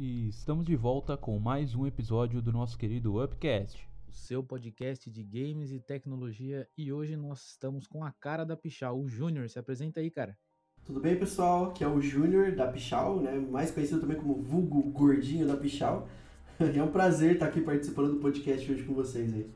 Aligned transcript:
E 0.00 0.28
estamos 0.28 0.64
de 0.64 0.76
volta 0.76 1.16
com 1.16 1.36
mais 1.40 1.74
um 1.74 1.84
episódio 1.84 2.40
do 2.40 2.52
nosso 2.52 2.78
querido 2.78 3.20
Upcast, 3.20 3.84
o 4.08 4.12
seu 4.12 4.44
podcast 4.44 5.10
de 5.10 5.24
games 5.24 5.72
e 5.72 5.80
tecnologia. 5.80 6.68
E 6.78 6.92
hoje 6.92 7.16
nós 7.16 7.48
estamos 7.48 7.84
com 7.88 8.04
a 8.04 8.12
cara 8.12 8.44
da 8.44 8.56
Pichal, 8.56 8.96
o 8.96 9.08
Júnior. 9.08 9.48
Se 9.48 9.58
apresenta 9.58 9.98
aí, 9.98 10.08
cara. 10.08 10.38
Tudo 10.84 11.00
bem, 11.00 11.18
pessoal? 11.18 11.72
Que 11.72 11.82
é 11.82 11.88
o 11.88 12.00
Júnior 12.00 12.54
da 12.54 12.68
Pichal, 12.68 13.20
né? 13.20 13.40
mais 13.40 13.72
conhecido 13.72 14.00
também 14.00 14.16
como 14.16 14.40
Vulgo 14.40 14.80
Gordinho 14.92 15.48
da 15.48 15.56
Pichal. 15.56 16.08
é 16.60 16.80
um 16.80 16.92
prazer 16.92 17.32
estar 17.32 17.46
aqui 17.46 17.60
participando 17.60 18.12
do 18.12 18.20
podcast 18.20 18.70
hoje 18.70 18.84
com 18.84 18.94
vocês 18.94 19.34
aí. 19.34 19.50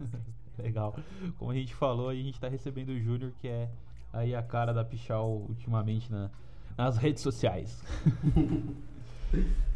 Legal. 0.58 0.98
Como 1.38 1.52
a 1.52 1.54
gente 1.54 1.76
falou, 1.76 2.08
a 2.08 2.14
gente 2.16 2.34
está 2.34 2.48
recebendo 2.48 2.88
o 2.88 2.98
Júnior, 2.98 3.32
que 3.40 3.46
é 3.46 3.70
aí 4.12 4.34
a 4.34 4.42
cara 4.42 4.72
da 4.72 4.84
Pichal 4.84 5.46
ultimamente 5.48 6.10
na, 6.10 6.28
nas 6.76 6.96
redes 6.96 7.22
sociais. 7.22 7.80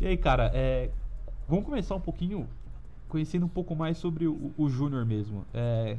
e 0.00 0.06
aí, 0.06 0.17
cara, 0.17 0.50
é, 0.54 0.90
vamos 1.48 1.64
começar 1.64 1.94
um 1.94 2.00
pouquinho 2.00 2.48
conhecendo 3.08 3.46
um 3.46 3.48
pouco 3.48 3.75
mais 3.75 3.96
sobre 3.98 4.26
o, 4.26 4.53
o 4.57 4.68
Júnior 4.68 5.04
mesmo. 5.04 5.44
É, 5.53 5.96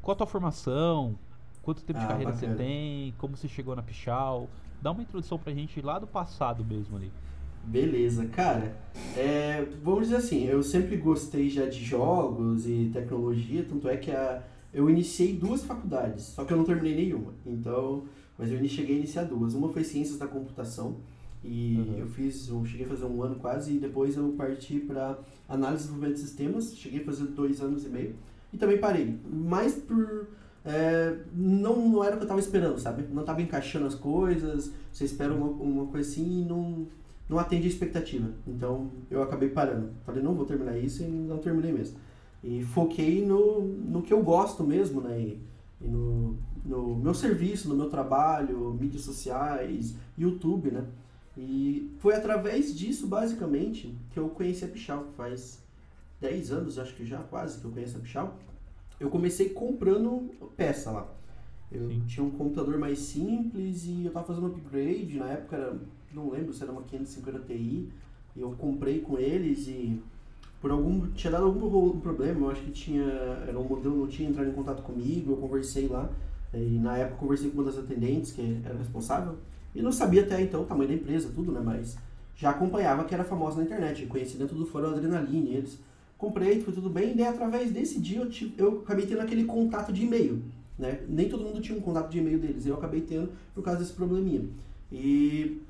qual 0.00 0.14
a 0.14 0.16
tua 0.16 0.26
formação? 0.26 1.18
Quanto 1.62 1.82
tempo 1.82 1.98
ah, 1.98 2.02
de 2.02 2.08
carreira 2.08 2.32
bacana. 2.32 2.52
você 2.52 2.58
tem? 2.58 3.14
Como 3.18 3.36
você 3.36 3.48
chegou 3.48 3.74
na 3.74 3.82
Pichal? 3.82 4.48
Dá 4.82 4.90
uma 4.90 5.02
introdução 5.02 5.38
pra 5.38 5.52
gente 5.52 5.80
lá 5.80 5.98
do 5.98 6.06
passado 6.06 6.64
mesmo 6.64 6.96
ali. 6.96 7.10
Beleza, 7.64 8.26
cara. 8.26 8.76
É, 9.16 9.66
vamos 9.82 10.04
dizer 10.04 10.16
assim, 10.16 10.44
eu 10.44 10.62
sempre 10.62 10.96
gostei 10.96 11.48
já 11.48 11.66
de 11.66 11.82
jogos 11.82 12.66
e 12.66 12.90
tecnologia, 12.92 13.64
tanto 13.66 13.88
é 13.88 13.96
que 13.96 14.10
a, 14.10 14.42
eu 14.72 14.90
iniciei 14.90 15.34
duas 15.34 15.64
faculdades, 15.64 16.24
só 16.24 16.44
que 16.44 16.52
eu 16.52 16.56
não 16.58 16.64
terminei 16.64 16.94
nenhuma. 16.94 17.32
Então, 17.46 18.04
mas 18.36 18.50
eu 18.50 18.58
cheguei 18.68 18.96
a 18.96 18.98
iniciar 18.98 19.24
duas. 19.24 19.54
Uma 19.54 19.70
foi 19.70 19.84
Ciências 19.84 20.18
da 20.18 20.26
Computação 20.26 20.96
e 21.44 21.76
uhum. 21.78 21.98
eu 21.98 22.06
fiz, 22.06 22.48
eu 22.48 22.64
cheguei 22.64 22.86
a 22.86 22.88
fazer 22.88 23.04
um 23.04 23.22
ano 23.22 23.36
quase 23.36 23.74
e 23.74 23.78
depois 23.78 24.16
eu 24.16 24.32
parti 24.32 24.78
para 24.80 25.18
Análise 25.48 25.84
e 25.84 25.86
Desenvolvimento 25.86 26.14
de 26.14 26.20
Sistemas. 26.22 26.76
Cheguei 26.76 27.02
a 27.02 27.04
fazer 27.04 27.24
dois 27.24 27.60
anos 27.60 27.84
e 27.84 27.88
meio 27.88 28.14
e 28.52 28.56
também 28.56 28.78
parei. 28.78 29.18
Mais 29.30 29.74
por 29.74 30.26
é, 30.64 31.18
não, 31.34 31.88
não 31.88 32.02
era 32.02 32.14
o 32.14 32.16
que 32.16 32.22
eu 32.22 32.26
estava 32.26 32.40
esperando, 32.40 32.78
sabe? 32.78 33.04
Não 33.12 33.20
estava 33.20 33.42
encaixando 33.42 33.86
as 33.86 33.94
coisas. 33.94 34.72
Você 34.90 35.04
espera 35.04 35.34
uma, 35.34 35.46
uma 35.46 35.86
coisa 35.86 36.08
assim 36.08 36.42
e 36.42 36.44
não 36.44 36.86
não 37.28 37.38
atende 37.38 37.66
a 37.66 37.70
expectativa. 37.70 38.30
Então 38.46 38.90
eu 39.10 39.22
acabei 39.22 39.48
parando. 39.48 39.90
Falei, 40.04 40.22
não 40.22 40.34
vou 40.34 40.44
terminar 40.44 40.76
isso 40.78 41.02
e 41.02 41.06
não 41.06 41.38
terminei 41.38 41.72
mesmo. 41.72 41.98
E 42.42 42.62
foquei 42.62 43.24
no, 43.24 43.62
no 43.62 44.02
que 44.02 44.12
eu 44.12 44.22
gosto 44.22 44.62
mesmo, 44.62 45.00
né? 45.00 45.18
E, 45.18 45.40
e 45.80 45.88
no, 45.88 46.36
no 46.64 46.96
meu 46.96 47.14
serviço, 47.14 47.68
no 47.68 47.74
meu 47.74 47.88
trabalho, 47.88 48.76
mídias 48.78 49.02
sociais, 49.02 49.94
YouTube, 50.16 50.70
né? 50.70 50.84
E 51.36 51.90
foi 51.98 52.14
através 52.14 52.76
disso, 52.76 53.06
basicamente, 53.06 53.96
que 54.12 54.18
eu 54.18 54.28
conheci 54.28 54.64
a 54.64 54.68
Pichal. 54.68 55.06
Faz 55.16 55.62
10 56.20 56.52
anos, 56.52 56.78
acho 56.78 56.94
que 56.94 57.04
já 57.04 57.18
quase, 57.18 57.60
que 57.60 57.64
eu 57.64 57.70
conheço 57.70 57.96
a 57.96 58.00
Pichal. 58.00 58.36
Eu 59.00 59.10
comecei 59.10 59.48
comprando 59.48 60.30
peça 60.56 60.90
lá. 60.90 61.08
Eu 61.72 61.88
Sim. 61.88 62.02
tinha 62.06 62.24
um 62.24 62.30
computador 62.30 62.78
mais 62.78 62.98
simples 63.00 63.84
e 63.84 64.04
eu 64.04 64.12
tava 64.12 64.26
fazendo 64.26 64.46
upgrade. 64.46 65.18
Na 65.18 65.30
época 65.30 65.56
era, 65.56 65.76
não 66.12 66.30
lembro 66.30 66.52
se 66.52 66.62
era 66.62 66.70
uma 66.70 66.82
550 66.82 67.40
Ti. 67.40 67.88
E 68.36 68.40
eu 68.40 68.52
comprei 68.52 69.00
com 69.00 69.18
eles 69.18 69.66
e 69.66 70.00
por 70.60 70.70
algum 70.70 71.08
tinha 71.12 71.30
dado 71.30 71.44
algum 71.44 72.00
problema, 72.00 72.46
eu 72.46 72.50
acho 72.50 72.62
que 72.62 72.70
tinha 72.70 73.04
era 73.46 73.58
um 73.58 73.64
modelo 73.64 73.98
não 73.98 74.06
tinha 74.06 74.30
entrado 74.30 74.48
em 74.48 74.52
contato 74.52 74.82
comigo, 74.82 75.32
eu 75.32 75.36
conversei 75.36 75.86
lá 75.88 76.10
e 76.54 76.78
na 76.78 76.96
época 76.96 77.18
conversei 77.18 77.50
com 77.50 77.58
uma 77.58 77.64
das 77.64 77.78
atendentes 77.78 78.32
que 78.32 78.62
era 78.64 78.78
responsável 78.78 79.36
e 79.74 79.82
não 79.82 79.92
sabia 79.92 80.22
até 80.22 80.40
então 80.40 80.62
o 80.62 80.66
tamanho 80.66 80.88
da 80.88 80.94
empresa, 80.94 81.30
tudo, 81.34 81.52
né, 81.52 81.60
mas 81.62 81.96
já 82.36 82.50
acompanhava 82.50 83.04
que 83.04 83.14
era 83.14 83.24
famosa 83.24 83.56
na 83.56 83.64
internet, 83.64 84.06
conheci 84.06 84.36
dentro 84.36 84.56
do 84.56 84.66
fórum 84.66 84.88
Adrenaline, 84.88 85.54
eles 85.54 85.78
comprei, 86.16 86.60
foi 86.60 86.72
tudo 86.72 86.88
bem, 86.88 87.12
e 87.12 87.14
daí 87.14 87.26
através 87.26 87.70
desse 87.70 88.00
dia 88.00 88.20
eu, 88.20 88.30
tive, 88.30 88.54
eu 88.56 88.80
acabei 88.84 89.06
tendo 89.06 89.20
aquele 89.20 89.44
contato 89.44 89.92
de 89.92 90.04
e-mail, 90.04 90.42
né? 90.78 91.00
Nem 91.08 91.28
todo 91.28 91.44
mundo 91.44 91.60
tinha 91.60 91.76
um 91.76 91.80
contato 91.80 92.10
de 92.10 92.18
e-mail 92.18 92.38
deles, 92.38 92.66
eu 92.66 92.74
acabei 92.74 93.02
tendo 93.02 93.30
por 93.54 93.62
causa 93.62 93.80
desse 93.80 93.92
probleminha. 93.92 94.48
E 94.90 95.60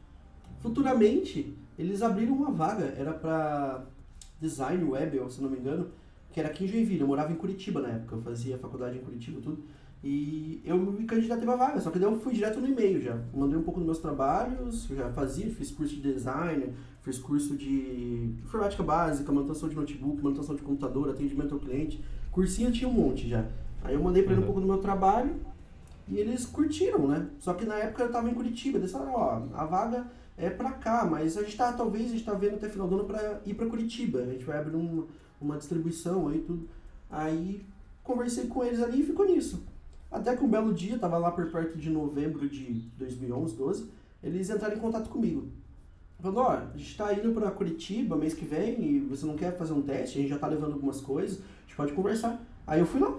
futuramente 0.61 1.55
eles 1.79 2.03
abriram 2.03 2.35
uma 2.35 2.51
vaga, 2.51 2.95
era 2.97 3.13
para 3.13 3.85
design 4.41 4.85
web, 4.85 5.21
se 5.31 5.43
não 5.43 5.51
me 5.51 5.59
engano, 5.59 5.89
que 6.33 6.41
era 6.41 6.49
aqui 6.49 6.65
em 6.65 6.69
Joinville. 6.69 7.01
Eu 7.01 7.07
morava 7.07 7.33
em 7.33 7.37
Curitiba 7.37 7.81
na 7.81 7.89
época, 7.89 8.17
eu 8.17 8.23
fazia 8.23 8.59
faculdade 8.59 8.99
em 8.99 9.01
Curitiba 9.01 9.41
tudo. 9.41 9.63
E 10.07 10.61
eu 10.67 10.77
me 10.77 11.07
candidatei 11.07 11.47
pra 11.47 11.57
vaga, 11.57 11.81
só 11.81 11.91
que 11.91 11.99
daí 11.99 12.13
eu 12.13 12.21
fui 12.21 12.35
direto 12.35 12.61
no 12.61 12.69
e-mail 12.69 13.01
já. 13.01 13.19
Mandei 13.35 13.59
um 13.59 13.63
pouco 13.63 13.81
dos 13.81 13.87
meus 13.87 13.99
trabalhos, 13.99 14.87
eu 14.91 14.97
já 14.97 15.11
fazia, 15.11 15.49
fiz 15.49 15.71
curso 15.71 15.95
de 15.95 16.03
design, 16.03 16.75
fiz 17.01 17.19
curso 17.19 17.57
de 17.57 18.35
informática 18.45 18.83
básica, 18.83 19.33
manutenção 19.33 19.67
de 19.67 19.75
notebook, 19.75 20.23
manutenção 20.23 20.55
de 20.55 20.61
computador, 20.61 21.09
atendimento 21.09 21.55
ao 21.55 21.61
cliente. 21.61 22.05
Cursinho 22.31 22.71
tinha 22.71 22.87
um 22.87 22.93
monte 22.93 23.27
já. 23.27 23.47
Aí 23.83 23.95
eu 23.95 24.03
mandei 24.03 24.23
pra 24.23 24.35
ele 24.35 24.43
um 24.43 24.45
pouco 24.45 24.61
do 24.61 24.67
meu 24.67 24.77
trabalho 24.77 25.37
e 26.07 26.19
eles 26.19 26.45
curtiram, 26.45 27.09
né? 27.09 27.27
Só 27.41 27.55
que 27.55 27.65
na 27.65 27.77
época 27.77 28.03
eu 28.03 28.13
tava 28.13 28.29
em 28.29 28.35
Curitiba, 28.35 28.77
eles 28.77 28.93
falaram, 28.93 29.15
ó, 29.15 29.43
a 29.55 29.65
vaga 29.65 30.07
é 30.37 30.51
pra 30.51 30.73
cá, 30.73 31.09
mas 31.11 31.39
a 31.39 31.43
gente 31.43 31.57
tá, 31.57 31.73
talvez, 31.73 32.11
a 32.11 32.13
gente 32.13 32.25
tá 32.25 32.35
vendo 32.35 32.57
até 32.57 32.69
final 32.69 32.87
do 32.87 32.97
ano 32.97 33.05
pra 33.05 33.41
ir 33.47 33.55
pra 33.55 33.65
Curitiba. 33.65 34.19
A 34.19 34.27
gente 34.27 34.45
vai 34.45 34.59
abrir 34.59 34.77
um, 34.77 35.07
uma 35.41 35.57
distribuição 35.57 36.29
aí 36.29 36.41
tudo. 36.41 36.69
Aí 37.11 37.65
conversei 38.03 38.49
com 38.49 38.63
eles 38.63 38.83
ali 38.83 39.01
e 39.01 39.07
ficou 39.07 39.25
nisso. 39.25 39.73
Até 40.15 40.37
que 40.37 40.45
um 40.45 40.49
belo 40.49 40.73
dia, 40.73 40.97
tava 40.97 41.19
lá 41.19 41.33
por 41.33 41.51
perto 41.51 41.77
de 41.77 41.91
novembro 41.91 42.49
de 42.49 42.73
2011, 42.97 43.57
12, 43.57 43.91
eles 44.23 44.49
entraram 44.49 44.77
em 44.77 44.79
contato 44.79 45.11
comigo. 45.11 45.49
Falando, 46.21 46.39
ó, 46.39 46.51
a 46.53 46.77
gente 46.77 46.97
tá 46.97 47.13
indo 47.13 47.33
pra 47.33 47.51
Curitiba 47.51 48.15
mês 48.15 48.33
que 48.33 48.45
vem 48.45 48.81
e 48.81 49.01
você 49.01 49.27
não 49.27 49.35
quer 49.35 49.59
fazer 49.59 49.73
um 49.73 49.83
teste, 49.83 50.19
a 50.19 50.21
gente 50.23 50.31
já 50.31 50.39
tá 50.39 50.47
levando 50.47 50.75
algumas 50.75 51.01
coisas, 51.01 51.39
a 51.39 51.63
gente 51.67 51.77
pode 51.77 51.93
conversar. 51.95 52.41
Aí 52.65 52.79
eu 52.79 52.87
fui 52.87 53.01
lá. 53.01 53.19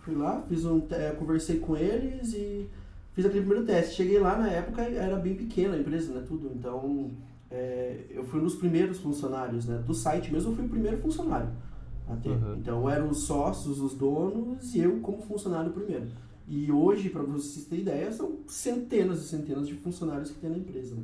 Fui 0.00 0.16
lá, 0.16 0.42
fiz 0.48 0.64
um, 0.64 0.82
é, 0.90 1.12
conversei 1.12 1.60
com 1.60 1.76
eles 1.76 2.34
e 2.34 2.68
fiz 3.12 3.24
aquele 3.24 3.42
primeiro 3.42 3.64
teste. 3.64 3.94
Cheguei 3.94 4.18
lá, 4.18 4.36
na 4.36 4.48
época 4.48 4.82
era 4.82 5.14
bem 5.14 5.36
pequena 5.36 5.76
a 5.76 5.78
empresa, 5.78 6.12
né, 6.12 6.24
tudo. 6.26 6.50
Então, 6.52 7.12
é, 7.48 8.00
eu 8.10 8.24
fui 8.24 8.40
um 8.40 8.44
dos 8.44 8.56
primeiros 8.56 8.98
funcionários, 8.98 9.64
né, 9.64 9.78
do 9.78 9.94
site 9.94 10.32
mesmo, 10.32 10.50
eu 10.50 10.56
fui 10.56 10.64
o 10.64 10.68
primeiro 10.68 10.98
funcionário. 10.98 11.50
Uhum. 12.08 12.56
Então, 12.56 12.88
eram 12.88 13.10
os 13.10 13.18
sócios, 13.24 13.80
os 13.80 13.94
donos 13.94 14.74
e 14.74 14.80
eu 14.80 15.00
como 15.00 15.22
funcionário 15.22 15.72
primeiro. 15.72 16.06
E 16.48 16.70
hoje, 16.70 17.10
para 17.10 17.22
vocês 17.22 17.66
terem 17.66 17.82
ideia, 17.82 18.12
são 18.12 18.38
centenas 18.46 19.20
e 19.20 19.28
centenas 19.28 19.66
de 19.66 19.74
funcionários 19.74 20.30
que 20.30 20.38
tem 20.38 20.50
na 20.50 20.58
empresa. 20.58 20.94
Né? 20.94 21.02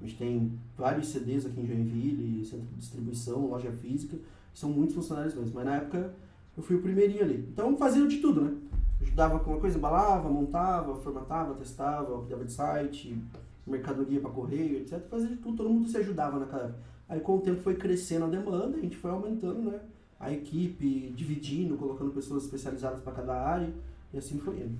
A 0.00 0.04
gente 0.04 0.16
tem 0.16 0.52
vários 0.76 1.08
CDs 1.08 1.46
aqui 1.46 1.60
em 1.60 1.66
Joinville, 1.66 2.44
centro 2.44 2.66
de 2.66 2.76
distribuição, 2.76 3.46
loja 3.46 3.72
física, 3.72 4.16
são 4.54 4.70
muitos 4.70 4.94
funcionários 4.94 5.34
mesmo. 5.34 5.52
Mas 5.54 5.64
na 5.64 5.76
época 5.76 6.14
eu 6.56 6.62
fui 6.62 6.76
o 6.76 6.82
primeirinho 6.82 7.22
ali. 7.22 7.48
Então 7.52 7.76
fazia 7.76 8.06
de 8.06 8.18
tudo, 8.18 8.42
né? 8.42 8.56
ajudava 9.00 9.38
com 9.40 9.50
uma 9.50 9.60
coisa, 9.60 9.76
embalava, 9.76 10.28
montava, 10.28 10.94
formatava, 10.96 11.54
testava, 11.54 12.18
cuidava 12.18 12.44
de 12.44 12.52
site, 12.52 13.18
mercadoria 13.66 14.20
para 14.20 14.30
correio, 14.30 14.78
etc. 14.78 15.00
Fazia 15.08 15.28
de 15.28 15.36
tudo, 15.36 15.56
todo 15.56 15.70
mundo 15.70 15.88
se 15.88 15.96
ajudava 15.98 16.38
naquela 16.38 16.64
época. 16.64 16.80
Aí 17.08 17.20
com 17.20 17.36
o 17.36 17.40
tempo 17.40 17.62
foi 17.62 17.74
crescendo 17.74 18.24
a 18.24 18.28
demanda, 18.28 18.76
a 18.76 18.80
gente 18.80 18.96
foi 18.96 19.10
aumentando, 19.10 19.70
né? 19.70 19.80
A 20.18 20.32
equipe, 20.32 21.12
dividindo, 21.14 21.76
colocando 21.76 22.10
pessoas 22.10 22.44
especializadas 22.44 23.00
para 23.00 23.12
cada 23.12 23.34
área, 23.34 23.72
e 24.12 24.18
assim 24.18 24.38
foi 24.38 24.60
indo. 24.60 24.78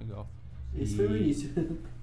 Legal. 0.00 0.28
Esse 0.74 0.94
e... 0.94 0.96
foi 0.96 1.06
o 1.06 1.16
início. 1.16 1.50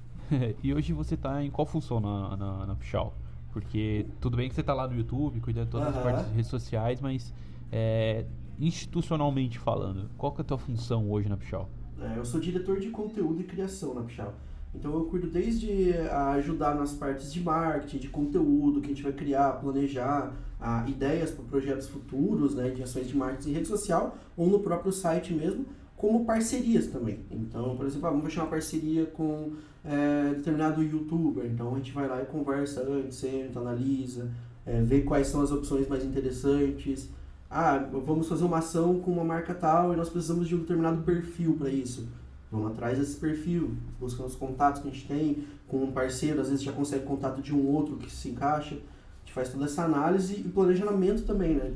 e 0.64 0.74
hoje 0.74 0.94
você 0.94 1.16
está 1.16 1.44
em 1.44 1.50
qual 1.50 1.66
função 1.66 2.00
na, 2.00 2.36
na, 2.36 2.66
na 2.66 2.76
Pichal? 2.76 3.14
Porque 3.52 4.06
tudo 4.20 4.36
bem 4.36 4.50
que 4.50 4.56
você 4.56 4.62
está 4.62 4.74
lá 4.74 4.88
no 4.88 4.96
YouTube, 4.96 5.40
cuidando 5.40 5.66
de 5.66 5.72
todas 5.72 5.96
as 5.96 6.04
partes 6.04 6.28
de 6.28 6.34
redes 6.34 6.50
sociais, 6.50 7.00
mas 7.00 7.34
é, 7.72 8.26
institucionalmente 8.60 9.58
falando, 9.58 10.10
qual 10.18 10.32
que 10.34 10.42
é 10.42 10.44
a 10.44 10.46
tua 10.46 10.58
função 10.58 11.10
hoje 11.10 11.30
na 11.30 11.38
Pichal? 11.38 11.70
É, 12.00 12.18
eu 12.18 12.26
sou 12.26 12.40
diretor 12.40 12.80
de 12.80 12.90
conteúdo 12.90 13.40
e 13.40 13.44
criação 13.46 13.94
na 13.94 14.02
Pichal. 14.02 14.34
Então 14.78 14.94
eu 14.94 15.06
cuido 15.06 15.28
desde 15.28 15.94
ajudar 16.38 16.76
nas 16.76 16.94
partes 16.94 17.32
de 17.32 17.42
marketing, 17.42 17.98
de 17.98 18.10
conteúdo 18.10 18.82
que 18.82 18.88
a 18.88 18.90
gente 18.90 19.04
vai 19.04 19.14
criar, 19.14 19.54
planejar, 19.54 20.34
a, 20.60 20.88
ideias 20.88 21.32
para 21.32 21.44
projetos 21.46 21.88
futuros, 21.88 22.56
né, 22.56 22.70
de 22.70 22.84
ações 22.84 23.08
de 23.08 23.16
marketing 23.16 23.50
em 23.50 23.54
rede 23.54 23.68
social 23.68 24.18
ou 24.36 24.48
no 24.50 24.60
próprio 24.60 24.92
site 24.92 25.34
mesmo, 25.34 25.66
como 25.96 26.26
parcerias 26.26 26.88
também. 26.88 27.20
Então, 27.32 27.76
por 27.76 27.86
exemplo, 27.86 28.08
ah, 28.08 28.12
vamos 28.12 28.26
fechar 28.26 28.44
uma 28.44 28.50
parceria 28.50 29.06
com 29.06 29.54
é, 29.84 30.34
determinado 30.36 30.84
youtuber, 30.84 31.46
então 31.46 31.74
a 31.74 31.78
gente 31.78 31.92
vai 31.92 32.08
lá 32.08 32.22
e 32.22 32.26
conversa 32.26 32.82
antes, 32.82 33.18
senta, 33.18 33.60
analisa, 33.60 34.30
é, 34.66 34.82
vê 34.82 35.02
quais 35.02 35.28
são 35.28 35.42
as 35.42 35.52
opções 35.52 35.88
mais 35.88 36.04
interessantes, 36.04 37.10
ah, 37.50 37.78
vamos 37.78 38.28
fazer 38.28 38.44
uma 38.44 38.58
ação 38.58 39.00
com 39.00 39.12
uma 39.12 39.24
marca 39.24 39.54
tal 39.54 39.94
e 39.94 39.96
nós 39.96 40.10
precisamos 40.10 40.48
de 40.48 40.56
um 40.56 40.60
determinado 40.60 41.04
perfil 41.04 41.54
para 41.54 41.70
isso. 41.70 42.08
Vamos 42.56 42.72
atrás 42.72 42.98
desse 42.98 43.18
perfil, 43.18 43.76
buscando 44.00 44.28
os 44.28 44.36
contatos 44.36 44.82
que 44.82 44.88
a 44.88 44.92
gente 44.92 45.06
tem 45.06 45.44
com 45.68 45.84
um 45.84 45.92
parceiro, 45.92 46.40
às 46.40 46.48
vezes 46.48 46.64
já 46.64 46.72
consegue 46.72 47.04
contato 47.04 47.42
de 47.42 47.54
um 47.54 47.68
outro 47.68 47.98
que 47.98 48.10
se 48.10 48.30
encaixa. 48.30 48.76
A 48.76 49.26
gente 49.26 49.34
faz 49.34 49.50
toda 49.50 49.66
essa 49.66 49.84
análise 49.84 50.36
e 50.36 50.44
planejamento 50.44 51.24
também, 51.24 51.56
né, 51.56 51.74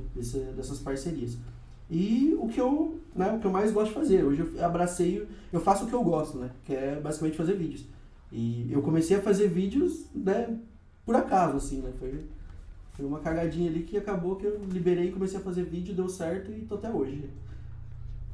dessas 0.55 0.79
parcerias. 0.79 1.37
E 1.91 2.33
o 2.39 2.47
que 2.47 2.61
eu, 2.61 2.97
né, 3.13 3.29
o 3.33 3.39
que 3.39 3.45
eu 3.45 3.51
mais 3.51 3.73
gosto 3.73 3.89
de 3.89 3.95
fazer, 3.95 4.23
hoje 4.23 4.41
eu 4.55 4.65
abracei, 4.65 5.27
eu 5.51 5.59
faço 5.59 5.83
o 5.83 5.87
que 5.87 5.93
eu 5.93 6.03
gosto, 6.03 6.37
né, 6.37 6.49
que 6.63 6.73
é 6.73 6.97
basicamente 6.97 7.35
fazer 7.35 7.57
vídeos. 7.57 7.85
E 8.31 8.71
eu 8.71 8.81
comecei 8.81 9.17
a 9.17 9.21
fazer 9.21 9.49
vídeos, 9.49 10.05
né, 10.15 10.57
por 11.05 11.15
acaso, 11.15 11.57
assim, 11.57 11.81
né? 11.81 11.91
Foi, 11.99 12.23
foi 12.93 13.05
uma 13.05 13.19
cagadinha 13.19 13.69
ali 13.69 13.81
que 13.81 13.97
acabou 13.97 14.35
que 14.37 14.45
eu 14.45 14.61
liberei, 14.71 15.11
comecei 15.11 15.39
a 15.39 15.41
fazer 15.41 15.63
vídeo, 15.63 15.95
deu 15.95 16.07
certo 16.07 16.51
e 16.51 16.61
tô 16.61 16.75
até 16.75 16.89
hoje. 16.89 17.27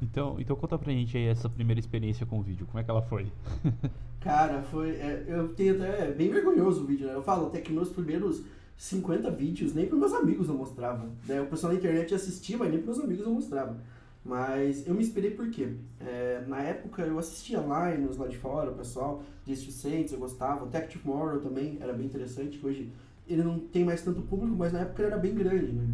Então, 0.01 0.35
então 0.39 0.55
conta 0.55 0.77
pra 0.77 0.91
gente 0.91 1.17
aí 1.17 1.25
essa 1.25 1.49
primeira 1.49 1.79
experiência 1.79 2.25
com 2.25 2.39
o 2.39 2.41
vídeo, 2.41 2.65
como 2.65 2.79
é 2.79 2.83
que 2.83 2.89
ela 2.89 3.01
foi? 3.01 3.31
Cara, 4.19 4.61
foi. 4.63 4.91
É, 4.91 5.23
eu 5.27 5.49
tenho 5.49 5.75
até. 5.75 6.09
É 6.09 6.11
bem 6.11 6.29
vergonhoso 6.29 6.83
o 6.83 6.85
vídeo, 6.85 7.07
né? 7.07 7.13
Eu 7.13 7.21
falo 7.21 7.47
até 7.47 7.61
que 7.61 7.71
meus 7.71 7.89
primeiros 7.89 8.41
50 8.77 9.29
vídeos 9.31 9.73
nem 9.73 9.85
pros 9.85 9.99
meus 9.99 10.13
amigos 10.13 10.49
eu 10.49 10.55
mostrava. 10.55 11.09
Né? 11.27 11.41
O 11.41 11.45
pessoal 11.45 11.71
na 11.71 11.79
internet 11.79 12.13
assistia, 12.13 12.57
mas 12.57 12.69
nem 12.69 12.81
pros 12.81 12.97
meus 12.97 13.07
amigos 13.07 13.25
eu 13.25 13.31
mostrava. 13.31 13.77
Mas 14.23 14.87
eu 14.87 14.95
me 14.95 15.03
inspirei 15.03 15.31
por 15.31 15.49
quê? 15.51 15.75
É, 15.99 16.43
na 16.47 16.59
época 16.59 17.03
eu 17.03 17.19
assistia 17.19 17.59
Linus 17.59 18.17
lá 18.17 18.27
de 18.27 18.37
fora, 18.37 18.71
o 18.71 18.73
pessoal, 18.73 19.21
Just 19.45 19.69
Saints, 19.69 20.11
eu 20.11 20.19
gostava. 20.19 20.65
Tech 20.65 20.97
Tomorrow 20.97 21.39
também 21.39 21.77
era 21.79 21.93
bem 21.93 22.07
interessante, 22.07 22.59
hoje 22.65 22.91
ele 23.27 23.43
não 23.43 23.59
tem 23.59 23.85
mais 23.85 24.01
tanto 24.01 24.23
público, 24.23 24.55
mas 24.57 24.73
na 24.73 24.79
época 24.79 25.03
ele 25.03 25.11
era 25.11 25.19
bem 25.19 25.35
grande, 25.35 25.71
né? 25.71 25.87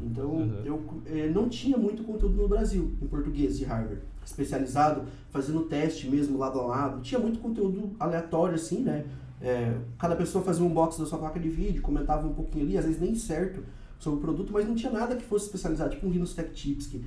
Então 0.00 0.30
uhum. 0.30 0.62
eu 0.64 0.82
é, 1.06 1.28
não 1.28 1.48
tinha 1.48 1.76
muito 1.76 2.02
conteúdo 2.02 2.42
no 2.42 2.48
Brasil, 2.48 2.92
em 3.00 3.06
português 3.06 3.58
de 3.58 3.64
Harvard, 3.64 4.02
especializado, 4.24 5.04
fazendo 5.30 5.62
teste 5.62 6.08
mesmo 6.08 6.38
lado 6.38 6.58
a 6.60 6.66
lado. 6.66 7.00
Tinha 7.00 7.20
muito 7.20 7.38
conteúdo 7.38 7.92
aleatório 7.98 8.54
assim, 8.54 8.82
né? 8.82 9.04
É, 9.40 9.76
cada 9.98 10.16
pessoa 10.16 10.42
fazia 10.42 10.64
um 10.64 10.68
unboxing 10.68 11.02
da 11.02 11.08
sua 11.08 11.18
placa 11.18 11.38
de 11.38 11.48
vídeo, 11.48 11.82
comentava 11.82 12.26
um 12.26 12.32
pouquinho 12.32 12.64
ali, 12.64 12.78
às 12.78 12.84
vezes 12.84 13.00
nem 13.00 13.14
certo 13.14 13.62
sobre 13.98 14.18
o 14.18 14.22
produto, 14.22 14.52
mas 14.52 14.66
não 14.66 14.74
tinha 14.74 14.90
nada 14.90 15.16
que 15.16 15.24
fosse 15.24 15.46
especializado, 15.46 15.90
tipo 15.90 16.06
um 16.06 16.10
Linux 16.10 16.34
Tech 16.34 16.50
Tips, 16.52 16.86
que 16.86 17.04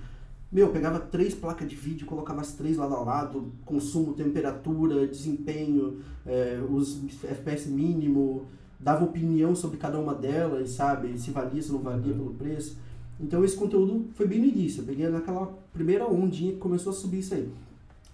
meu, 0.51 0.69
pegava 0.69 0.99
três 0.99 1.35
placas 1.35 1.67
de 1.69 1.75
vídeo, 1.75 2.07
colocava 2.07 2.39
as 2.39 2.53
três 2.53 2.77
lado 2.77 2.95
a 2.95 3.01
lado, 3.01 3.51
consumo, 3.65 4.13
temperatura, 4.13 5.05
desempenho, 5.05 5.99
é, 6.25 6.61
os 6.69 7.01
FPS 7.23 7.67
mínimo, 7.69 8.45
dava 8.79 9.05
opinião 9.05 9.55
sobre 9.55 9.77
cada 9.77 9.99
uma 9.99 10.13
delas, 10.13 10.71
sabe? 10.71 11.17
Se 11.17 11.31
valia, 11.31 11.61
se 11.61 11.71
não 11.71 11.79
valia 11.79 12.13
pelo 12.13 12.33
preço. 12.33 12.77
Então 13.19 13.43
esse 13.43 13.55
conteúdo 13.55 14.07
foi 14.13 14.27
bem 14.27 14.39
no 14.39 14.45
início. 14.45 14.81
Eu 14.81 14.85
peguei 14.85 15.07
naquela 15.09 15.47
primeira 15.73 16.07
ondinha 16.07 16.53
que 16.53 16.59
começou 16.59 16.91
a 16.91 16.95
subir 16.95 17.19
isso 17.19 17.33
aí. 17.33 17.49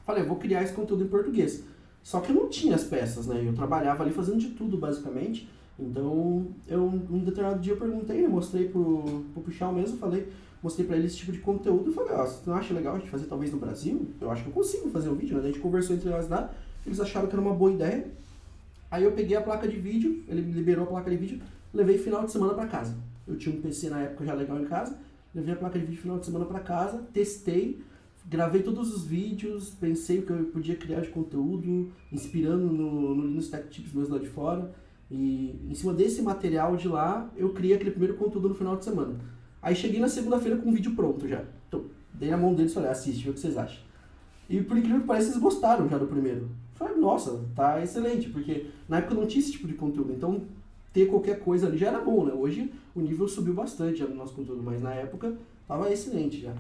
Falei, 0.06 0.24
vou 0.24 0.38
criar 0.38 0.64
esse 0.64 0.74
conteúdo 0.74 1.04
em 1.04 1.08
português. 1.08 1.64
Só 2.02 2.20
que 2.20 2.32
eu 2.32 2.36
não 2.36 2.50
tinha 2.50 2.76
as 2.76 2.84
peças, 2.84 3.26
né? 3.26 3.42
Eu 3.46 3.54
trabalhava 3.54 4.04
ali 4.04 4.12
fazendo 4.12 4.38
de 4.38 4.50
tudo, 4.50 4.78
basicamente. 4.78 5.48
Então, 5.80 6.48
eu, 6.68 6.84
um 6.84 7.20
determinado 7.20 7.62
dia 7.62 7.74
eu 7.74 7.78
perguntei, 7.78 8.22
né? 8.22 8.28
Mostrei 8.28 8.68
pro, 8.68 9.24
pro 9.34 9.44
Pichal 9.44 9.74
mesmo, 9.74 9.98
falei, 9.98 10.28
mostrei 10.62 10.86
para 10.86 10.98
ele 10.98 11.08
esse 11.08 11.18
tipo 11.18 11.32
de 11.32 11.40
conteúdo 11.40 11.90
e 11.90 11.94
falei, 11.94 12.14
ó, 12.14 12.26
você 12.26 12.50
não 12.50 12.56
acha 12.56 12.74
legal 12.74 12.96
a 12.96 13.00
gente 13.00 13.10
fazer 13.10 13.26
talvez 13.26 13.52
no 13.52 13.58
Brasil? 13.58 14.06
Eu 14.20 14.30
acho 14.30 14.44
que 14.44 14.50
eu 14.50 14.54
consigo 14.54 14.90
fazer 14.90 15.10
um 15.10 15.16
vídeo, 15.16 15.36
né? 15.38 15.44
A 15.44 15.48
gente 15.48 15.60
conversou 15.60 15.96
entre 15.96 16.10
nós 16.10 16.28
lá, 16.30 16.54
eles 16.86 17.00
acharam 17.00 17.28
que 17.28 17.34
era 17.34 17.42
uma 17.42 17.54
boa 17.54 17.72
ideia. 17.72 18.06
Aí 18.94 19.06
eu 19.06 19.12
peguei 19.12 19.36
a 19.36 19.42
placa 19.42 19.68
de 19.68 19.76
vídeo, 19.76 20.24
ele 20.28 20.42
liberou 20.42 20.84
a 20.84 20.88
placa 20.88 21.10
de 21.10 21.18
vídeo, 21.18 21.42
levei 21.74 21.98
final 21.98 22.24
de 22.26 22.32
semana 22.32 22.54
para 22.54 22.68
casa. 22.68 22.96
Eu 23.28 23.36
tinha 23.36 23.56
um 23.56 23.60
PC 23.60 23.90
na 23.90 24.02
época 24.02 24.24
já 24.24 24.36
legal 24.36 24.62
em 24.62 24.66
casa, 24.66 24.96
levei 25.34 25.52
a 25.52 25.58
placa 25.58 25.80
de 25.80 25.86
vídeo 25.86 26.00
final 26.00 26.20
de 26.20 26.28
semana 26.28 26.46
para 26.46 26.60
casa, 26.60 27.00
testei, 27.12 27.82
gravei 28.24 28.62
todos 28.62 28.94
os 28.94 29.04
vídeos, 29.04 29.72
pensei 29.72 30.20
o 30.20 30.22
que 30.22 30.30
eu 30.32 30.44
podia 30.46 30.76
criar 30.76 31.00
de 31.00 31.08
conteúdo, 31.08 31.92
inspirando 32.12 32.68
no, 32.68 33.16
no 33.16 33.26
Linux 33.26 33.48
Tech 33.48 33.68
Tips 33.68 33.94
mesmo 33.94 34.14
lá 34.14 34.22
de 34.22 34.30
fora. 34.30 34.72
E 35.10 35.60
em 35.68 35.74
cima 35.74 35.92
desse 35.92 36.22
material 36.22 36.76
de 36.76 36.88
lá, 36.88 37.32
eu 37.36 37.50
criei 37.50 37.74
aquele 37.74 37.90
primeiro 37.90 38.16
conteúdo 38.16 38.50
no 38.50 38.54
final 38.54 38.78
de 38.78 38.84
semana. 38.84 39.16
Aí 39.60 39.76
cheguei 39.76 40.00
na 40.00 40.08
segunda-feira 40.08 40.60
com 40.60 40.70
o 40.70 40.72
vídeo 40.72 40.94
pronto 40.94 41.28
já. 41.28 41.44
Então, 41.68 41.86
dei 42.14 42.30
na 42.30 42.38
mão 42.38 42.54
deles 42.54 42.72
e 42.72 42.76
falei, 42.76 42.92
assiste, 42.92 43.24
vê 43.24 43.32
o 43.32 43.34
que 43.34 43.40
vocês 43.40 43.58
acham. 43.58 43.82
E 44.48 44.62
por 44.62 44.78
incrível 44.78 45.02
que 45.02 45.08
pareça, 45.08 45.30
eles 45.30 45.42
gostaram 45.42 45.90
já 45.90 45.98
do 45.98 46.06
primeiro. 46.06 46.48
Falei, 46.76 46.96
nossa, 46.98 47.44
tá 47.56 47.82
excelente, 47.82 48.30
porque 48.30 48.68
na 48.88 48.98
época 48.98 49.16
não 49.16 49.26
tinha 49.26 49.42
esse 49.42 49.52
tipo 49.52 49.68
de 49.68 49.74
conteúdo. 49.74 50.12
Então, 50.12 50.42
ter 50.92 51.08
qualquer 51.08 51.40
coisa 51.40 51.68
ali 51.68 51.78
já 51.78 51.88
era 51.88 52.00
bom, 52.00 52.26
né? 52.26 52.34
Hoje 52.34 52.72
o 52.96 53.02
nível 53.02 53.28
subiu 53.28 53.54
bastante 53.54 54.00
já 54.00 54.06
no 54.06 54.16
nosso 54.16 54.34
conteúdo, 54.34 54.62
mas 54.62 54.82
na 54.82 54.94
época 54.94 55.36
tava 55.68 55.92
excelente 55.92 56.42
já. 56.42 56.54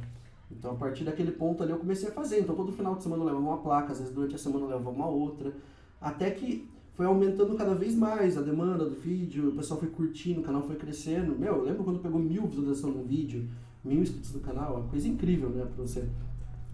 Então, 0.52 0.72
a 0.72 0.76
partir 0.76 1.04
daquele 1.04 1.32
ponto 1.32 1.64
ali, 1.64 1.72
eu 1.72 1.78
comecei 1.78 2.10
a 2.10 2.12
fazer. 2.12 2.40
Então, 2.40 2.56
todo 2.56 2.72
final 2.72 2.96
de 2.96 3.04
semana 3.04 3.24
eu 3.24 3.28
levava 3.28 3.46
uma 3.46 3.58
placa, 3.58 3.92
às 3.92 4.00
vezes 4.00 4.14
durante 4.14 4.36
a 4.36 4.38
semana 4.38 4.66
eu 4.66 4.70
levava 4.70 4.90
uma 4.90 5.08
outra. 5.08 5.54
Até 6.00 6.30
que 6.32 6.68
foi 6.94 7.06
aumentando 7.06 7.56
cada 7.56 7.74
vez 7.74 7.96
mais 7.96 8.38
a 8.38 8.42
demanda 8.42 8.86
do 8.86 8.96
vídeo, 8.96 9.50
o 9.50 9.56
pessoal 9.56 9.80
foi 9.80 9.90
curtindo, 9.90 10.42
o 10.42 10.44
canal 10.44 10.62
foi 10.62 10.76
crescendo. 10.76 11.38
Meu, 11.38 11.58
eu 11.58 11.64
lembro 11.64 11.84
quando 11.84 12.00
pegou 12.00 12.20
mil 12.20 12.46
visualizações 12.48 12.96
no 12.96 13.04
vídeo, 13.04 13.48
mil 13.84 14.02
inscritos 14.02 14.32
no 14.34 14.40
canal, 14.40 14.76
é 14.76 14.78
uma 14.78 14.90
coisa 14.90 15.08
incrível, 15.08 15.50
né, 15.50 15.66
pra 15.66 15.84
você. 15.84 16.08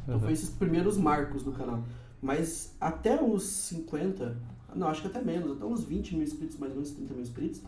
Então 0.04 0.16
uhum. 0.16 0.22
foi 0.22 0.34
esses 0.34 0.50
primeiros 0.50 0.98
marcos 0.98 1.44
do 1.44 1.52
canal. 1.52 1.84
Mas 2.22 2.76
até 2.82 3.24
os 3.24 3.44
50, 3.44 4.36
não, 4.76 4.88
acho 4.88 5.02
que 5.02 5.08
até 5.08 5.22
menos, 5.22 5.52
até 5.52 5.66
uns 5.66 5.84
20 5.84 6.16
mil 6.16 6.24
inscritos, 6.24 6.58
mais 6.58 6.72
ou 6.72 6.78
menos 6.78 6.92
30 6.92 7.14
mil 7.14 7.24
inscritos, 7.24 7.62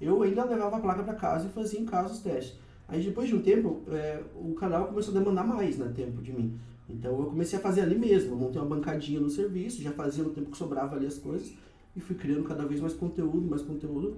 eu 0.00 0.22
ainda 0.22 0.44
levava 0.44 0.76
a 0.76 0.80
placa 0.80 1.02
para 1.02 1.14
casa 1.14 1.46
e 1.46 1.50
fazia 1.50 1.80
em 1.80 1.84
casa 1.84 2.12
os 2.12 2.20
testes. 2.20 2.58
Aí 2.88 3.02
depois 3.02 3.28
de 3.28 3.34
um 3.34 3.42
tempo, 3.42 3.82
é, 3.88 4.22
o 4.36 4.54
canal 4.54 4.86
começou 4.86 5.14
a 5.14 5.18
demandar 5.18 5.46
mais 5.46 5.76
né, 5.78 5.92
tempo 5.94 6.22
de 6.22 6.32
mim. 6.32 6.58
Então 6.88 7.18
eu 7.18 7.26
comecei 7.26 7.58
a 7.58 7.62
fazer 7.62 7.80
ali 7.80 7.98
mesmo, 7.98 8.32
eu 8.32 8.36
montei 8.36 8.60
uma 8.60 8.68
bancadinha 8.68 9.18
no 9.18 9.28
serviço, 9.28 9.82
já 9.82 9.90
fazia 9.90 10.22
no 10.22 10.30
tempo 10.30 10.50
que 10.50 10.56
sobrava 10.56 10.94
ali 10.94 11.06
as 11.06 11.18
coisas 11.18 11.52
e 11.96 12.00
fui 12.00 12.14
criando 12.14 12.44
cada 12.44 12.64
vez 12.64 12.80
mais 12.80 12.92
conteúdo, 12.92 13.48
mais 13.48 13.62
conteúdo. 13.62 14.16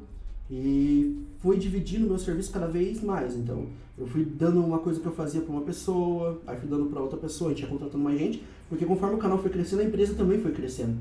E 0.51 1.25
fui 1.41 1.59
dividindo 1.59 2.07
meu 2.07 2.19
serviço 2.19 2.51
cada 2.51 2.67
vez 2.67 3.03
mais. 3.03 3.37
Então, 3.37 3.67
eu 3.99 4.07
fui 4.07 4.25
dando 4.25 4.65
uma 4.65 4.79
coisa 4.79 4.99
que 4.99 5.07
eu 5.07 5.13
fazia 5.13 5.43
para 5.43 5.53
uma 5.53 5.61
pessoa, 5.61 6.41
aí 6.47 6.57
fui 6.57 6.69
dando 6.69 6.87
para 6.87 7.01
outra 7.01 7.19
pessoa, 7.19 7.51
a 7.51 7.55
gente 7.55 7.65
ia 7.65 7.69
contratando 7.69 8.03
mais 8.03 8.19
gente, 8.19 8.43
porque 8.69 8.87
conforme 8.87 9.17
o 9.17 9.19
canal 9.19 9.39
foi 9.39 9.51
crescendo, 9.51 9.83
a 9.83 9.85
empresa 9.85 10.15
também 10.15 10.41
foi 10.41 10.53
crescendo. 10.53 10.97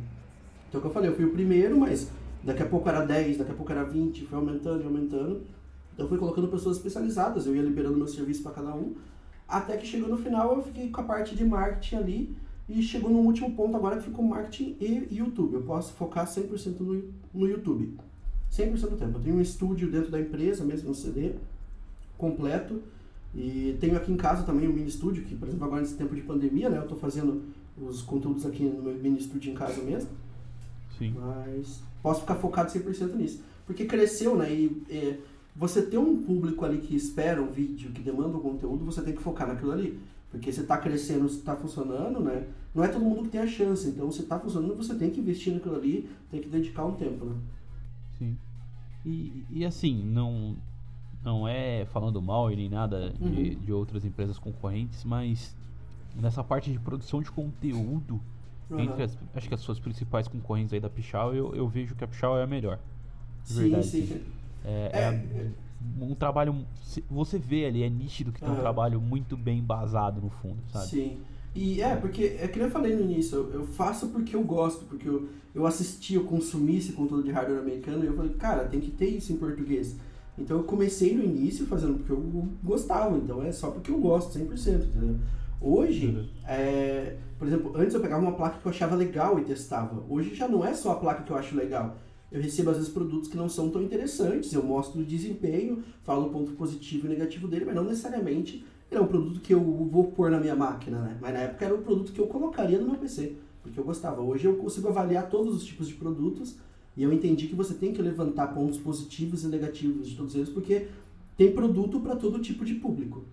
Então, 0.68 0.80
o 0.80 0.81
que 0.81 0.88
eu 0.88 0.94
falei, 0.94 1.10
eu 1.10 1.16
fui 1.16 1.25
o 1.25 1.31
primeiro, 1.31 1.80
mas 1.80 2.10
daqui 2.44 2.64
a 2.64 2.66
pouco 2.66 2.88
era 2.90 3.06
10, 3.06 3.38
daqui 3.38 3.52
a 3.52 3.56
pouco 3.56 3.72
era 3.72 3.84
20, 3.84 4.25
foi 4.25 4.38
aumentando 4.38 4.84
e 4.84 4.86
aumentando. 4.86 5.42
Então, 5.94 6.06
eu 6.06 6.10
fui 6.10 6.18
colocando 6.18 6.48
pessoas 6.48 6.78
especializadas, 6.78 7.46
eu 7.46 7.56
ia 7.56 7.62
liberando 7.62 7.98
meu 7.98 8.08
serviço 8.08 8.44
para 8.44 8.52
cada 8.52 8.74
um, 8.75 8.96
até 9.48 9.78
que 9.78 9.86
chegou 9.86 10.10
no 10.10 10.18
final, 10.18 10.56
eu 10.56 10.64
fiquei 10.64 10.90
com 10.90 11.02
a 11.02 11.04
parte 11.04 11.36
de 11.36 11.46
marketing 11.46 11.96
ali, 11.96 12.38
e 12.69 12.84
chegou 12.84 13.10
no 13.10 13.19
último 13.19 13.54
ponto 13.54 13.78
agora 13.78 13.98
que 13.98 14.04
ficou 14.04 14.24
marketing 14.25 14.75
e 14.81 15.08
YouTube. 15.10 15.54
Eu 15.54 15.62
posso 15.62 15.94
focar 15.94 16.28
100% 16.28 16.80
no, 16.81 17.04
no 17.34 17.48
YouTube. 17.48 17.98
100% 18.52 18.90
do 18.90 18.98
tempo. 18.98 19.18
Eu 19.18 19.22
tenho 19.22 19.38
um 19.38 19.42
estúdio 19.42 19.90
dentro 19.90 20.12
da 20.12 20.20
empresa, 20.20 20.66
mesmo 20.66 20.90
no 20.90 20.96
CD, 20.96 21.31
completo. 22.18 22.81
E 23.34 23.78
tenho 23.80 23.96
aqui 23.96 24.12
em 24.12 24.18
casa 24.18 24.44
também 24.44 24.68
um 24.68 24.74
mini 24.74 24.88
estúdio, 24.88 25.24
que, 25.24 25.36
por 25.36 25.48
exemplo, 25.48 25.66
agora 25.66 25.81
nesse 25.81 25.96
tempo 25.96 26.13
de 26.13 26.22
pandemia, 26.22 26.70
né? 26.70 26.78
Eu 26.78 26.84
estou 26.84 26.98
fazendo 26.98 27.42
os 27.78 28.02
conteúdos 28.02 28.46
aqui 28.46 28.63
no 28.63 28.81
meu 28.81 28.94
mini 28.96 29.18
estúdio 29.18 29.52
em 29.52 29.56
casa 29.56 29.81
mesmo. 29.81 30.10
Sim. 30.98 31.14
Mas 31.18 31.82
posso 32.02 32.22
ficar 32.22 32.36
focado 32.36 32.72
100% 32.72 33.14
nisso. 33.16 33.44
Porque 33.66 33.86
cresceu, 33.86 34.36
né? 34.36 34.52
E, 34.52 34.66
e 34.90 35.20
você 35.56 35.82
ter 35.82 35.98
um 35.98 36.24
público 36.24 36.63
ali 36.66 36.80
que 36.80 36.96
espera 36.96 37.42
um 37.42 37.51
vídeo, 37.51 37.92
que 37.92 38.01
demanda 38.01 38.38
um 38.38 38.42
conteúdo, 38.42 38.86
você 38.86 39.01
tem 39.01 39.16
que 39.16 39.22
focar 39.22 39.48
naquilo 39.48 39.72
ali. 39.72 40.00
Porque 40.32 40.51
você 40.51 40.62
está 40.62 40.77
crescendo, 40.77 41.27
você 41.27 41.38
está 41.38 41.56
funcionando, 41.56 42.20
né? 42.20 42.48
Não 42.75 42.84
é 42.84 42.88
todo 42.88 43.04
mundo 43.04 43.24
que 43.24 43.30
tem 43.30 43.42
a 43.42 43.48
chance. 43.48 43.88
Então, 43.88 44.12
você 44.12 44.22
está 44.22 44.39
funcionando, 44.39 44.75
você 44.75 44.94
tem 44.94 45.10
que 45.10 45.20
investir 45.20 45.54
naquilo 45.54 45.75
ali, 45.75 46.10
tem 46.30 46.42
que 46.42 46.50
dedicar 46.50 46.86
um 46.86 46.94
tempo, 46.94 47.25
né? 47.25 47.36
Sim. 48.18 48.38
E, 49.06 49.46
e 49.50 49.66
assim, 49.66 50.04
não, 50.04 50.56
não 51.24 51.48
é 51.48 51.86
falando 51.86 52.22
mal 52.22 52.51
e 52.51 52.56
nem 52.56 52.70
nada 52.70 53.13
uhum. 53.20 53.32
de, 53.32 53.56
de 53.56 53.72
outras 53.72 54.06
empresas 54.06 54.38
concorrentes, 54.38 55.04
mas 55.04 55.56
nessa 56.16 56.44
parte 56.44 56.72
de 56.72 56.80
produção 56.80 57.22
de 57.22 57.32
conteúdo, 57.32 58.20
uhum. 58.69 58.79
entre 58.79 59.03
as, 59.03 59.17
acho 59.36 59.47
que 59.47 59.53
as 59.53 59.62
suas 59.62 59.79
principais 59.79 60.27
concorrentes 60.27 60.74
aí 60.74 60.79
da 60.79 60.89
Pichal, 60.89 61.33
eu, 61.33 61.55
eu 61.55 61.67
vejo 61.67 61.95
que 61.95 62.03
a 62.03 62.07
Pichal 62.07 62.38
é 62.38 62.43
a 62.43 62.47
melhor. 62.47 62.79
Sim, 63.43 63.62
verdade. 63.62 63.88
sim. 63.88 64.21
É, 64.65 64.89
é, 64.93 65.00
é, 65.01 65.51
um 66.00 66.13
trabalho. 66.13 66.65
Você 67.09 67.38
vê 67.38 67.65
ali, 67.65 67.83
é 67.83 67.89
nítido 67.89 68.31
que 68.31 68.39
tem 68.39 68.50
uhum. 68.50 68.55
um 68.55 68.59
trabalho 68.59 69.00
muito 69.00 69.38
bem 69.38 69.59
embasado 69.59 70.21
no 70.21 70.29
fundo, 70.29 70.57
sabe? 70.71 70.88
Sim. 70.88 71.17
E 71.55 71.81
é, 71.81 71.95
porque 71.95 72.38
é 72.39 72.47
que 72.47 72.59
eu 72.59 72.69
falei 72.69 72.95
no 72.95 73.01
início, 73.01 73.38
eu, 73.38 73.53
eu, 73.53 73.65
faço 73.65 74.09
porque 74.09 74.36
eu 74.36 74.43
gosto, 74.43 74.86
porque 74.86 75.09
eu, 75.09 75.27
eu 75.55 75.65
assisti, 75.65 76.13
eu 76.13 76.24
consumi 76.24 76.77
esse 76.77 76.93
conteúdo 76.93 77.24
de 77.24 77.31
hardware 77.31 77.62
americano 77.62 78.03
e 78.03 78.07
eu 78.07 78.15
falei, 78.15 78.33
cara, 78.33 78.65
tem 78.65 78.79
que 78.79 78.91
ter 78.91 79.07
isso 79.07 79.33
em 79.33 79.38
português. 79.38 79.95
Então 80.38 80.57
eu 80.57 80.63
comecei 80.63 81.15
no 81.15 81.24
início 81.24 81.65
fazendo 81.65 81.95
porque 81.95 82.12
eu 82.12 82.47
gostava, 82.63 83.17
então 83.17 83.41
é 83.41 83.51
só 83.51 83.71
porque 83.71 83.89
eu 83.89 83.97
gosto, 83.97 84.38
100%, 84.38 84.86
entendeu? 84.86 85.15
Hoje, 85.59 86.07
uhum. 86.07 86.27
é, 86.47 87.17
por 87.38 87.48
exemplo, 87.48 87.74
antes 87.75 87.94
eu 87.94 88.01
pegava 88.01 88.22
uma 88.22 88.34
placa 88.34 88.60
que 88.60 88.65
eu 88.65 88.72
achava 88.72 88.96
legal 88.96 89.39
e 89.39 89.44
testava. 89.44 90.03
Hoje 90.10 90.34
já 90.34 90.48
não 90.48 90.65
é 90.65 90.74
só 90.74 90.91
a 90.91 90.96
placa 90.96 91.24
que 91.24 91.32
eu 91.32 91.38
acho 91.38 91.56
legal 91.56 91.98
eu 92.32 92.41
recebo 92.41 92.70
às 92.70 92.77
vezes 92.77 92.91
produtos 92.91 93.29
que 93.29 93.38
não 93.38 93.48
são 93.48 93.70
tão 93.70 93.82
interessantes, 93.82 94.51
eu 94.51 94.63
mostro 94.63 95.01
o 95.01 95.06
desempenho, 95.06 95.84
falo 96.03 96.27
o 96.27 96.29
ponto 96.29 96.51
positivo 96.53 97.08
e 97.08 97.10
negativo 97.10 97.48
dele, 97.48 97.65
mas 97.65 97.75
não 97.75 97.86
necessariamente 97.86 98.65
ele 98.89 99.00
é 99.00 99.03
um 99.03 99.08
produto 99.08 99.39
que 99.41 99.53
eu 99.53 99.62
vou 99.62 100.12
pôr 100.12 100.32
na 100.32 100.39
minha 100.39 100.56
máquina, 100.56 101.00
né? 101.00 101.17
Mas 101.22 101.34
na 101.34 101.39
época 101.41 101.65
era 101.65 101.75
um 101.75 101.82
produto 101.82 102.12
que 102.12 102.20
eu 102.20 102.27
colocaria 102.27 102.79
no 102.79 102.86
meu 102.88 102.96
PC, 102.96 103.36
porque 103.62 103.79
eu 103.79 103.84
gostava. 103.84 104.22
Hoje 104.22 104.46
eu 104.46 104.56
consigo 104.56 104.88
avaliar 104.88 105.29
todos 105.29 105.56
os 105.56 105.65
tipos 105.65 105.88
de 105.88 105.94
produtos 105.94 106.56
e 106.96 107.03
eu 107.03 107.12
entendi 107.12 107.48
que 107.48 107.56
você 107.56 107.74
tem 107.74 107.94
que 107.94 108.01
levantar 108.01 108.48
pontos 108.48 108.77
positivos 108.77 109.44
e 109.44 109.48
negativos 109.48 110.10
de 110.10 110.15
todos 110.15 110.36
eles, 110.36 110.50
porque 110.50 110.88
tem 111.36 111.51
produto 111.51 112.00
para 112.00 112.15
todo 112.15 112.39
tipo 112.39 112.65
de 112.65 112.75
público. 112.75 113.25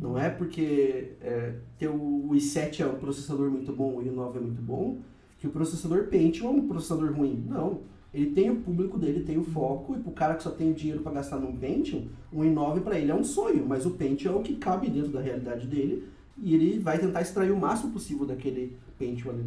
Não 0.00 0.18
é 0.18 0.28
porque 0.28 1.12
é, 1.20 1.54
ter 1.78 1.88
o 1.88 2.30
i7 2.32 2.80
é 2.80 2.86
um 2.86 2.96
processador 2.96 3.50
muito 3.50 3.72
bom 3.72 4.02
e 4.02 4.08
o 4.08 4.12
9 4.12 4.38
é 4.38 4.42
muito 4.42 4.60
bom, 4.60 4.98
que 5.38 5.46
o 5.46 5.50
processador 5.50 6.04
Pentium 6.08 6.48
é 6.48 6.50
um 6.50 6.68
processador 6.68 7.12
ruim. 7.12 7.44
Não 7.48 7.80
Ele 8.12 8.30
tem 8.30 8.50
o 8.50 8.56
público 8.56 8.98
dele, 8.98 9.24
tem 9.24 9.38
o 9.38 9.44
foco, 9.44 9.94
e 9.94 10.00
pro 10.00 10.12
cara 10.12 10.34
que 10.34 10.42
só 10.42 10.50
tem 10.50 10.72
dinheiro 10.72 11.02
para 11.02 11.12
gastar 11.12 11.38
num 11.38 11.56
Pentium, 11.56 12.08
um 12.32 12.42
i9 12.42 12.80
para 12.80 12.98
ele 12.98 13.10
é 13.10 13.14
um 13.14 13.24
sonho, 13.24 13.64
mas 13.66 13.86
o 13.86 13.92
Pentium 13.92 14.32
é 14.32 14.36
o 14.36 14.42
que 14.42 14.56
cabe 14.56 14.88
dentro 14.90 15.12
da 15.12 15.20
realidade 15.20 15.66
dele, 15.66 16.08
e 16.36 16.54
ele 16.54 16.78
vai 16.80 16.98
tentar 16.98 17.22
extrair 17.22 17.52
o 17.52 17.56
máximo 17.56 17.92
possível 17.92 18.26
daquele 18.26 18.76
Pentium 18.98 19.30
ali. 19.30 19.44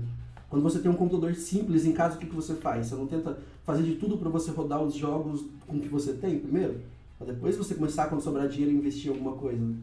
Quando 0.50 0.64
você 0.64 0.80
tem 0.80 0.90
um 0.90 0.96
computador 0.96 1.36
simples 1.36 1.86
em 1.86 1.92
casa, 1.92 2.16
o 2.16 2.20
que, 2.20 2.26
que 2.26 2.36
você 2.36 2.56
faz? 2.56 2.88
Você 2.88 2.96
não 2.96 3.06
tenta 3.06 3.38
fazer 3.66 3.84
de 3.84 3.96
tudo 3.96 4.18
para 4.18 4.30
você 4.30 4.50
rodar 4.52 4.82
os 4.82 4.96
jogos 4.96 5.44
com 5.68 5.76
o 5.76 5.80
que 5.82 5.90
você 5.90 6.14
tem 6.14 6.40
primeiro? 6.40 6.80
Pra 7.18 7.28
depois 7.28 7.58
você 7.58 7.76
começar, 7.76 8.08
quando 8.10 8.22
sobrar 8.22 8.48
dinheiro, 8.48 8.76
investir 8.76 9.08
em 9.08 9.16
alguma 9.16 9.38
coisa. 9.38 9.64
Né? 9.64 9.78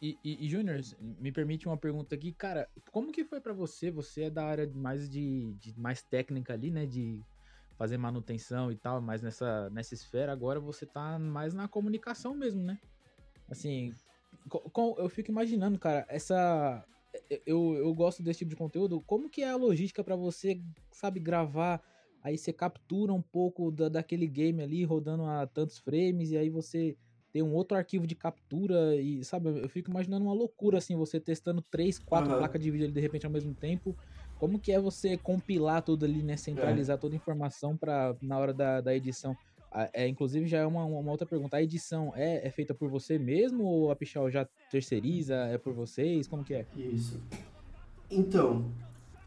E, 0.00 0.18
e, 0.22 0.44
e 0.44 0.48
Júnior, 0.48 0.80
me 1.00 1.32
permite 1.32 1.66
uma 1.66 1.76
pergunta 1.76 2.14
aqui, 2.14 2.32
cara, 2.32 2.68
como 2.90 3.12
que 3.12 3.24
foi 3.24 3.40
para 3.40 3.52
você? 3.52 3.90
Você 3.90 4.24
é 4.24 4.30
da 4.30 4.44
área 4.44 4.70
mais 4.74 5.08
de, 5.08 5.54
de, 5.54 5.78
mais 5.78 6.02
técnica 6.02 6.52
ali, 6.52 6.70
né, 6.70 6.86
de 6.86 7.22
fazer 7.78 7.96
manutenção 7.96 8.70
e 8.70 8.76
tal, 8.76 9.00
mas 9.00 9.20
nessa 9.20 9.68
nessa 9.70 9.94
esfera 9.94 10.32
agora 10.32 10.58
você 10.58 10.86
tá 10.86 11.18
mais 11.18 11.52
na 11.52 11.68
comunicação 11.68 12.34
mesmo, 12.34 12.62
né? 12.62 12.78
Assim, 13.50 13.92
com, 14.48 14.94
eu 14.98 15.08
fico 15.08 15.30
imaginando, 15.30 15.78
cara, 15.78 16.06
essa 16.08 16.84
eu, 17.46 17.74
eu 17.74 17.94
gosto 17.94 18.22
desse 18.22 18.40
tipo 18.40 18.50
de 18.50 18.56
conteúdo. 18.56 19.00
Como 19.02 19.30
que 19.30 19.42
é 19.42 19.50
a 19.50 19.56
logística 19.56 20.04
para 20.04 20.16
você, 20.16 20.60
sabe, 20.90 21.20
gravar? 21.20 21.82
Aí 22.26 22.36
você 22.36 22.52
captura 22.52 23.12
um 23.12 23.22
pouco 23.22 23.70
da, 23.70 23.88
daquele 23.88 24.26
game 24.26 24.60
ali 24.60 24.82
rodando 24.82 25.22
a 25.22 25.46
tantos 25.46 25.78
frames 25.78 26.32
e 26.32 26.36
aí 26.36 26.50
você 26.50 26.96
tem 27.32 27.40
um 27.40 27.54
outro 27.54 27.76
arquivo 27.76 28.04
de 28.04 28.16
captura 28.16 28.96
e, 28.96 29.22
sabe, 29.22 29.60
eu 29.62 29.68
fico 29.68 29.92
imaginando 29.92 30.24
uma 30.24 30.34
loucura 30.34 30.78
assim, 30.78 30.96
você 30.96 31.20
testando 31.20 31.62
três, 31.62 32.00
quatro 32.00 32.32
uhum. 32.32 32.38
placas 32.38 32.60
de 32.60 32.68
vídeo 32.68 32.86
ali 32.86 32.92
de 32.92 33.00
repente 33.00 33.26
ao 33.26 33.30
mesmo 33.30 33.54
tempo. 33.54 33.96
Como 34.40 34.58
que 34.58 34.72
é 34.72 34.80
você 34.80 35.16
compilar 35.16 35.82
tudo 35.82 36.04
ali, 36.04 36.20
né, 36.20 36.36
centralizar 36.36 36.96
é. 36.96 36.98
toda 36.98 37.14
a 37.14 37.16
informação 37.16 37.76
para 37.76 38.16
na 38.20 38.36
hora 38.36 38.52
da, 38.52 38.80
da 38.80 38.92
edição? 38.92 39.36
É, 39.92 40.08
inclusive 40.08 40.48
já 40.48 40.58
é 40.58 40.66
uma, 40.66 40.84
uma 40.84 41.12
outra 41.12 41.28
pergunta. 41.28 41.56
A 41.56 41.62
edição 41.62 42.12
é, 42.16 42.44
é 42.44 42.50
feita 42.50 42.74
por 42.74 42.90
você 42.90 43.20
mesmo 43.20 43.62
ou 43.62 43.92
a 43.92 43.94
Pichal 43.94 44.28
já 44.28 44.48
terceiriza? 44.68 45.36
É 45.46 45.58
por 45.58 45.72
vocês? 45.72 46.26
Como 46.26 46.42
que 46.42 46.54
é? 46.54 46.66
Isso. 46.74 47.22
Então, 48.10 48.68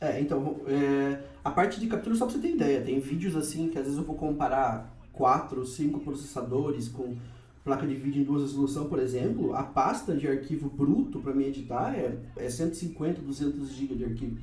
é, 0.02 0.22
então, 0.22 0.62
é, 0.66 1.20
a 1.44 1.52
parte 1.52 1.80
de 1.80 1.88
captura, 1.88 2.16
só 2.16 2.26
pra 2.26 2.34
você 2.34 2.40
ter 2.40 2.54
ideia, 2.54 2.82
tem 2.82 3.00
vídeos 3.00 3.36
assim 3.36 3.70
que 3.70 3.78
às 3.78 3.84
vezes 3.84 4.00
eu 4.00 4.06
vou 4.06 4.16
comparar 4.16 4.96
quatro, 5.12 5.66
cinco 5.66 6.00
processadores 6.00 6.88
com 6.88 7.18
placa 7.64 7.86
de 7.86 7.96
vídeo 7.96 8.22
em 8.22 8.24
duas 8.24 8.44
resolução, 8.44 8.86
por 8.86 9.00
exemplo, 9.00 9.54
a 9.54 9.64
pasta 9.64 10.16
de 10.16 10.28
arquivo 10.28 10.70
bruto 10.70 11.20
para 11.20 11.34
mim 11.34 11.46
editar 11.46 11.94
é, 11.94 12.18
é 12.38 12.50
150, 12.50 13.22
200 13.22 13.70
GB 13.70 13.96
de 13.96 14.06
arquivo. 14.06 14.38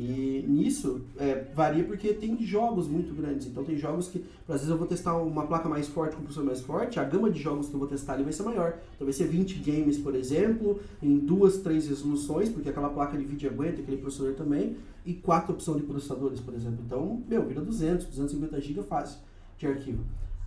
E 0.00 0.44
nisso 0.46 1.00
é, 1.18 1.44
varia 1.52 1.82
porque 1.82 2.14
tem 2.14 2.40
jogos 2.40 2.86
muito 2.86 3.12
grandes. 3.12 3.48
Então 3.48 3.64
tem 3.64 3.76
jogos 3.76 4.06
que, 4.06 4.24
às 4.48 4.54
vezes 4.54 4.68
eu 4.68 4.78
vou 4.78 4.86
testar 4.86 5.16
uma 5.16 5.44
placa 5.44 5.68
mais 5.68 5.88
forte 5.88 6.14
com 6.14 6.20
um 6.20 6.24
processador 6.24 6.46
mais 6.46 6.60
forte, 6.60 7.00
a 7.00 7.02
gama 7.02 7.28
de 7.28 7.40
jogos 7.40 7.66
que 7.66 7.74
eu 7.74 7.80
vou 7.80 7.88
testar 7.88 8.12
ali 8.12 8.22
vai 8.22 8.32
ser 8.32 8.44
maior. 8.44 8.78
Então 8.94 9.04
vai 9.04 9.12
ser 9.12 9.26
20 9.26 9.58
games, 9.58 9.98
por 9.98 10.14
exemplo, 10.14 10.80
em 11.02 11.18
duas, 11.18 11.56
três 11.56 11.88
resoluções, 11.88 12.48
porque 12.48 12.68
aquela 12.68 12.90
placa 12.90 13.18
de 13.18 13.24
vídeo 13.24 13.50
aguenta, 13.50 13.80
aquele 13.80 13.96
processador 13.96 14.34
também, 14.34 14.76
e 15.04 15.14
quatro 15.14 15.52
opções 15.52 15.78
de 15.78 15.82
processadores, 15.82 16.38
por 16.38 16.54
exemplo. 16.54 16.78
Então, 16.86 17.20
meu, 17.28 17.44
vira 17.44 17.60
200, 17.60 18.06
250 18.06 18.60
GB 18.60 18.82
fácil 18.84 19.18
de 19.58 19.66
arquivo. 19.66 20.04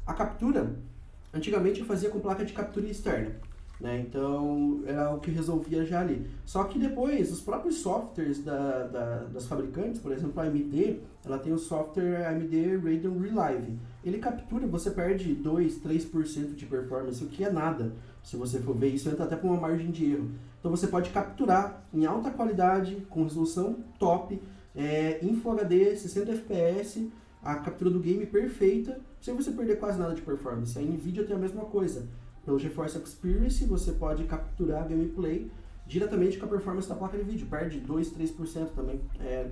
A 0.08 0.13
captura, 0.13 0.74
Antigamente 1.34 1.79
eu 1.79 1.86
fazia 1.86 2.10
com 2.10 2.20
placa 2.20 2.43
de 2.43 2.51
captura 2.51 2.88
externa. 2.88 3.31
Né? 3.81 4.00
Então 4.07 4.83
era 4.85 5.11
o 5.11 5.19
que 5.19 5.31
resolvia 5.31 5.83
já 5.83 6.01
ali. 6.01 6.27
Só 6.45 6.65
que 6.65 6.77
depois 6.77 7.31
os 7.31 7.41
próprios 7.41 7.77
softwares 7.77 8.43
da, 8.43 8.85
da, 8.85 9.15
das 9.23 9.47
fabricantes, 9.47 10.00
por 10.00 10.11
exemplo 10.11 10.39
a 10.39 10.43
AMD, 10.43 11.00
ela 11.25 11.39
tem 11.39 11.51
o 11.51 11.57
software 11.57 12.27
AMD 12.27 12.77
Radeon 12.77 13.17
Relive. 13.17 13.79
Ele 14.05 14.19
captura, 14.19 14.67
você 14.67 14.91
perde 14.91 15.33
2, 15.33 15.79
3% 15.79 16.53
de 16.53 16.65
performance, 16.67 17.23
o 17.23 17.27
que 17.27 17.43
é 17.43 17.51
nada. 17.51 17.91
Se 18.23 18.35
você 18.35 18.59
for 18.59 18.75
ver, 18.75 18.89
isso 18.89 19.09
entra 19.09 19.25
até 19.25 19.35
com 19.35 19.47
uma 19.47 19.59
margem 19.59 19.89
de 19.89 20.11
erro. 20.11 20.29
Então 20.59 20.69
você 20.69 20.85
pode 20.85 21.09
capturar 21.09 21.83
em 21.91 22.05
alta 22.05 22.29
qualidade, 22.29 22.97
com 23.09 23.23
resolução 23.23 23.77
top, 23.97 24.39
é, 24.75 25.17
em 25.23 25.35
Full 25.35 25.53
HD, 25.53 25.95
60 25.95 26.31
FPS, 26.33 27.09
a 27.41 27.55
captura 27.55 27.89
do 27.89 28.00
game 28.00 28.27
perfeita, 28.27 29.00
sem 29.19 29.35
você 29.35 29.50
perder 29.51 29.79
quase 29.79 29.97
nada 29.97 30.13
de 30.13 30.21
performance. 30.21 30.77
A 30.77 30.81
NVIDIA 30.83 31.23
tem 31.23 31.35
a 31.35 31.39
mesma 31.39 31.65
coisa. 31.65 32.05
Pelo 32.45 32.57
GeForce 32.57 32.98
Experience, 32.98 33.63
você 33.65 33.91
pode 33.91 34.24
capturar 34.24 34.83
a 34.83 34.88
gameplay 34.88 35.50
diretamente 35.86 36.38
com 36.38 36.45
a 36.45 36.50
performance 36.50 36.88
da 36.88 36.95
placa 36.95 37.17
de 37.17 37.24
vídeo. 37.24 37.48
Perde 37.48 37.79
2, 37.79 38.12
3% 38.12 38.69
também. 38.75 39.01
É 39.19 39.48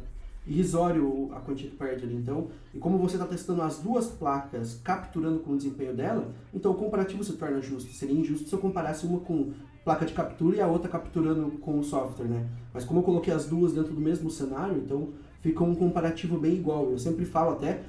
irrisório 0.47 1.29
a 1.33 1.39
quantia 1.39 1.69
que 1.69 1.75
perde 1.75 2.05
ali. 2.05 2.15
Então, 2.15 2.47
e 2.73 2.79
como 2.79 2.97
você 2.97 3.15
está 3.15 3.27
testando 3.27 3.61
as 3.61 3.77
duas 3.77 4.07
placas, 4.07 4.79
capturando 4.83 5.39
com 5.39 5.51
o 5.51 5.57
desempenho 5.57 5.93
dela, 5.93 6.31
então 6.53 6.71
o 6.71 6.75
comparativo 6.75 7.23
se 7.23 7.33
torna 7.33 7.61
justo. 7.61 7.91
Seria 7.93 8.19
injusto 8.19 8.49
se 8.49 8.53
eu 8.55 8.59
comparasse 8.59 9.05
uma 9.05 9.19
com 9.19 9.53
placa 9.83 10.05
de 10.05 10.13
captura 10.13 10.57
e 10.57 10.61
a 10.61 10.67
outra 10.67 10.89
capturando 10.89 11.51
com 11.59 11.79
o 11.79 11.83
software, 11.83 12.27
né? 12.27 12.47
Mas 12.73 12.83
como 12.83 12.99
eu 12.99 13.03
coloquei 13.03 13.33
as 13.33 13.45
duas 13.45 13.73
dentro 13.73 13.93
do 13.93 14.01
mesmo 14.01 14.29
cenário, 14.29 14.77
então 14.77 15.09
ficou 15.41 15.67
um 15.67 15.75
comparativo 15.75 16.37
bem 16.37 16.53
igual. 16.55 16.89
Eu 16.89 16.97
sempre 16.99 17.25
falo 17.25 17.51
até 17.51 17.83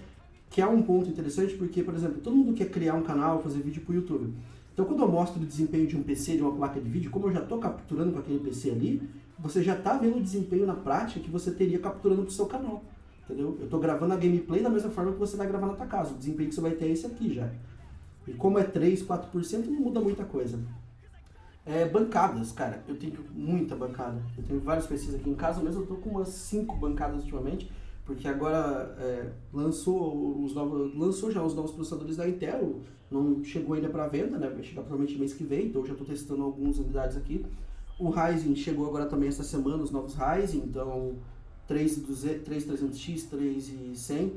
que 0.50 0.61
é 0.61 0.66
um 0.66 0.83
ponto 0.83 1.09
interessante 1.09 1.54
porque, 1.54 1.83
por 1.83 1.95
exemplo, 1.95 2.21
todo 2.21 2.37
mundo 2.37 2.54
quer 2.54 2.69
criar 2.71 2.95
um 2.95 3.02
canal, 3.02 3.40
fazer 3.40 3.61
vídeo 3.61 3.83
para 3.83 3.92
o 3.92 3.95
YouTube. 3.97 4.35
Então, 4.73 4.85
quando 4.85 5.03
eu 5.03 5.09
mostro 5.09 5.43
o 5.43 5.45
desempenho 5.45 5.87
de 5.87 5.97
um 5.97 6.03
PC, 6.03 6.37
de 6.37 6.43
uma 6.43 6.53
placa 6.53 6.81
de 6.81 6.89
vídeo, 6.89 7.11
como 7.11 7.27
eu 7.27 7.33
já 7.33 7.41
estou 7.41 7.59
capturando 7.59 8.12
com 8.12 8.19
aquele 8.19 8.39
PC 8.39 8.71
ali, 8.71 9.03
você 9.39 9.62
já 9.62 9.77
está 9.77 9.97
vendo 9.97 10.19
o 10.19 10.23
desempenho 10.23 10.67
na 10.67 10.75
prática 10.75 11.21
que 11.21 11.31
você 11.31 11.50
teria 11.50 11.79
capturando 11.79 12.23
para 12.23 12.31
o 12.31 12.33
seu 12.33 12.47
canal. 12.47 12.83
Entendeu? 13.25 13.57
Eu 13.59 13.65
estou 13.65 13.79
gravando 13.81 14.12
a 14.12 14.17
gameplay 14.17 14.62
da 14.62 14.69
mesma 14.69 14.91
forma 14.91 15.12
que 15.12 15.19
você 15.19 15.37
vai 15.37 15.47
gravar 15.47 15.67
na 15.67 15.75
tua 15.75 15.87
casa. 15.87 16.12
O 16.12 16.19
desempenho 16.19 16.49
que 16.49 16.55
você 16.55 16.61
vai 16.61 16.73
ter 16.73 16.87
é 16.87 16.89
esse 16.89 17.07
aqui 17.07 17.35
já. 17.35 17.49
E 18.27 18.33
como 18.33 18.59
é 18.59 18.65
3, 18.65 19.03
4%, 19.03 19.67
não 19.67 19.81
muda 19.81 20.00
muita 20.00 20.25
coisa. 20.25 20.59
É, 21.65 21.87
bancadas, 21.89 22.53
cara. 22.53 22.83
Eu 22.89 22.97
tenho 22.97 23.15
muita 23.33 23.77
bancada. 23.77 24.21
Eu 24.37 24.43
tenho 24.45 24.61
vários 24.61 24.87
PCs 24.87 25.15
aqui 25.15 25.31
em 25.31 25.35
casa, 25.35 25.62
mas 25.62 25.75
eu 25.75 25.87
tô 25.87 25.95
com 25.97 26.11
umas 26.11 26.29
5 26.29 26.77
bancadas 26.77 27.23
ultimamente, 27.23 27.71
porque 28.05 28.27
agora 28.27 28.97
é, 28.99 29.31
lançou 29.53 30.43
os 30.43 30.55
novos, 30.55 30.95
lançou 30.97 31.31
já 31.31 31.43
os 31.43 31.55
novos 31.55 31.71
processadores 31.73 32.17
da 32.17 32.29
Intel, 32.29 32.81
não 33.11 33.43
chegou 33.43 33.75
ainda 33.75 33.88
para 33.88 34.07
venda, 34.07 34.38
né? 34.38 34.49
Vai 34.49 34.62
chegar 34.62 34.83
provavelmente 34.83 35.19
mês 35.19 35.33
que 35.33 35.45
vem, 35.45 35.67
então 35.67 35.85
já 35.85 35.93
estou 35.93 36.07
testando 36.07 36.43
algumas 36.43 36.79
unidades 36.79 37.17
aqui. 37.17 37.45
O 37.99 38.09
Ryzen 38.09 38.55
chegou 38.55 38.87
agora 38.87 39.07
também 39.07 39.29
essa 39.29 39.43
semana, 39.43 39.83
os 39.83 39.90
novos 39.90 40.14
Ryzen, 40.14 40.62
então 40.64 41.14
3300X, 41.69 43.29
3100, 43.29 44.33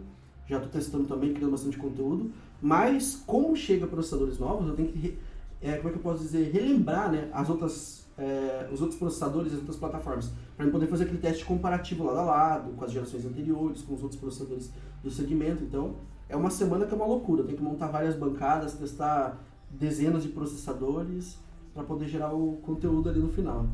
já 0.48 0.58
estou 0.58 0.72
testando 0.72 1.06
também, 1.06 1.34
criando 1.34 1.52
bastante 1.52 1.78
conteúdo. 1.78 2.32
Mas 2.62 3.22
como 3.26 3.56
chega 3.56 3.88
processadores 3.88 4.40
novos, 4.40 4.68
eu 4.68 4.76
tenho 4.76 4.90
que 4.90 5.18
é, 5.64 5.78
como 5.78 5.88
é 5.88 5.92
que 5.94 5.98
eu 5.98 6.04
posso 6.04 6.22
dizer, 6.22 6.52
relembrar 6.52 7.10
né, 7.10 7.30
as 7.32 7.50
outras, 7.50 8.06
é, 8.18 8.68
os 8.72 8.82
outros 8.82 9.00
processadores, 9.00 9.54
as 9.54 9.60
outras 9.60 9.78
plataformas, 9.78 10.30
para 10.58 10.70
poder 10.70 10.88
fazer 10.88 11.06
aquele 11.06 11.20
teste 11.20 11.46
comparativo 11.46 12.04
lado 12.04 12.20
a 12.20 12.24
lado, 12.24 12.72
com 12.74 12.84
as 12.84 12.92
gerações 12.92 13.26
anteriores, 13.26 13.82
com 13.82 13.96
os 13.96 14.04
outros 14.04 14.20
processadores 14.20 14.70
do 15.02 15.10
segmento. 15.10 15.64
Então, 15.64 15.96
é 16.34 16.36
uma 16.36 16.50
semana 16.50 16.86
que 16.86 16.94
é 16.94 16.96
uma 16.96 17.06
loucura. 17.06 17.44
Tem 17.44 17.56
que 17.56 17.62
montar 17.62 17.88
várias 17.88 18.16
bancadas, 18.16 18.74
testar 18.74 19.40
dezenas 19.70 20.24
de 20.24 20.30
processadores 20.30 21.38
para 21.74 21.84
poder 21.84 22.08
gerar 22.08 22.34
o 22.34 22.58
conteúdo 22.58 23.08
ali 23.08 23.20
no 23.20 23.30
final. 23.30 23.68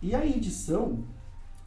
E 0.00 0.14
a 0.14 0.24
edição, 0.24 1.04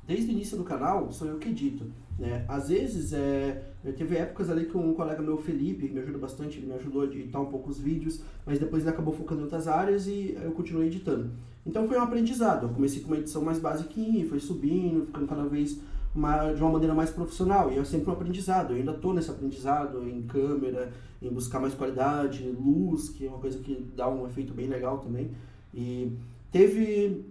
desde 0.06 0.32
o 0.32 0.32
início 0.32 0.58
do 0.58 0.64
canal, 0.64 1.12
sou 1.12 1.28
eu 1.28 1.38
que 1.38 1.50
edito. 1.50 1.86
Né? 2.18 2.44
Às 2.48 2.70
vezes, 2.70 3.14
é, 3.14 3.72
teve 3.96 4.18
épocas 4.18 4.50
ali 4.50 4.66
que 4.66 4.76
um 4.76 4.94
colega 4.94 5.22
meu, 5.22 5.38
Felipe, 5.38 5.88
me 5.90 6.00
ajuda 6.00 6.18
bastante, 6.18 6.58
ele 6.58 6.68
me 6.68 6.74
ajudou 6.74 7.04
a 7.04 7.06
editar 7.06 7.40
um 7.40 7.46
pouco 7.46 7.70
os 7.70 7.80
vídeos, 7.80 8.22
mas 8.46 8.60
depois 8.60 8.82
ele 8.82 8.92
acabou 8.92 9.14
focando 9.14 9.42
em 9.42 9.44
outras 9.44 9.68
áreas 9.68 10.08
e 10.08 10.36
eu 10.42 10.52
continuei 10.52 10.88
editando. 10.88 11.32
Então 11.66 11.88
foi 11.88 11.98
um 11.98 12.02
aprendizado. 12.02 12.66
Eu 12.66 12.74
comecei 12.74 13.02
com 13.02 13.08
uma 13.08 13.18
edição 13.18 13.44
mais 13.44 13.60
básica 13.60 13.92
e 14.00 14.26
foi 14.28 14.40
subindo, 14.40 15.06
ficando 15.06 15.28
cada 15.28 15.44
vez 15.46 15.80
uma, 16.16 16.52
de 16.54 16.62
uma 16.62 16.72
maneira 16.72 16.94
mais 16.94 17.10
profissional. 17.10 17.72
E 17.72 17.78
é 17.78 17.84
sempre 17.84 18.10
um 18.10 18.14
aprendizado. 18.14 18.72
Eu 18.72 18.78
ainda 18.78 18.92
estou 18.92 19.14
nesse 19.14 19.30
aprendizado 19.30 20.08
em 20.08 20.22
câmera, 20.24 20.92
em 21.22 21.30
buscar 21.30 21.60
mais 21.60 21.74
qualidade, 21.74 22.44
luz, 22.44 23.10
que 23.10 23.26
é 23.26 23.30
uma 23.30 23.40
coisa 23.40 23.60
que 23.60 23.86
dá 23.96 24.10
um 24.10 24.26
efeito 24.26 24.54
bem 24.54 24.68
legal 24.68 25.00
também. 25.00 25.32
E 25.74 26.12
teve 26.52 27.24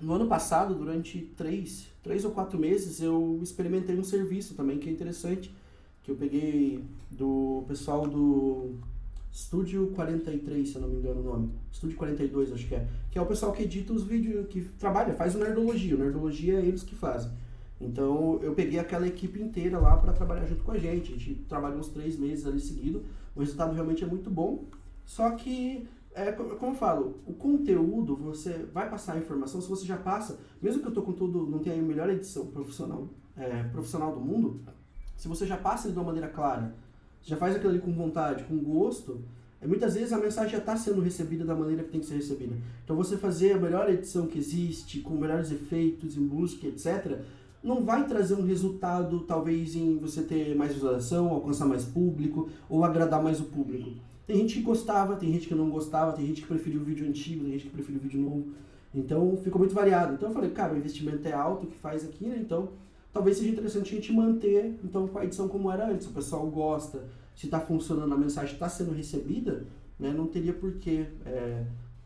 no 0.00 0.12
ano 0.12 0.26
passado, 0.26 0.74
durante 0.74 1.20
três, 1.36 1.86
três 2.02 2.24
ou 2.24 2.30
quatro 2.32 2.58
meses, 2.58 3.00
eu 3.00 3.38
experimentei 3.42 3.98
um 3.98 4.04
serviço 4.04 4.54
também 4.54 4.78
que 4.78 4.88
é 4.88 4.92
interessante, 4.92 5.54
que 6.02 6.10
eu 6.10 6.16
peguei 6.16 6.84
do 7.10 7.64
pessoal 7.66 8.06
do 8.06 8.74
Studio 9.32 9.88
43, 9.94 10.68
se 10.68 10.74
eu 10.74 10.82
não 10.82 10.88
me 10.88 10.98
engano 10.98 11.20
o 11.20 11.24
nome. 11.24 11.50
Studio 11.72 11.96
42, 11.96 12.52
acho 12.52 12.68
que 12.68 12.74
é. 12.74 12.86
Que 13.10 13.18
é 13.18 13.22
o 13.22 13.26
pessoal 13.26 13.52
que 13.52 13.62
edita 13.62 13.92
os 13.92 14.04
vídeos, 14.04 14.46
que 14.48 14.60
trabalha, 14.78 15.14
faz 15.14 15.34
o 15.34 15.38
Nerdologia. 15.38 15.94
O 15.94 15.98
Nerdologia 15.98 16.60
é 16.60 16.64
eles 16.64 16.82
que 16.82 16.94
fazem. 16.94 17.30
Então 17.84 18.38
eu 18.42 18.54
peguei 18.54 18.78
aquela 18.78 19.06
equipe 19.06 19.40
inteira 19.40 19.78
lá 19.78 19.96
para 19.96 20.12
trabalhar 20.12 20.46
junto 20.46 20.62
com 20.62 20.72
a 20.72 20.78
gente. 20.78 21.12
A 21.12 21.16
gente 21.16 21.34
trabalhou 21.48 21.78
uns 21.78 21.88
três 21.88 22.18
meses 22.18 22.46
ali 22.46 22.60
seguido. 22.60 23.04
O 23.36 23.40
resultado 23.40 23.74
realmente 23.74 24.02
é 24.02 24.06
muito 24.06 24.30
bom. 24.30 24.64
Só 25.04 25.30
que 25.32 25.86
é, 26.14 26.30
como 26.30 26.72
eu 26.72 26.74
falo, 26.74 27.16
o 27.26 27.32
conteúdo, 27.32 28.14
você 28.14 28.64
vai 28.72 28.88
passar 28.88 29.14
a 29.14 29.18
informação, 29.18 29.60
se 29.60 29.68
você 29.68 29.84
já 29.84 29.96
passa, 29.96 30.38
mesmo 30.62 30.80
que 30.80 30.90
tô 30.92 31.02
com 31.02 31.12
tudo, 31.12 31.44
não 31.44 31.58
tenha 31.58 31.76
a 31.76 31.82
melhor 31.82 32.08
edição 32.08 32.46
profissional, 32.46 33.08
é, 33.36 33.64
profissional 33.64 34.14
do 34.14 34.20
mundo, 34.20 34.60
se 35.16 35.26
você 35.26 35.44
já 35.44 35.56
passa 35.56 35.88
ele 35.88 35.94
de 35.94 35.98
uma 35.98 36.06
maneira 36.06 36.28
clara, 36.28 36.72
já 37.20 37.36
faz 37.36 37.56
aquilo 37.56 37.70
ali 37.70 37.80
com 37.80 37.92
vontade, 37.92 38.44
com 38.44 38.56
gosto, 38.58 39.22
é, 39.60 39.66
muitas 39.66 39.94
vezes 39.94 40.12
a 40.12 40.18
mensagem 40.18 40.52
já 40.52 40.58
está 40.58 40.76
sendo 40.76 41.00
recebida 41.00 41.44
da 41.44 41.54
maneira 41.54 41.82
que 41.82 41.90
tem 41.90 42.00
que 42.00 42.06
ser 42.06 42.14
recebida. 42.14 42.54
Então 42.84 42.94
você 42.94 43.16
fazer 43.16 43.54
a 43.54 43.58
melhor 43.58 43.90
edição 43.90 44.28
que 44.28 44.38
existe, 44.38 45.00
com 45.00 45.16
melhores 45.16 45.50
efeitos 45.50 46.16
em 46.16 46.20
música, 46.20 46.68
etc., 46.68 47.22
não 47.64 47.82
vai 47.82 48.06
trazer 48.06 48.34
um 48.34 48.44
resultado, 48.44 49.20
talvez, 49.20 49.74
em 49.74 49.96
você 49.96 50.22
ter 50.22 50.54
mais 50.54 50.74
visualização, 50.74 51.30
alcançar 51.30 51.64
mais 51.64 51.82
público 51.82 52.50
ou 52.68 52.84
agradar 52.84 53.22
mais 53.22 53.40
o 53.40 53.44
público. 53.44 53.90
Tem 54.26 54.36
gente 54.36 54.56
que 54.56 54.60
gostava, 54.60 55.16
tem 55.16 55.32
gente 55.32 55.48
que 55.48 55.54
não 55.54 55.70
gostava, 55.70 56.12
tem 56.12 56.26
gente 56.26 56.42
que 56.42 56.46
preferiu 56.46 56.82
o 56.82 56.84
vídeo 56.84 57.08
antigo, 57.08 57.42
tem 57.42 57.52
gente 57.52 57.64
que 57.64 57.70
preferiu 57.70 57.98
o 57.98 58.02
vídeo 58.02 58.20
novo. 58.20 58.52
Então 58.94 59.36
ficou 59.38 59.58
muito 59.58 59.74
variado. 59.74 60.12
Então 60.14 60.28
eu 60.28 60.34
falei, 60.34 60.50
cara, 60.50 60.74
o 60.74 60.76
investimento 60.76 61.26
é 61.26 61.32
alto 61.32 61.66
que 61.66 61.76
faz 61.76 62.04
aqui, 62.04 62.26
né? 62.26 62.38
Então 62.38 62.68
talvez 63.12 63.38
seja 63.38 63.50
interessante 63.50 63.92
a 63.92 63.96
gente 63.96 64.12
manter 64.12 64.78
então 64.84 65.08
com 65.08 65.18
a 65.18 65.24
edição 65.24 65.48
como 65.48 65.70
era 65.70 65.88
antes. 65.90 66.06
O 66.06 66.10
pessoal 66.10 66.46
gosta, 66.46 67.04
se 67.34 67.46
está 67.46 67.58
funcionando, 67.60 68.12
a 68.12 68.18
mensagem 68.18 68.52
está 68.52 68.68
sendo 68.68 68.92
recebida, 68.92 69.66
né? 69.98 70.12
Não 70.12 70.26
teria 70.26 70.52
por 70.52 70.74
que 70.74 71.06
é, 71.24 71.64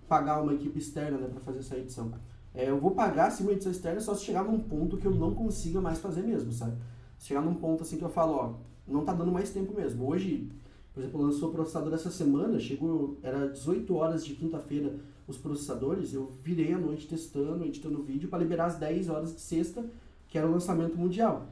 pagar 0.08 0.40
uma 0.40 0.54
equipe 0.54 0.78
externa 0.78 1.18
né, 1.18 1.28
para 1.28 1.40
fazer 1.40 1.58
essa 1.58 1.76
edição. 1.76 2.12
É, 2.58 2.68
eu 2.68 2.80
vou 2.80 2.90
pagar 2.90 3.32
uma 3.40 3.52
edição 3.52 3.70
externa 3.70 4.00
só 4.00 4.16
se 4.16 4.24
chegar 4.24 4.42
num 4.42 4.58
ponto 4.58 4.96
que 4.96 5.06
eu 5.06 5.14
não 5.14 5.32
consiga 5.32 5.80
mais 5.80 6.00
fazer 6.00 6.22
mesmo, 6.22 6.52
sabe? 6.52 6.76
Se 7.16 7.28
chegar 7.28 7.40
num 7.40 7.54
ponto 7.54 7.84
assim 7.84 7.96
que 7.96 8.02
eu 8.02 8.08
falo, 8.10 8.32
ó, 8.32 8.54
não 8.84 9.04
tá 9.04 9.14
dando 9.14 9.30
mais 9.30 9.50
tempo 9.50 9.72
mesmo. 9.72 10.04
Hoje, 10.08 10.50
por 10.92 10.98
exemplo, 10.98 11.22
lançou 11.22 11.50
o 11.50 11.52
processador 11.52 11.94
essa 11.94 12.10
semana, 12.10 12.58
chegou, 12.58 13.16
era 13.22 13.46
18 13.46 13.94
horas 13.94 14.26
de 14.26 14.34
quinta-feira 14.34 14.92
os 15.28 15.36
processadores, 15.36 16.12
eu 16.12 16.32
virei 16.42 16.72
a 16.72 16.78
noite 16.78 17.06
testando, 17.06 17.64
editando 17.64 18.02
vídeo 18.02 18.28
para 18.28 18.40
liberar 18.40 18.64
as 18.64 18.76
10 18.76 19.08
horas 19.08 19.32
de 19.32 19.40
sexta, 19.40 19.84
que 20.26 20.36
era 20.36 20.48
o 20.48 20.50
lançamento 20.50 20.96
mundial. 20.96 21.46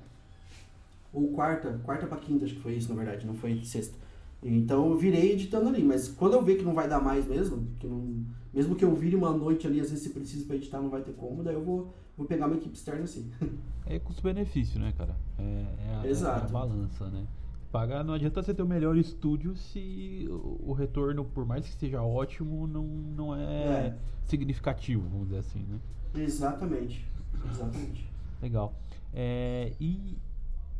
Ou 1.12 1.28
quarta, 1.28 1.78
quarta 1.84 2.08
para 2.08 2.18
quinta, 2.18 2.46
acho 2.46 2.54
que 2.54 2.62
foi 2.62 2.74
isso, 2.74 2.88
na 2.88 2.96
verdade, 2.96 3.24
não 3.24 3.34
foi 3.34 3.62
sexta. 3.62 3.94
Então 4.42 4.90
eu 4.90 4.96
virei 4.96 5.32
editando 5.34 5.68
ali, 5.68 5.84
mas 5.84 6.08
quando 6.08 6.32
eu 6.32 6.42
ver 6.42 6.56
que 6.56 6.64
não 6.64 6.74
vai 6.74 6.88
dar 6.88 7.00
mais 7.00 7.26
mesmo, 7.26 7.64
que 7.78 7.86
não, 7.86 8.24
mesmo 8.56 8.74
que 8.74 8.84
eu 8.84 8.92
vire 8.96 9.14
uma 9.14 9.30
noite 9.30 9.66
ali, 9.66 9.78
às 9.80 9.90
vezes 9.90 10.02
se 10.02 10.10
precisa 10.10 10.44
para 10.46 10.56
editar 10.56 10.80
não 10.80 10.88
vai 10.90 11.02
ter 11.02 11.12
como, 11.12 11.44
daí 11.44 11.54
eu 11.54 11.62
vou, 11.62 11.94
vou 12.16 12.26
pegar 12.26 12.46
uma 12.46 12.56
equipe 12.56 12.74
externa 12.74 13.04
assim. 13.04 13.30
É 13.88 14.00
custo-benefício, 14.00 14.80
né, 14.80 14.92
cara? 14.98 15.14
É, 15.38 15.42
é, 15.42 15.94
a, 16.02 16.06
Exato. 16.08 16.46
é 16.46 16.48
a 16.48 16.52
balança, 16.52 17.08
né? 17.08 17.24
Pagar, 17.70 18.02
não 18.02 18.14
adianta 18.14 18.42
você 18.42 18.52
ter 18.52 18.62
o 18.62 18.66
melhor 18.66 18.96
estúdio 18.96 19.54
se 19.54 20.26
o 20.28 20.72
retorno, 20.72 21.24
por 21.24 21.46
mais 21.46 21.64
que 21.68 21.72
seja 21.74 22.02
ótimo, 22.02 22.66
não, 22.66 22.82
não 22.84 23.32
é, 23.34 23.38
É. 23.44 23.96
significativo, 24.24 25.02
vamos 25.08 25.26
dizer 25.28 25.38
assim, 25.38 25.60
né? 25.68 25.78
Exatamente. 26.16 27.06
Exatamente. 27.48 28.08
Legal. 28.42 28.74
É, 29.14 29.72
e, 29.78 30.16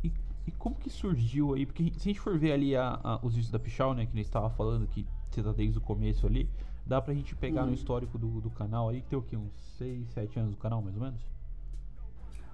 e, 0.03 0.11
e 0.45 0.51
como 0.57 0.75
que 0.75 0.89
surgiu 0.89 1.53
aí? 1.53 1.65
Porque 1.65 1.83
se 1.97 2.09
a 2.09 2.11
gente 2.11 2.19
for 2.19 2.37
ver 2.37 2.51
ali 2.51 2.75
a, 2.75 2.99
a- 3.03 3.19
os 3.23 3.35
vídeos 3.35 3.51
da 3.51 3.59
Pichal, 3.59 3.93
né, 3.93 4.05
que 4.05 4.13
nem 4.13 4.21
estava 4.21 4.49
falando, 4.49 4.85
que 4.87 5.05
você 5.29 5.41
tá 5.41 5.53
desde 5.53 5.77
o 5.77 5.81
começo 5.81 6.27
ali, 6.27 6.49
dá 6.87 7.01
pra 7.01 7.13
gente 7.13 7.35
pegar 7.35 7.61
no 7.61 7.67
Uhum. 7.67 7.73
histórico 7.73 8.17
do, 8.17 8.41
do 8.41 8.49
canal 8.49 8.89
aí, 8.89 9.01
que 9.01 9.07
tem 9.09 9.19
o 9.19 9.21
quê? 9.21 9.35
Uns 9.37 9.51
6, 9.77 10.07
7 10.09 10.39
anos 10.39 10.51
do 10.51 10.57
canal, 10.57 10.81
mais 10.81 10.95
ou 10.95 11.01
menos? 11.03 11.19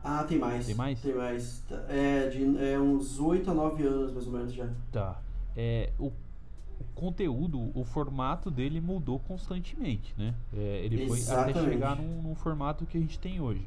Ah, 0.03 0.23
tem 0.25 0.37
mais. 0.37 0.65
Tem 0.65 0.75
mais? 0.75 1.01
Tem 1.01 1.15
mais. 1.15 1.63
É, 1.87 2.27
de, 2.29 2.57
é 2.65 2.77
uns 2.79 3.19
8 3.19 3.49
a 3.49 3.53
9 3.53 3.83
anos 3.83 4.11
mais 4.13 4.27
ou 4.27 4.33
menos 4.33 4.53
já. 4.53 4.69
Tá. 4.91 5.21
É, 5.55 5.93
o, 5.97 6.07
o 6.07 6.83
conteúdo, 6.93 7.71
o 7.77 7.85
formato 7.85 8.51
dele 8.51 8.81
mudou 8.81 9.19
constantemente, 9.19 10.13
né? 10.17 10.33
É, 10.53 10.81
ele 10.83 11.07
foi 11.07 11.19
até 11.21 11.51
Exatamente. 11.51 11.69
chegar 11.69 11.95
num, 11.95 12.21
num 12.21 12.35
formato 12.35 12.85
que 12.85 12.97
a 12.97 13.01
gente 13.01 13.17
tem 13.17 13.39
hoje. 13.39 13.65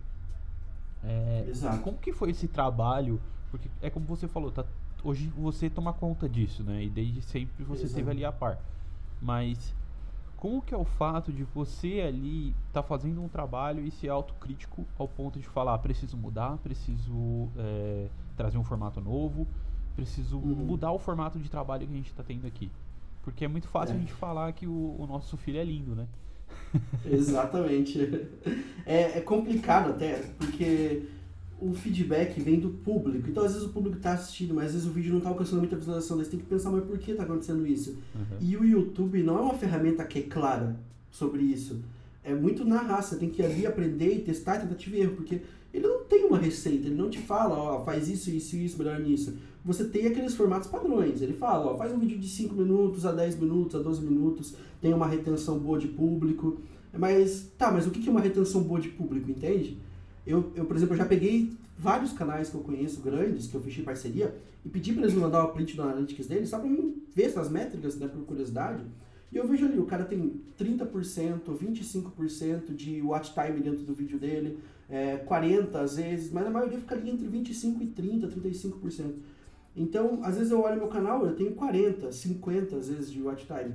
É, 1.02 1.46
Exato. 1.48 1.82
Como 1.82 1.96
que 1.96 2.12
foi 2.12 2.30
esse 2.30 2.48
trabalho? 2.48 3.18
Porque 3.50 3.70
é 3.80 3.88
como 3.88 4.04
você 4.04 4.28
falou, 4.28 4.50
tá, 4.50 4.64
hoje 5.02 5.28
você 5.38 5.70
toma 5.70 5.92
conta 5.92 6.28
disso, 6.28 6.62
né? 6.62 6.84
E 6.84 6.90
desde 6.90 7.22
sempre 7.22 7.64
você 7.64 7.82
Exato. 7.84 7.86
esteve 7.86 8.10
ali 8.10 8.24
a 8.24 8.32
par. 8.32 8.58
Mas 9.22 9.72
como 10.46 10.62
que 10.62 10.72
é 10.72 10.78
o 10.78 10.84
fato 10.84 11.32
de 11.32 11.42
você 11.42 12.00
ali 12.06 12.54
estar 12.68 12.84
fazendo 12.84 13.20
um 13.20 13.26
trabalho 13.28 13.84
e 13.84 13.90
ser 13.90 14.10
autocrítico 14.10 14.86
ao 14.96 15.08
ponto 15.08 15.40
de 15.40 15.46
falar, 15.48 15.74
"Ah, 15.74 15.78
preciso 15.78 16.16
mudar, 16.16 16.56
preciso 16.58 17.48
é, 17.56 18.06
trazer 18.36 18.56
um 18.56 18.62
formato 18.62 19.00
novo, 19.00 19.44
preciso 19.96 20.36
Uhum. 20.38 20.54
mudar 20.64 20.92
o 20.92 21.00
formato 21.00 21.36
de 21.40 21.50
trabalho 21.50 21.84
que 21.84 21.92
a 21.92 21.96
gente 21.96 22.10
está 22.12 22.22
tendo 22.22 22.46
aqui. 22.46 22.70
Porque 23.24 23.44
é 23.44 23.48
muito 23.48 23.66
fácil 23.66 23.94
É. 23.94 23.96
a 23.96 24.00
gente 24.00 24.12
falar 24.12 24.52
que 24.52 24.68
o, 24.68 24.94
o 25.00 25.04
nosso 25.08 25.36
filho 25.36 25.58
é 25.58 25.64
lindo, 25.64 25.96
né? 25.96 26.06
Exatamente. 27.04 27.98
É, 28.88 29.18
é 29.18 29.20
complicado 29.20 29.90
até, 29.90 30.12
porque 30.38 31.08
o 31.60 31.72
feedback 31.72 32.40
vem 32.40 32.60
do 32.60 32.68
público. 32.68 33.28
Então, 33.28 33.44
às 33.44 33.52
vezes 33.52 33.66
o 33.66 33.70
público 33.70 33.96
está 33.96 34.12
assistindo, 34.12 34.54
mas 34.54 34.66
às 34.66 34.72
vezes 34.72 34.86
o 34.86 34.90
vídeo 34.90 35.10
não 35.10 35.18
está 35.18 35.30
alcançando 35.30 35.60
muita 35.60 35.76
visualização. 35.76 36.18
Você 36.18 36.30
tem 36.30 36.40
que 36.40 36.46
pensar, 36.46 36.70
mas 36.70 36.84
por 36.84 36.98
que 36.98 37.12
está 37.12 37.22
acontecendo 37.22 37.66
isso? 37.66 37.98
Uhum. 38.14 38.36
E 38.40 38.56
o 38.56 38.64
YouTube 38.64 39.22
não 39.22 39.38
é 39.38 39.40
uma 39.40 39.54
ferramenta 39.54 40.04
que 40.04 40.18
é 40.18 40.22
clara 40.22 40.78
sobre 41.10 41.42
isso. 41.42 41.80
É 42.22 42.34
muito 42.34 42.64
na 42.64 42.80
raça, 42.82 43.16
tem 43.16 43.30
que 43.30 43.40
ir 43.40 43.46
ali 43.46 43.66
aprender 43.66 44.12
e 44.14 44.20
testar 44.20 44.58
tentativa 44.58 44.96
e 44.96 45.00
erro, 45.00 45.14
porque 45.16 45.40
ele 45.72 45.86
não 45.86 46.04
tem 46.04 46.24
uma 46.24 46.38
receita, 46.38 46.86
ele 46.86 46.94
não 46.94 47.08
te 47.08 47.18
fala, 47.18 47.56
ó, 47.56 47.84
faz 47.84 48.08
isso, 48.08 48.30
isso, 48.30 48.56
isso, 48.56 48.78
melhor 48.78 48.98
nisso. 48.98 49.36
Você 49.64 49.84
tem 49.84 50.06
aqueles 50.06 50.34
formatos 50.34 50.68
padrões, 50.68 51.22
ele 51.22 51.34
fala, 51.34 51.72
ó, 51.72 51.76
faz 51.76 51.92
um 51.92 51.98
vídeo 51.98 52.18
de 52.18 52.28
5 52.28 52.54
minutos 52.54 53.06
a 53.06 53.12
10 53.12 53.38
minutos, 53.38 53.78
a 53.78 53.82
12 53.82 54.02
minutos, 54.02 54.54
tem 54.80 54.92
uma 54.92 55.06
retenção 55.06 55.58
boa 55.58 55.78
de 55.78 55.88
público. 55.88 56.60
Mas, 56.92 57.50
tá, 57.58 57.70
mas 57.70 57.86
o 57.86 57.90
que 57.90 58.00
que 58.00 58.08
é 58.08 58.10
uma 58.12 58.20
retenção 58.20 58.62
boa 58.62 58.80
de 58.80 58.88
público, 58.88 59.30
entende? 59.30 59.78
Eu, 60.26 60.52
eu, 60.56 60.64
por 60.64 60.76
exemplo, 60.76 60.94
eu 60.94 60.98
já 60.98 61.04
peguei 61.04 61.52
vários 61.78 62.12
canais 62.12 62.50
que 62.50 62.56
eu 62.56 62.60
conheço 62.62 63.00
grandes, 63.00 63.46
que 63.46 63.54
eu 63.54 63.60
fechei 63.60 63.84
parceria, 63.84 64.34
e 64.64 64.68
pedi 64.68 64.92
para 64.92 65.02
eles 65.02 65.14
me 65.14 65.20
mandar 65.20 65.44
o 65.44 65.52
print 65.52 65.76
do 65.76 65.82
Analytics 65.82 66.26
deles, 66.26 66.48
só 66.48 66.58
para 66.58 66.68
mim 66.68 67.02
ver 67.14 67.24
essas 67.24 67.48
métricas, 67.48 67.96
né, 67.96 68.08
por 68.08 68.22
curiosidade. 68.24 68.82
E 69.30 69.36
eu 69.36 69.46
vejo 69.46 69.66
ali, 69.66 69.78
o 69.78 69.84
cara 69.84 70.04
tem 70.04 70.40
30%, 70.58 71.40
25% 71.56 72.74
de 72.74 73.00
watch 73.02 73.32
time 73.32 73.60
dentro 73.60 73.84
do 73.84 73.94
vídeo 73.94 74.18
dele, 74.18 74.58
é, 74.88 75.18
40% 75.18 75.74
às 75.76 75.96
vezes, 75.96 76.32
mas 76.32 76.46
a 76.46 76.50
maioria 76.50 76.78
fica 76.78 76.94
ali 76.94 77.10
entre 77.10 77.28
25% 77.28 77.80
e 77.80 77.86
30%, 77.86 78.32
35%. 78.32 79.14
Então, 79.76 80.20
às 80.22 80.36
vezes 80.36 80.50
eu 80.50 80.62
olho 80.62 80.76
meu 80.76 80.88
canal, 80.88 81.24
eu 81.26 81.34
tenho 81.34 81.52
40, 81.52 82.10
50 82.10 82.76
às 82.76 82.88
vezes 82.88 83.12
de 83.12 83.20
watch 83.20 83.46
time. 83.46 83.74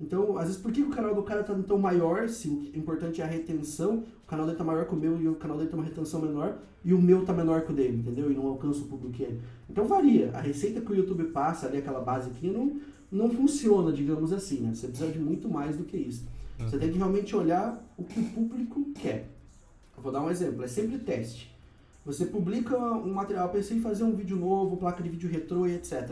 Então, 0.00 0.36
às 0.36 0.46
vezes, 0.46 0.60
por 0.60 0.72
que 0.72 0.82
o 0.82 0.90
canal 0.90 1.14
do 1.14 1.22
cara 1.22 1.44
tá 1.44 1.54
tão 1.54 1.78
maior, 1.78 2.28
se 2.28 2.48
o 2.48 2.76
importante 2.76 3.20
é 3.20 3.24
a 3.24 3.28
retenção, 3.28 4.02
canal 4.32 4.46
dele 4.46 4.56
tá 4.56 4.64
maior 4.64 4.86
que 4.86 4.94
o 4.94 4.96
meu 4.96 5.20
e 5.20 5.28
o 5.28 5.34
canal 5.34 5.58
dele 5.58 5.68
tem 5.68 5.78
uma 5.78 5.84
retenção 5.84 6.22
menor, 6.22 6.56
e 6.82 6.94
o 6.94 7.00
meu 7.00 7.22
tá 7.22 7.34
menor 7.34 7.66
que 7.66 7.70
o 7.70 7.74
dele, 7.74 7.98
entendeu? 7.98 8.32
E 8.32 8.34
não 8.34 8.46
alcança 8.46 8.80
o 8.80 8.86
público 8.86 9.12
que 9.12 9.22
ele. 9.24 9.40
Então 9.68 9.86
varia. 9.86 10.30
A 10.32 10.40
receita 10.40 10.80
que 10.80 10.90
o 10.90 10.94
YouTube 10.94 11.24
passa 11.24 11.66
ali, 11.66 11.78
aquela 11.78 12.00
basiquinha, 12.00 12.50
não, 12.50 12.80
não 13.10 13.28
funciona, 13.28 13.92
digamos 13.92 14.32
assim, 14.32 14.60
né? 14.60 14.74
Você 14.74 14.88
precisa 14.88 15.12
de 15.12 15.18
muito 15.18 15.50
mais 15.50 15.76
do 15.76 15.84
que 15.84 15.98
isso. 15.98 16.24
Você 16.58 16.78
tem 16.78 16.90
que 16.90 16.96
realmente 16.96 17.36
olhar 17.36 17.84
o 17.98 18.04
que 18.04 18.20
o 18.20 18.24
público 18.24 18.86
quer. 18.94 19.28
Eu 19.96 20.02
vou 20.02 20.10
dar 20.10 20.22
um 20.22 20.30
exemplo, 20.30 20.64
é 20.64 20.68
sempre 20.68 20.98
teste. 20.98 21.54
Você 22.06 22.24
publica 22.24 22.76
um 22.76 23.12
material, 23.12 23.50
pensei 23.50 23.76
em 23.76 23.80
fazer 23.80 24.04
um 24.04 24.16
vídeo 24.16 24.36
novo, 24.36 24.78
placa 24.78 25.02
de 25.02 25.10
vídeo 25.10 25.28
retrô 25.28 25.66
e 25.66 25.74
etc. 25.74 26.10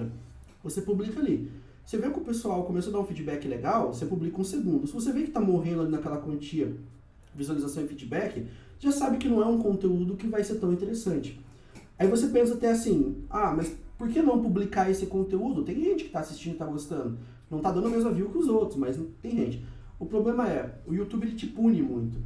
Você 0.63 0.83
publica 0.83 1.19
ali. 1.21 1.51
Você 1.87 1.97
vê 1.97 2.11
que 2.11 2.19
o 2.19 2.23
pessoal 2.23 2.65
começou 2.65 2.93
a 2.93 2.97
dar 2.97 3.03
um 3.03 3.07
feedback 3.07 3.49
legal, 3.49 3.95
você 3.95 4.05
publica 4.05 4.39
um 4.39 4.45
segundo. 4.45 4.87
Se 4.87 4.93
você 4.93 5.11
vê 5.11 5.23
que 5.23 5.31
tá 5.31 5.41
morrendo 5.41 5.81
ali 5.81 5.91
naquela 5.91 6.19
quantia 6.19 6.77
visualização 7.35 7.85
e 7.85 7.89
feedback, 7.89 8.47
já 8.79 8.91
sabe 8.91 9.19
que 9.19 9.29
não 9.29 9.43
é 9.43 9.47
um 9.47 9.59
conteúdo 9.59 10.17
que 10.17 10.27
vai 10.27 10.43
ser 10.43 10.57
tão 10.57 10.73
interessante. 10.73 11.41
Aí 11.99 12.09
você 12.09 12.29
pensa 12.29 12.55
até 12.55 12.71
assim, 12.71 13.17
ah, 13.29 13.53
mas 13.55 13.77
por 13.99 14.09
que 14.09 14.23
não 14.23 14.43
publicar 14.43 14.91
esse 14.91 15.07
conteúdo? 15.07 15.63
Tem 15.63 15.79
gente 15.79 16.05
que 16.05 16.11
tá 16.11 16.21
assistindo 16.21 16.55
e 16.55 16.59
tá 16.59 16.65
gostando. 16.65 17.19
Não 17.51 17.59
tá 17.59 17.71
dando 17.71 17.89
a 17.89 17.91
mesma 17.91 18.11
view 18.11 18.31
que 18.31 18.39
os 18.39 18.49
outros, 18.49 18.79
mas 18.79 18.99
tem 19.21 19.33
gente. 19.33 19.63
O 19.99 20.07
problema 20.07 20.49
é, 20.49 20.79
o 20.87 20.95
YouTube 20.95 21.27
ele 21.27 21.37
te 21.37 21.47
pune 21.47 21.83
muito. 21.83 22.19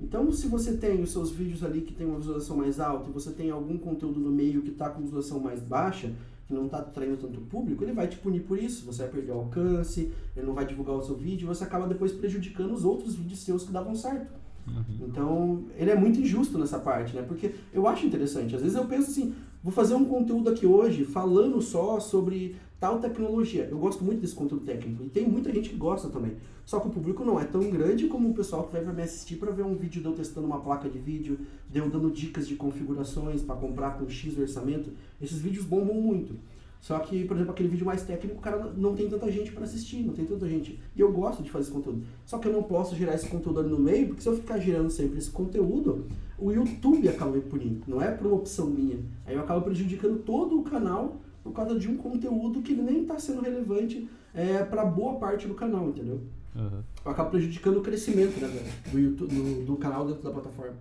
Então, 0.00 0.32
se 0.32 0.48
você 0.48 0.76
tem 0.76 1.00
os 1.00 1.12
seus 1.12 1.30
vídeos 1.30 1.62
ali 1.62 1.82
que 1.82 1.94
tem 1.94 2.04
uma 2.04 2.18
visualização 2.18 2.56
mais 2.56 2.80
alta 2.80 3.08
e 3.08 3.12
você 3.12 3.30
tem 3.30 3.50
algum 3.50 3.78
conteúdo 3.78 4.18
no 4.18 4.32
meio 4.32 4.62
que 4.62 4.70
está 4.70 4.90
com 4.90 5.02
visualização 5.02 5.38
mais 5.38 5.60
baixa, 5.60 6.12
que 6.48 6.52
não 6.52 6.66
está 6.66 6.78
atraindo 6.78 7.16
tanto 7.16 7.40
público, 7.42 7.84
ele 7.84 7.92
vai 7.92 8.08
te 8.08 8.16
punir 8.16 8.40
por 8.40 8.58
isso. 8.58 8.84
Você 8.86 9.04
vai 9.04 9.12
perder 9.12 9.30
o 9.30 9.36
alcance, 9.36 10.12
ele 10.36 10.44
não 10.44 10.54
vai 10.54 10.66
divulgar 10.66 10.96
o 10.96 11.02
seu 11.04 11.14
vídeo 11.14 11.46
você 11.46 11.62
acaba 11.62 11.86
depois 11.86 12.10
prejudicando 12.10 12.72
os 12.72 12.84
outros 12.84 13.14
vídeos 13.14 13.38
seus 13.38 13.62
que 13.62 13.70
davam 13.70 13.94
certo. 13.94 14.41
Uhum. 14.66 15.06
Então, 15.08 15.64
ele 15.76 15.90
é 15.90 15.94
muito 15.94 16.20
injusto 16.20 16.58
nessa 16.58 16.78
parte, 16.78 17.14
né? 17.14 17.22
Porque 17.22 17.52
eu 17.72 17.86
acho 17.86 18.06
interessante. 18.06 18.54
Às 18.54 18.62
vezes 18.62 18.76
eu 18.76 18.84
penso 18.84 19.10
assim, 19.10 19.34
vou 19.62 19.72
fazer 19.72 19.94
um 19.94 20.04
conteúdo 20.04 20.50
aqui 20.50 20.66
hoje 20.66 21.04
falando 21.04 21.60
só 21.60 21.98
sobre 21.98 22.56
tal 22.78 22.98
tecnologia. 22.98 23.68
Eu 23.70 23.78
gosto 23.78 24.02
muito 24.04 24.20
desse 24.20 24.34
conteúdo 24.34 24.64
técnico 24.64 25.04
e 25.04 25.08
tem 25.08 25.28
muita 25.28 25.52
gente 25.52 25.70
que 25.70 25.76
gosta 25.76 26.08
também. 26.08 26.32
Só 26.64 26.80
que 26.80 26.88
o 26.88 26.90
público 26.90 27.24
não 27.24 27.38
é 27.38 27.44
tão 27.44 27.70
grande 27.70 28.06
como 28.08 28.30
o 28.30 28.34
pessoal 28.34 28.64
que 28.64 28.72
vai 28.72 28.84
me 28.94 29.02
assistir 29.02 29.36
para 29.36 29.52
ver 29.52 29.64
um 29.64 29.76
vídeo 29.76 30.00
de 30.00 30.08
eu 30.08 30.12
testando 30.12 30.46
uma 30.46 30.60
placa 30.60 30.88
de 30.88 30.98
vídeo, 30.98 31.38
de 31.70 31.78
eu 31.78 31.88
dando 31.88 32.10
dicas 32.10 32.46
de 32.46 32.56
configurações 32.56 33.42
para 33.42 33.54
comprar 33.56 33.98
com 33.98 34.08
X 34.08 34.36
orçamento. 34.38 34.90
Esses 35.20 35.38
vídeos 35.38 35.64
bombam 35.64 35.94
muito. 35.94 36.34
Só 36.82 36.98
que, 36.98 37.24
por 37.24 37.36
exemplo, 37.36 37.52
aquele 37.52 37.68
vídeo 37.68 37.86
mais 37.86 38.02
técnico, 38.02 38.38
o 38.38 38.40
cara 38.40 38.72
não 38.76 38.96
tem 38.96 39.08
tanta 39.08 39.30
gente 39.30 39.52
para 39.52 39.62
assistir, 39.62 40.02
não 40.02 40.12
tem 40.12 40.24
tanta 40.24 40.48
gente. 40.48 40.80
E 40.96 41.00
eu 41.00 41.12
gosto 41.12 41.40
de 41.40 41.48
fazer 41.48 41.66
esse 41.66 41.72
conteúdo. 41.72 42.02
Só 42.26 42.38
que 42.38 42.48
eu 42.48 42.52
não 42.52 42.64
posso 42.64 42.96
gerar 42.96 43.14
esse 43.14 43.28
conteúdo 43.28 43.60
ali 43.60 43.68
no 43.68 43.78
meio, 43.78 44.08
porque 44.08 44.20
se 44.20 44.28
eu 44.28 44.34
ficar 44.34 44.58
gerando 44.58 44.90
sempre 44.90 45.16
esse 45.16 45.30
conteúdo, 45.30 46.06
o 46.36 46.50
YouTube 46.50 47.08
acaba 47.08 47.30
me 47.30 47.40
punindo. 47.40 47.82
Não 47.86 48.02
é 48.02 48.10
por 48.10 48.26
uma 48.26 48.34
opção 48.34 48.66
minha. 48.66 48.98
Aí 49.24 49.36
eu 49.36 49.40
acabo 49.40 49.62
prejudicando 49.62 50.24
todo 50.24 50.58
o 50.58 50.64
canal 50.64 51.18
por 51.44 51.52
causa 51.52 51.78
de 51.78 51.88
um 51.88 51.96
conteúdo 51.96 52.60
que 52.60 52.74
nem 52.74 53.02
está 53.02 53.16
sendo 53.16 53.42
relevante 53.42 54.08
é, 54.34 54.64
para 54.64 54.84
boa 54.84 55.20
parte 55.20 55.46
do 55.46 55.54
canal, 55.54 55.88
entendeu? 55.88 56.20
Uhum. 56.56 56.82
Acaba 57.04 57.30
prejudicando 57.30 57.76
o 57.76 57.82
crescimento 57.82 58.40
né, 58.40 58.48
do, 58.90 58.98
YouTube, 58.98 59.32
do, 59.32 59.64
do 59.66 59.76
canal 59.76 60.04
dentro 60.04 60.24
da 60.24 60.32
plataforma. 60.32 60.74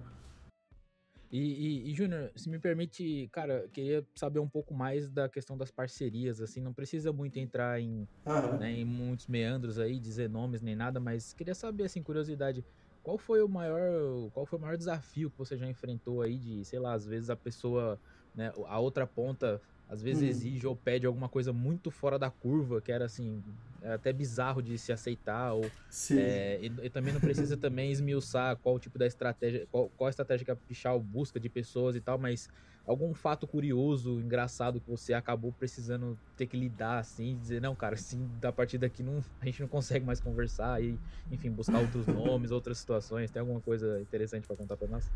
E, 1.31 1.39
e, 1.39 1.91
e 1.91 1.95
Júnior, 1.95 2.29
se 2.35 2.49
me 2.49 2.59
permite, 2.59 3.29
cara, 3.31 3.67
queria 3.71 4.05
saber 4.15 4.39
um 4.39 4.49
pouco 4.49 4.73
mais 4.73 5.09
da 5.09 5.29
questão 5.29 5.57
das 5.57 5.71
parcerias, 5.71 6.41
assim, 6.41 6.59
não 6.59 6.73
precisa 6.73 7.13
muito 7.13 7.37
entrar 7.39 7.79
em, 7.79 8.05
né, 8.59 8.71
em 8.71 8.83
muitos 8.85 9.27
meandros 9.27 9.79
aí, 9.79 9.97
dizer 9.97 10.29
nomes 10.29 10.61
nem 10.61 10.75
nada, 10.75 10.99
mas 10.99 11.33
queria 11.33 11.55
saber, 11.55 11.85
assim, 11.85 12.03
curiosidade, 12.03 12.65
qual 13.01 13.17
foi 13.17 13.41
o 13.41 13.47
maior, 13.47 14.29
qual 14.31 14.45
foi 14.45 14.59
o 14.59 14.61
maior 14.61 14.77
desafio 14.77 15.31
que 15.31 15.37
você 15.37 15.57
já 15.57 15.67
enfrentou 15.67 16.21
aí 16.21 16.37
de, 16.37 16.65
sei 16.65 16.79
lá, 16.79 16.93
às 16.93 17.05
vezes 17.05 17.29
a 17.29 17.35
pessoa, 17.35 17.99
né, 18.35 18.51
a 18.67 18.79
outra 18.79 19.07
ponta 19.07 19.61
às 19.91 20.01
vezes 20.01 20.23
uhum. 20.23 20.29
exige 20.29 20.67
ou 20.67 20.75
pede 20.75 21.05
alguma 21.05 21.27
coisa 21.27 21.51
muito 21.51 21.91
fora 21.91 22.17
da 22.17 22.31
curva, 22.31 22.81
que 22.81 22.93
era 22.93 23.05
assim, 23.05 23.43
até 23.83 24.13
bizarro 24.13 24.61
de 24.61 24.77
se 24.77 24.91
aceitar, 24.91 25.53
ou 25.53 25.65
é, 26.11 26.59
e, 26.61 26.85
e, 26.85 26.89
também 26.89 27.13
não 27.13 27.19
precisa 27.19 27.57
também 27.57 27.91
esmiuçar 27.91 28.55
qual 28.57 28.79
tipo 28.79 28.99
da 28.99 29.07
estratégia, 29.07 29.67
qual, 29.71 29.89
qual 29.97 30.07
a 30.07 30.09
estratégia 30.09 30.45
que 30.45 30.51
a 30.51 30.55
Pichal 30.55 30.99
busca 30.99 31.39
de 31.39 31.49
pessoas 31.49 31.95
e 31.95 32.01
tal, 32.01 32.17
mas 32.17 32.49
algum 32.85 33.13
fato 33.13 33.47
curioso, 33.47 34.19
engraçado 34.19 34.79
que 34.79 34.89
você 34.89 35.13
acabou 35.13 35.51
precisando 35.51 36.17
ter 36.35 36.47
que 36.47 36.57
lidar 36.57 36.99
assim, 36.99 37.37
dizer, 37.41 37.61
não, 37.61 37.75
cara, 37.75 37.95
assim, 37.95 38.29
da 38.39 38.51
partir 38.51 38.77
daqui 38.77 39.03
não, 39.03 39.23
a 39.39 39.45
gente 39.45 39.61
não 39.61 39.67
consegue 39.67 40.05
mais 40.05 40.19
conversar 40.19 40.81
e, 40.83 40.97
enfim, 41.31 41.49
buscar 41.49 41.79
outros 41.79 42.05
nomes, 42.07 42.51
outras 42.51 42.77
situações. 42.77 43.31
Tem 43.31 43.39
alguma 43.39 43.61
coisa 43.61 43.99
interessante 44.01 44.47
para 44.47 44.55
contar 44.55 44.77
para 44.77 44.87
nós? 44.87 45.09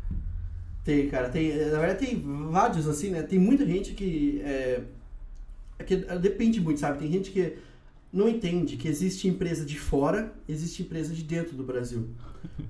Tem, 0.84 1.08
cara, 1.08 1.28
tem. 1.28 1.56
Na 1.56 1.80
verdade 1.80 2.06
tem 2.06 2.22
vários, 2.48 2.86
assim, 2.86 3.10
né? 3.10 3.22
Tem 3.22 3.38
muita 3.38 3.66
gente 3.66 3.92
que. 3.92 4.40
É, 4.42 4.82
é 5.78 5.84
que 5.84 5.96
depende 5.96 6.60
muito, 6.60 6.78
sabe? 6.78 6.98
Tem 7.00 7.10
gente 7.10 7.30
que 7.32 7.58
não 8.16 8.30
entende 8.30 8.78
que 8.78 8.88
existe 8.88 9.28
empresa 9.28 9.62
de 9.62 9.78
fora, 9.78 10.32
existe 10.48 10.82
empresa 10.82 11.12
de 11.12 11.22
dentro 11.22 11.54
do 11.54 11.62
Brasil. 11.62 12.08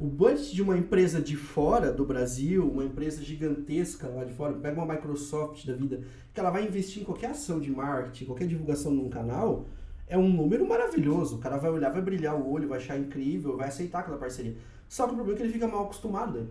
O 0.00 0.06
budget 0.06 0.52
de 0.52 0.60
uma 0.60 0.76
empresa 0.76 1.20
de 1.20 1.36
fora 1.36 1.92
do 1.92 2.04
Brasil, 2.04 2.68
uma 2.68 2.84
empresa 2.84 3.22
gigantesca 3.22 4.08
lá 4.08 4.24
de 4.24 4.32
fora, 4.32 4.54
pega 4.54 4.82
uma 4.82 4.92
Microsoft 4.92 5.64
da 5.64 5.72
vida, 5.72 6.00
que 6.34 6.40
ela 6.40 6.50
vai 6.50 6.66
investir 6.66 7.02
em 7.02 7.04
qualquer 7.04 7.30
ação 7.30 7.60
de 7.60 7.70
marketing, 7.70 8.24
qualquer 8.24 8.48
divulgação 8.48 8.90
num 8.90 9.08
canal, 9.08 9.66
é 10.08 10.18
um 10.18 10.28
número 10.28 10.66
maravilhoso. 10.66 11.36
O 11.36 11.38
cara 11.38 11.56
vai 11.58 11.70
olhar, 11.70 11.90
vai 11.90 12.02
brilhar 12.02 12.34
o 12.34 12.50
olho, 12.50 12.68
vai 12.68 12.78
achar 12.78 12.98
incrível, 12.98 13.56
vai 13.56 13.68
aceitar 13.68 14.00
aquela 14.00 14.18
parceria. 14.18 14.56
Só 14.88 15.06
que 15.06 15.12
o 15.12 15.14
problema 15.14 15.36
é 15.36 15.42
que 15.42 15.46
ele 15.46 15.52
fica 15.52 15.68
mal 15.68 15.84
acostumado? 15.84 16.48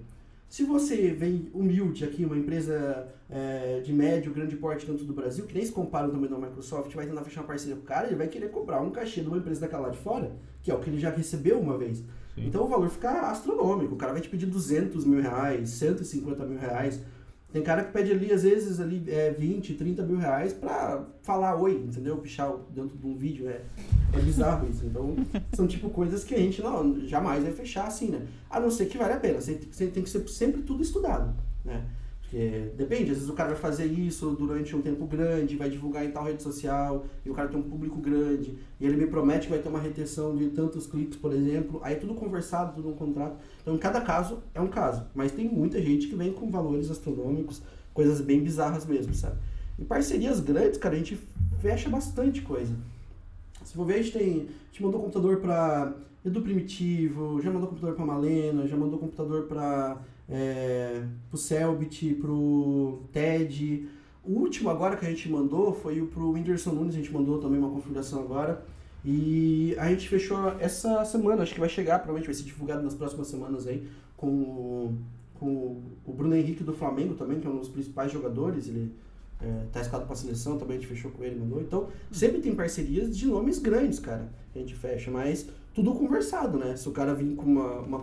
Se 0.56 0.64
você 0.64 1.12
vem 1.12 1.50
humilde 1.54 2.06
aqui, 2.06 2.24
uma 2.24 2.38
empresa 2.38 3.10
é, 3.30 3.82
de 3.84 3.92
médio, 3.92 4.34
grande 4.34 4.56
porte 4.56 4.86
dentro 4.86 5.04
do 5.04 5.12
Brasil, 5.12 5.46
que 5.46 5.54
nem 5.54 5.66
se 5.66 5.72
compara 5.74 6.08
também 6.08 6.30
da 6.30 6.38
Microsoft, 6.38 6.96
vai 6.96 7.06
tentar 7.06 7.26
fechar 7.26 7.42
uma 7.42 7.48
parceria 7.48 7.76
com 7.76 7.82
o 7.82 7.86
cara, 7.86 8.08
ele 8.08 8.16
vai 8.16 8.30
querer 8.30 8.48
cobrar 8.48 8.80
um 8.80 8.90
cachê 8.90 9.20
de 9.20 9.28
uma 9.28 9.36
empresa 9.36 9.60
daquela 9.60 9.88
lá 9.88 9.90
de 9.90 9.98
fora, 9.98 10.32
que 10.64 10.72
é 10.72 10.74
o 10.74 10.80
que 10.80 10.90
ele 10.90 10.98
já 10.98 11.10
recebeu 11.10 11.60
uma 11.60 11.78
vez. 11.78 11.98
Sim. 11.98 12.48
Então 12.48 12.64
o 12.64 12.70
valor 12.70 12.90
fica 12.90 13.30
astronômico. 13.30 13.96
O 13.96 13.98
cara 13.98 14.14
vai 14.14 14.22
te 14.22 14.30
pedir 14.30 14.46
200 14.46 15.04
mil 15.04 15.22
reais, 15.22 15.72
150 15.72 16.46
mil 16.46 16.58
reais. 16.58 17.02
Tem 17.56 17.64
cara 17.64 17.86
que 17.86 17.94
pede 17.94 18.12
ali, 18.12 18.34
às 18.34 18.44
vezes, 18.44 18.82
ali, 18.82 19.02
é, 19.08 19.32
20, 19.32 19.76
30 19.76 20.04
mil 20.04 20.18
reais 20.18 20.52
pra 20.52 21.06
falar 21.22 21.56
oi, 21.56 21.86
entendeu? 21.88 22.18
Pichar 22.18 22.54
dentro 22.70 22.98
de 22.98 23.08
um 23.08 23.16
vídeo. 23.16 23.48
É, 23.48 23.62
é 24.12 24.20
bizarro 24.20 24.68
isso. 24.70 24.86
Então, 24.86 25.16
são 25.54 25.66
tipo 25.66 25.90
coisas 25.90 26.26
que 26.26 26.36
a 26.36 26.38
gente 26.38 26.62
não, 26.62 27.08
jamais 27.08 27.44
vai 27.44 27.54
fechar 27.54 27.88
assim, 27.88 28.10
né? 28.10 28.28
A 28.50 28.60
não 28.60 28.70
ser 28.70 28.88
que 28.88 28.98
vale 28.98 29.14
a 29.14 29.20
pena. 29.22 29.40
Você 29.40 29.56
tem 29.88 30.04
que 30.04 30.10
ser 30.10 30.28
sempre 30.28 30.64
tudo 30.64 30.84
estudado, 30.84 31.34
né? 31.64 31.86
Porque 32.36 32.74
depende, 32.76 33.12
às 33.12 33.18
vezes 33.18 33.30
o 33.30 33.34
cara 33.34 33.52
vai 33.52 33.58
fazer 33.58 33.86
isso 33.86 34.32
durante 34.32 34.76
um 34.76 34.82
tempo 34.82 35.08
grande, 35.08 35.56
vai 35.56 35.70
divulgar 35.70 36.04
em 36.04 36.12
tal 36.12 36.26
rede 36.26 36.44
social, 36.44 37.06
e 37.26 37.30
o 37.30 37.34
cara 37.34 37.48
tem 37.48 37.58
um 37.58 37.64
público 37.64 37.98
grande, 37.98 38.58
e 38.78 38.86
ele 38.86 38.98
me 38.98 39.08
promete 39.08 39.46
que 39.46 39.54
vai 39.54 39.60
ter 39.60 39.70
uma 39.70 39.80
retenção 39.80 40.36
de 40.36 40.50
tantos 40.50 40.86
cliques, 40.86 41.18
por 41.18 41.32
exemplo, 41.32 41.80
aí 41.82 41.94
é 41.94 41.96
tudo 41.96 42.14
conversado, 42.14 42.76
tudo 42.76 42.90
um 42.90 42.94
contrato. 42.94 43.38
Então, 43.62 43.78
cada 43.78 44.02
caso 44.02 44.40
é 44.54 44.60
um 44.60 44.68
caso, 44.68 45.06
mas 45.16 45.32
tem 45.32 45.48
muita 45.48 45.82
gente 45.82 46.08
que 46.08 46.16
vem 46.16 46.34
com 46.34 46.52
valores 46.52 46.92
astronômicos, 46.92 47.62
coisas 47.94 48.20
bem 48.20 48.44
bizarras 48.44 48.86
mesmo, 48.86 49.14
sabe? 49.14 49.38
Em 49.80 49.86
parcerias 49.86 50.42
grandes, 50.42 50.78
cara, 50.78 50.96
a 50.96 50.98
gente 50.98 51.18
fecha 51.62 51.88
bastante 51.88 52.42
coisa. 52.42 52.76
Se 53.64 53.74
for 53.74 53.86
ver, 53.86 53.94
a 53.94 54.02
gente 54.02 54.12
tem. 54.12 54.32
A 54.32 54.72
gente 54.72 54.84
mandou 54.84 55.00
computador 55.00 55.38
para 55.38 55.94
Edu 56.26 56.42
Primitivo, 56.42 57.42
já 57.42 57.50
mandou 57.50 57.70
computador 57.70 57.96
para 57.96 58.06
Malena, 58.06 58.68
já 58.68 58.76
mandou 58.76 59.00
computador 59.00 59.44
para 59.44 60.02
é, 60.30 61.04
pro 61.30 61.38
Selbit, 61.38 62.14
pro 62.16 63.04
TED. 63.12 63.88
O 64.24 64.40
último 64.40 64.70
agora 64.70 64.98
que 64.98 65.06
a 65.06 65.10
gente 65.10 65.30
mandou 65.30 65.74
foi 65.74 66.02
o 66.02 66.08
pro 66.08 66.32
Whindersson 66.32 66.72
Nunes, 66.72 66.96
a 66.96 66.98
gente 66.98 67.14
mandou 67.14 67.40
também 67.40 67.60
uma 67.60 67.70
configuração 67.70 68.22
agora. 68.22 68.66
E 69.04 69.76
a 69.78 69.88
gente 69.90 70.10
fechou 70.10 70.50
essa 70.60 71.06
semana, 71.06 71.44
acho 71.44 71.54
que 71.54 71.60
vai 71.60 71.70
chegar, 71.70 72.00
provavelmente 72.00 72.26
vai 72.26 72.34
ser 72.34 72.44
divulgado 72.44 72.82
nas 72.82 72.96
próximas 72.96 73.28
semanas 73.28 73.68
aí, 73.68 73.88
com 74.18 74.28
o, 74.28 74.98
com 75.36 75.82
o 76.04 76.12
Bruno 76.12 76.36
Henrique 76.36 76.64
do 76.64 76.74
Flamengo 76.74 77.14
também, 77.14 77.40
que 77.40 77.46
é 77.46 77.50
um 77.50 77.60
dos 77.60 77.70
principais 77.70 78.12
jogadores, 78.12 78.68
ele 78.68 78.92
é, 79.40 79.66
tá 79.72 79.82
escalado 79.82 80.08
pra 80.08 80.16
seleção, 80.16 80.58
também 80.58 80.78
a 80.78 80.80
gente 80.80 80.90
fechou 80.90 81.12
com 81.12 81.24
ele, 81.24 81.40
mandou. 81.40 81.62
Então, 81.62 81.88
sempre 82.12 82.42
tem 82.42 82.56
parcerias 82.56 83.16
de 83.16 83.28
nomes 83.28 83.60
grandes, 83.60 84.00
cara, 84.00 84.28
que 84.52 84.58
a 84.58 84.62
gente 84.64 84.74
fecha, 84.74 85.12
mas 85.12 85.48
tudo 85.72 85.94
conversado, 85.94 86.58
né? 86.58 86.76
Se 86.76 86.90
o 86.90 86.92
cara 86.92 87.14
vir 87.14 87.36
com 87.36 87.46
uma, 87.46 87.80
uma, 87.82 88.00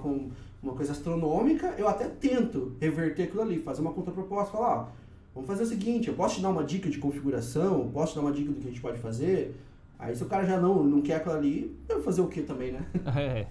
uma 0.62 0.74
coisa 0.74 0.92
astronômica, 0.92 1.74
eu 1.76 1.88
até 1.88 2.08
tento 2.08 2.76
reverter 2.80 3.24
aquilo 3.24 3.42
ali, 3.42 3.58
fazer 3.58 3.80
uma 3.80 3.92
contraproposta, 3.92 4.52
falar, 4.52 4.76
ó, 4.76 4.86
vamos 5.34 5.48
fazer 5.48 5.64
o 5.64 5.66
seguinte, 5.66 6.08
eu 6.08 6.14
posso 6.14 6.36
te 6.36 6.42
dar 6.42 6.50
uma 6.50 6.62
dica 6.62 6.88
de 6.88 6.98
configuração, 6.98 7.90
posso 7.92 8.12
te 8.12 8.16
dar 8.16 8.22
uma 8.22 8.32
dica 8.32 8.52
do 8.52 8.60
que 8.60 8.68
a 8.68 8.70
gente 8.70 8.80
pode 8.80 8.98
fazer, 8.98 9.56
aí 9.98 10.14
se 10.14 10.22
o 10.22 10.26
cara 10.26 10.46
já 10.46 10.60
não, 10.60 10.84
não 10.84 11.02
quer 11.02 11.16
aquilo 11.16 11.34
ali, 11.34 11.76
eu 11.88 11.96
vou 11.96 12.04
fazer 12.04 12.20
o 12.20 12.28
que 12.28 12.42
também, 12.42 12.72
né? 12.72 12.86
É. 13.16 13.46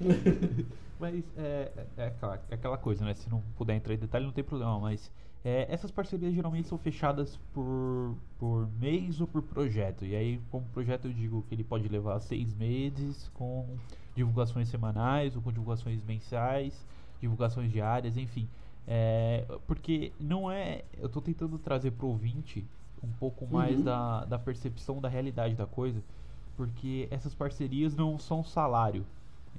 mas 0.98 1.22
é, 1.36 1.72
é, 1.96 2.06
aquela, 2.06 2.42
é 2.50 2.54
aquela 2.54 2.78
coisa, 2.78 3.04
né? 3.04 3.14
Se 3.14 3.30
não 3.30 3.42
puder 3.56 3.74
entrar 3.74 3.94
em 3.94 3.98
detalhe, 3.98 4.24
não 4.24 4.32
tem 4.32 4.42
problema, 4.42 4.78
mas 4.80 5.10
é, 5.44 5.66
essas 5.68 5.90
parcerias 5.90 6.32
geralmente 6.32 6.68
são 6.68 6.78
fechadas 6.78 7.38
por, 7.52 8.14
por 8.38 8.68
mês 8.78 9.20
ou 9.20 9.26
por 9.26 9.42
projeto. 9.42 10.04
E 10.04 10.14
aí, 10.14 10.40
como 10.50 10.64
projeto, 10.66 11.06
eu 11.06 11.12
digo 11.12 11.44
que 11.48 11.54
ele 11.54 11.64
pode 11.64 11.88
levar 11.88 12.20
seis 12.20 12.54
meses 12.54 13.28
com 13.34 13.66
divulgações 14.14 14.68
semanais 14.68 15.34
ou 15.34 15.42
com 15.42 15.50
divulgações 15.50 16.02
mensais, 16.04 16.86
divulgações 17.20 17.72
diárias, 17.72 18.16
enfim. 18.16 18.48
É, 18.86 19.44
porque 19.66 20.12
não 20.18 20.50
é. 20.50 20.84
Eu 20.98 21.06
estou 21.06 21.20
tentando 21.20 21.58
trazer 21.58 21.90
para 21.92 22.06
o 22.06 22.10
ouvinte 22.10 22.64
um 23.02 23.10
pouco 23.18 23.46
mais 23.46 23.78
uhum. 23.78 23.84
da, 23.84 24.24
da 24.24 24.38
percepção 24.38 25.00
da 25.00 25.08
realidade 25.08 25.56
da 25.56 25.66
coisa, 25.66 26.00
porque 26.56 27.08
essas 27.10 27.34
parcerias 27.34 27.96
não 27.96 28.16
são 28.16 28.44
salário, 28.44 29.04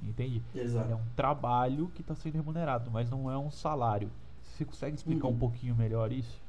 entende? 0.01 0.41
Exato. 0.55 0.89
É 0.89 0.95
um 0.95 1.05
trabalho 1.13 1.91
que 1.93 2.01
está 2.01 2.15
sendo 2.15 2.35
remunerado, 2.35 2.89
mas 2.89 3.09
não 3.09 3.29
é 3.29 3.37
um 3.37 3.51
salário. 3.51 4.09
Você 4.55 4.65
consegue 4.65 4.95
explicar 4.95 5.27
uhum. 5.27 5.33
um 5.33 5.37
pouquinho 5.37 5.75
melhor 5.75 6.11
isso? 6.11 6.41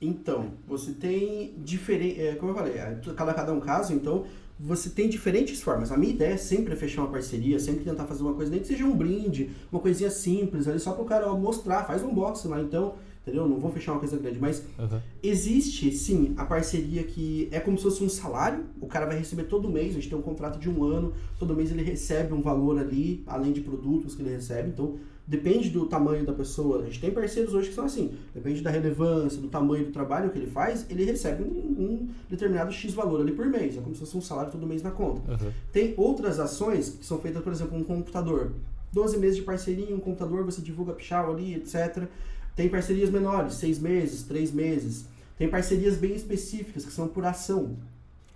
Então, 0.00 0.50
você 0.66 0.92
tem 0.92 1.54
diferente. 1.58 2.20
É, 2.20 2.34
como 2.34 2.52
eu 2.52 2.56
falei, 2.56 2.74
é, 2.74 3.00
cada, 3.16 3.34
cada 3.34 3.52
um 3.52 3.60
caso, 3.60 3.92
então 3.92 4.24
você 4.58 4.88
tem 4.90 5.08
diferentes 5.08 5.60
formas. 5.60 5.90
A 5.90 5.96
minha 5.96 6.12
ideia 6.12 6.34
é 6.34 6.36
sempre 6.36 6.76
fechar 6.76 7.02
uma 7.02 7.10
parceria, 7.10 7.58
sempre 7.58 7.84
tentar 7.84 8.04
fazer 8.04 8.22
uma 8.22 8.34
coisa, 8.34 8.50
nem 8.50 8.60
que 8.60 8.66
seja 8.66 8.84
um 8.84 8.96
brinde, 8.96 9.50
uma 9.70 9.80
coisinha 9.80 10.10
simples, 10.10 10.68
ali 10.68 10.78
só 10.78 10.92
para 10.92 11.02
o 11.02 11.04
cara 11.04 11.32
mostrar, 11.34 11.84
faz 11.84 12.02
um 12.02 12.10
unboxing 12.10 12.48
lá, 12.48 12.60
então, 12.60 12.94
entendeu? 13.22 13.48
Não 13.48 13.58
vou 13.58 13.72
fechar 13.72 13.92
uma 13.92 13.98
coisa 13.98 14.16
grande, 14.16 14.38
mas 14.38 14.62
uhum. 14.78 15.00
existe 15.22 15.90
sim 15.92 16.34
a 16.36 16.44
parceria 16.44 17.02
que 17.02 17.48
é 17.50 17.58
como 17.58 17.76
se 17.76 17.82
fosse 17.82 18.04
um 18.04 18.08
salário, 18.08 18.64
o 18.80 18.86
cara 18.86 19.06
vai 19.06 19.18
receber 19.18 19.44
todo 19.44 19.68
mês, 19.68 19.90
a 19.90 19.94
gente 19.94 20.08
tem 20.08 20.18
um 20.18 20.22
contrato 20.22 20.60
de 20.60 20.70
um 20.70 20.84
ano, 20.84 21.12
todo 21.38 21.56
mês 21.56 21.72
ele 21.72 21.82
recebe 21.82 22.32
um 22.32 22.42
valor 22.42 22.78
ali, 22.78 23.24
além 23.26 23.52
de 23.52 23.60
produtos 23.60 24.14
que 24.14 24.22
ele 24.22 24.30
recebe, 24.30 24.68
então 24.68 24.96
Depende 25.26 25.70
do 25.70 25.86
tamanho 25.86 26.26
da 26.26 26.32
pessoa. 26.32 26.82
A 26.82 26.84
gente 26.86 27.00
tem 27.00 27.10
parceiros 27.12 27.54
hoje 27.54 27.68
que 27.68 27.74
são 27.74 27.84
assim. 27.84 28.12
Depende 28.34 28.60
da 28.60 28.70
relevância, 28.70 29.40
do 29.40 29.48
tamanho 29.48 29.86
do 29.86 29.92
trabalho 29.92 30.30
que 30.30 30.38
ele 30.38 30.50
faz, 30.50 30.84
ele 30.90 31.04
recebe 31.04 31.44
um, 31.44 31.46
um 31.46 32.08
determinado 32.28 32.72
X 32.72 32.92
valor 32.92 33.20
ali 33.20 33.32
por 33.32 33.46
mês. 33.46 33.76
É 33.76 33.80
como 33.80 33.94
se 33.94 34.00
fosse 34.00 34.16
um 34.16 34.20
salário 34.20 34.50
todo 34.50 34.66
mês 34.66 34.82
na 34.82 34.90
conta. 34.90 35.30
Uhum. 35.30 35.52
Tem 35.72 35.94
outras 35.96 36.40
ações 36.40 36.90
que 36.90 37.06
são 37.06 37.20
feitas, 37.20 37.42
por 37.42 37.52
exemplo, 37.52 37.78
um 37.78 37.84
computador. 37.84 38.52
12 38.92 39.16
meses 39.18 39.36
de 39.36 39.42
parceria, 39.42 39.94
um 39.94 40.00
computador, 40.00 40.44
você 40.44 40.60
divulga 40.60 40.92
pichau 40.92 41.32
ali, 41.32 41.54
etc. 41.54 42.08
Tem 42.56 42.68
parcerias 42.68 43.08
menores, 43.08 43.54
6 43.54 43.78
meses, 43.78 44.24
3 44.24 44.52
meses. 44.52 45.06
Tem 45.38 45.48
parcerias 45.48 45.96
bem 45.96 46.14
específicas, 46.14 46.84
que 46.84 46.92
são 46.92 47.06
por 47.06 47.24
ação. 47.24 47.76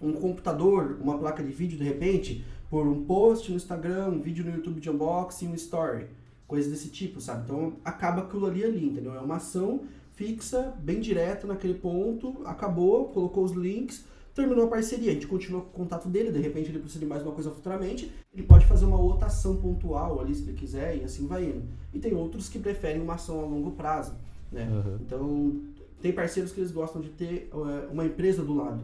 Um 0.01 0.13
computador, 0.13 0.99
uma 1.01 1.19
placa 1.19 1.43
de 1.43 1.51
vídeo, 1.51 1.77
de 1.77 1.85
repente, 1.85 2.45
por 2.71 2.87
um 2.87 3.05
post 3.05 3.51
no 3.51 3.57
Instagram, 3.57 4.09
um 4.09 4.21
vídeo 4.21 4.45
no 4.45 4.53
YouTube 4.53 4.81
de 4.81 4.89
unboxing, 4.89 5.49
um 5.49 5.55
story 5.55 6.07
coisas 6.47 6.71
desse 6.71 6.89
tipo, 6.89 7.21
sabe? 7.21 7.45
Então 7.45 7.75
acaba 7.85 8.23
aquilo 8.23 8.47
ali 8.47 8.65
ali, 8.65 8.87
entendeu? 8.87 9.15
É 9.15 9.21
uma 9.21 9.37
ação 9.37 9.83
fixa, 10.13 10.75
bem 10.79 11.01
direta 11.01 11.47
naquele 11.47 11.75
ponto, 11.75 12.43
acabou, 12.47 13.07
colocou 13.11 13.45
os 13.45 13.53
links, 13.53 14.05
terminou 14.35 14.65
a 14.65 14.69
parceria, 14.69 15.11
a 15.11 15.15
gente 15.15 15.27
continua 15.27 15.61
com 15.61 15.69
o 15.69 15.73
contato 15.73 16.09
dele, 16.09 16.31
de 16.31 16.41
repente 16.41 16.71
ele 16.71 16.79
precisa 16.79 17.01
de 17.01 17.07
mais 17.07 17.23
uma 17.23 17.33
coisa 17.33 17.51
futuramente, 17.51 18.13
ele 18.33 18.43
pode 18.43 18.67
fazer 18.67 18.85
uma 18.85 18.99
outra 18.99 19.27
ação 19.27 19.57
pontual 19.57 20.21
ali 20.21 20.35
se 20.35 20.43
ele 20.43 20.55
quiser 20.55 20.97
e 20.97 21.05
assim 21.05 21.27
vai 21.27 21.45
indo. 21.45 21.65
E 21.93 21.99
tem 21.99 22.15
outros 22.15 22.49
que 22.49 22.59
preferem 22.59 23.03
uma 23.03 23.15
ação 23.15 23.41
a 23.41 23.43
longo 23.45 23.73
prazo, 23.73 24.15
né? 24.53 24.69
Uhum. 24.71 24.99
Então 25.01 25.61
tem 26.01 26.13
parceiros 26.13 26.53
que 26.53 26.61
eles 26.61 26.71
gostam 26.71 27.01
de 27.01 27.09
ter 27.11 27.51
uh, 27.53 27.91
uma 27.93 28.05
empresa 28.05 28.43
do 28.43 28.55
lado 28.55 28.83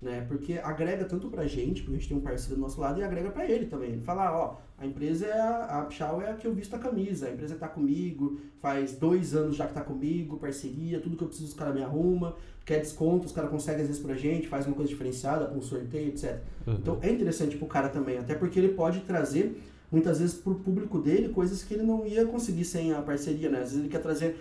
né? 0.00 0.24
Porque 0.28 0.58
agrega 0.62 1.04
tanto 1.04 1.28
pra 1.28 1.46
gente, 1.46 1.82
porque 1.82 1.96
a 1.96 1.98
gente 1.98 2.08
tem 2.08 2.16
um 2.16 2.20
parceiro 2.20 2.56
do 2.56 2.60
nosso 2.60 2.80
lado, 2.80 3.00
e 3.00 3.04
agrega 3.04 3.30
pra 3.30 3.48
ele 3.48 3.66
também. 3.66 3.92
Ele 3.92 4.02
fala, 4.02 4.30
ó, 4.36 4.56
a 4.78 4.86
empresa 4.86 5.26
é 5.26 5.40
a, 5.40 5.88
a 5.88 6.22
é 6.22 6.30
a 6.30 6.34
que 6.34 6.46
eu 6.46 6.52
visto 6.52 6.74
a 6.76 6.78
camisa, 6.78 7.26
a 7.26 7.32
empresa 7.32 7.56
tá 7.56 7.66
comigo, 7.66 8.38
faz 8.60 8.92
dois 8.96 9.34
anos 9.34 9.56
já 9.56 9.66
que 9.66 9.74
tá 9.74 9.80
comigo, 9.80 10.36
parceria, 10.38 11.00
tudo 11.00 11.16
que 11.16 11.24
eu 11.24 11.28
preciso 11.28 11.48
os 11.48 11.54
caras 11.54 11.74
me 11.74 11.82
arruma, 11.82 12.36
quer 12.64 12.80
desconto, 12.80 13.26
os 13.26 13.32
caras 13.32 13.50
conseguem 13.50 13.82
às 13.82 13.88
vezes 13.88 14.02
pra 14.02 14.14
gente, 14.14 14.48
faz 14.48 14.66
uma 14.66 14.76
coisa 14.76 14.90
diferenciada, 14.90 15.46
com 15.46 15.58
um 15.58 15.62
sorteio, 15.62 16.08
etc. 16.08 16.40
Uhum. 16.66 16.74
Então 16.74 16.98
é 17.00 17.10
interessante 17.10 17.56
pro 17.56 17.66
cara 17.66 17.88
também, 17.88 18.18
até 18.18 18.34
porque 18.34 18.58
ele 18.58 18.74
pode 18.74 19.00
trazer, 19.00 19.58
muitas 19.90 20.18
vezes, 20.18 20.34
pro 20.34 20.56
público 20.56 20.98
dele, 20.98 21.30
coisas 21.30 21.62
que 21.62 21.72
ele 21.72 21.84
não 21.84 22.06
ia 22.06 22.26
conseguir 22.26 22.64
sem 22.64 22.92
a 22.92 23.00
parceria, 23.00 23.48
né? 23.48 23.58
Às 23.58 23.70
vezes 23.70 23.78
ele 23.78 23.88
quer 23.88 24.02
trazer, 24.02 24.36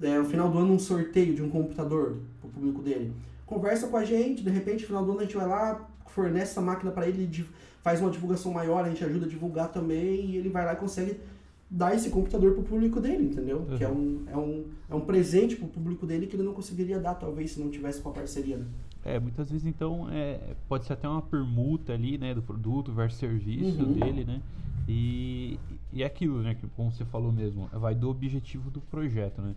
é, 0.00 0.18
no 0.18 0.24
final 0.24 0.50
do 0.50 0.58
ano, 0.58 0.72
um 0.72 0.78
sorteio 0.78 1.34
de 1.34 1.42
um 1.42 1.50
computador 1.50 2.16
pro 2.40 2.48
público 2.48 2.80
dele 2.80 3.12
conversa 3.46 3.88
com 3.88 3.96
a 3.96 4.04
gente, 4.04 4.42
de 4.42 4.50
repente, 4.50 4.82
no 4.82 4.86
final 4.88 5.04
do 5.04 5.12
ano 5.12 5.20
a 5.20 5.24
gente 5.24 5.36
vai 5.36 5.46
lá, 5.46 5.88
fornece 6.06 6.52
essa 6.52 6.60
máquina 6.60 6.90
para 6.90 7.08
ele, 7.08 7.46
faz 7.82 8.00
uma 8.00 8.10
divulgação 8.10 8.52
maior, 8.52 8.84
a 8.84 8.88
gente 8.88 9.04
ajuda 9.04 9.26
a 9.26 9.28
divulgar 9.28 9.70
também, 9.70 10.30
e 10.30 10.36
ele 10.36 10.48
vai 10.48 10.64
lá 10.64 10.72
e 10.72 10.76
consegue 10.76 11.20
dar 11.68 11.94
esse 11.94 12.10
computador 12.10 12.54
pro 12.54 12.62
público 12.62 13.00
dele, 13.00 13.24
entendeu? 13.24 13.58
Uhum. 13.58 13.76
Que 13.76 13.84
é 13.84 13.88
um, 13.88 14.24
é, 14.28 14.36
um, 14.36 14.64
é 14.90 14.94
um 14.94 15.00
presente 15.00 15.56
pro 15.56 15.66
público 15.66 16.06
dele 16.06 16.26
que 16.26 16.36
ele 16.36 16.42
não 16.42 16.52
conseguiria 16.52 17.00
dar, 17.00 17.14
talvez, 17.14 17.52
se 17.52 17.60
não 17.60 17.70
tivesse 17.70 18.00
com 18.00 18.10
a 18.10 18.12
parceria, 18.12 18.56
né? 18.58 18.66
É, 19.04 19.20
muitas 19.20 19.50
vezes, 19.50 19.66
então, 19.66 20.08
é, 20.10 20.54
pode 20.66 20.86
ser 20.86 20.94
até 20.94 21.06
uma 21.06 21.20
permuta 21.20 21.92
ali, 21.92 22.16
né, 22.16 22.34
do 22.34 22.40
produto 22.40 22.90
versus 22.92 23.18
serviço 23.18 23.82
uhum. 23.82 23.92
dele, 23.92 24.24
né? 24.24 24.40
E, 24.88 25.58
e 25.92 26.02
é 26.02 26.06
aquilo, 26.06 26.42
né, 26.42 26.54
que 26.54 26.66
como 26.68 26.90
você 26.90 27.04
falou 27.04 27.32
mesmo, 27.32 27.68
vai 27.72 27.94
do 27.94 28.08
objetivo 28.08 28.70
do 28.70 28.80
projeto, 28.80 29.42
né? 29.42 29.54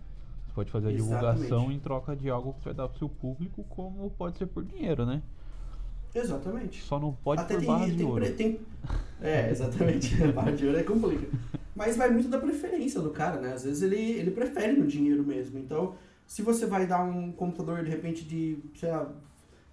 Pode 0.58 0.72
fazer 0.72 0.88
a 0.88 0.92
Exatamente. 0.92 1.38
divulgação 1.38 1.70
em 1.70 1.78
troca 1.78 2.16
de 2.16 2.28
algo 2.28 2.52
que 2.54 2.58
você 2.58 2.64
vai 2.70 2.74
dar 2.74 2.88
pro 2.88 2.98
seu 2.98 3.08
público, 3.08 3.64
como 3.68 4.10
pode 4.10 4.38
ser 4.38 4.46
por 4.46 4.64
dinheiro, 4.64 5.06
né? 5.06 5.22
Exatamente. 6.12 6.82
Só 6.82 6.98
não 6.98 7.12
pode 7.12 7.42
Até 7.42 7.54
por 7.54 7.60
tem, 7.60 7.68
barra 7.68 7.86
tem, 7.86 7.96
de 7.96 8.04
ouro. 8.04 8.32
Tem, 8.32 8.60
é, 9.22 9.50
exatamente. 9.50 10.16
barra 10.34 10.50
de 10.50 10.66
ouro 10.66 10.78
é 10.78 10.82
complicado. 10.82 11.30
Mas 11.76 11.96
vai 11.96 12.10
muito 12.10 12.28
da 12.28 12.38
preferência 12.38 13.00
do 13.00 13.10
cara, 13.10 13.40
né? 13.40 13.52
Às 13.52 13.62
vezes 13.62 13.82
ele, 13.82 14.00
ele 14.00 14.32
prefere 14.32 14.72
no 14.72 14.84
dinheiro 14.84 15.22
mesmo. 15.22 15.60
Então, 15.60 15.94
se 16.26 16.42
você 16.42 16.66
vai 16.66 16.88
dar 16.88 17.04
um 17.04 17.30
computador, 17.30 17.84
de 17.84 17.90
repente, 17.90 18.24
de, 18.24 18.58
sei 18.74 18.90
lá, 18.90 19.12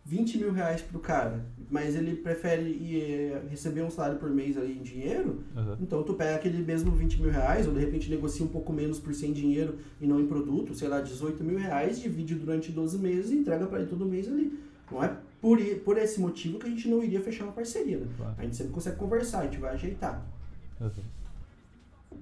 20 0.06 0.38
mil 0.38 0.52
reais 0.52 0.82
pro 0.84 1.00
cara, 1.00 1.44
mas 1.70 1.96
ele 1.96 2.16
prefere 2.16 2.70
ir, 2.70 3.02
eh, 3.02 3.42
receber 3.50 3.82
um 3.82 3.90
salário 3.90 4.20
por 4.20 4.30
mês 4.30 4.56
ali 4.56 4.78
em 4.78 4.84
dinheiro, 4.84 5.44
uhum. 5.56 5.78
então 5.82 6.04
tu 6.04 6.14
pega 6.14 6.36
aquele 6.36 6.64
mesmo 6.64 6.92
20 6.92 7.22
mil 7.22 7.32
reais, 7.32 7.68
ou 7.68 7.74
de 7.74 7.80
repente 7.80 8.08
negocia 8.08 8.46
um 8.46 8.50
pouco 8.50 8.72
menos 8.72 9.00
por 9.00 9.16
sem 9.16 9.34
dinheiro 9.34 9.80
e 10.00 10.06
não 10.06 10.20
em 10.20 10.28
produto, 10.28 10.76
sei 10.76 10.88
lá, 10.88 11.02
18 11.02 11.44
mil 11.44 11.58
reais, 11.58 12.00
divide 12.00 12.36
durante 12.36 12.72
12 12.72 13.00
meses 13.00 13.32
e 13.32 13.36
entrega 13.36 13.66
para 13.66 13.80
ele 13.80 13.90
todo 13.90 14.06
mês 14.06 14.28
ali. 14.28 14.60
Não 14.92 15.04
é 15.04 15.18
por, 15.42 15.60
por 15.84 15.98
esse 15.98 16.20
motivo 16.20 16.60
que 16.60 16.68
a 16.68 16.70
gente 16.70 16.88
não 16.88 17.04
iria 17.04 17.20
fechar 17.20 17.46
uma 17.46 17.54
parceria, 17.54 17.98
né? 17.98 18.08
A 18.38 18.44
gente 18.44 18.56
sempre 18.56 18.74
consegue 18.74 18.98
conversar, 18.98 19.40
a 19.40 19.46
gente 19.46 19.58
vai 19.58 19.74
ajeitar. 19.74 20.24
Uhum. 20.80 20.92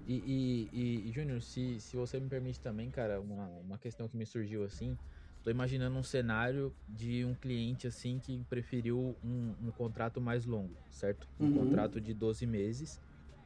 E, 0.07 0.13
e, 0.13 0.69
e, 0.71 1.09
e 1.09 1.11
Júnior, 1.11 1.41
se, 1.41 1.81
se 1.81 1.97
você 1.97 2.17
me 2.17 2.29
permite 2.29 2.61
também, 2.61 2.89
cara, 2.89 3.19
uma, 3.19 3.47
uma 3.65 3.77
questão 3.77 4.07
que 4.07 4.15
me 4.15 4.25
surgiu 4.25 4.63
assim, 4.63 4.97
Tô 5.43 5.51
imaginando 5.51 5.97
um 5.97 6.03
cenário 6.03 6.73
de 6.87 7.25
um 7.25 7.35
cliente 7.35 7.85
assim 7.85 8.17
que 8.17 8.45
preferiu 8.49 9.15
um, 9.21 9.53
um 9.61 9.71
contrato 9.71 10.21
mais 10.21 10.45
longo, 10.45 10.73
certo? 10.89 11.27
Um 11.37 11.47
uhum. 11.47 11.53
contrato 11.53 11.99
de 11.99 12.13
12 12.13 12.45
meses. 12.45 13.01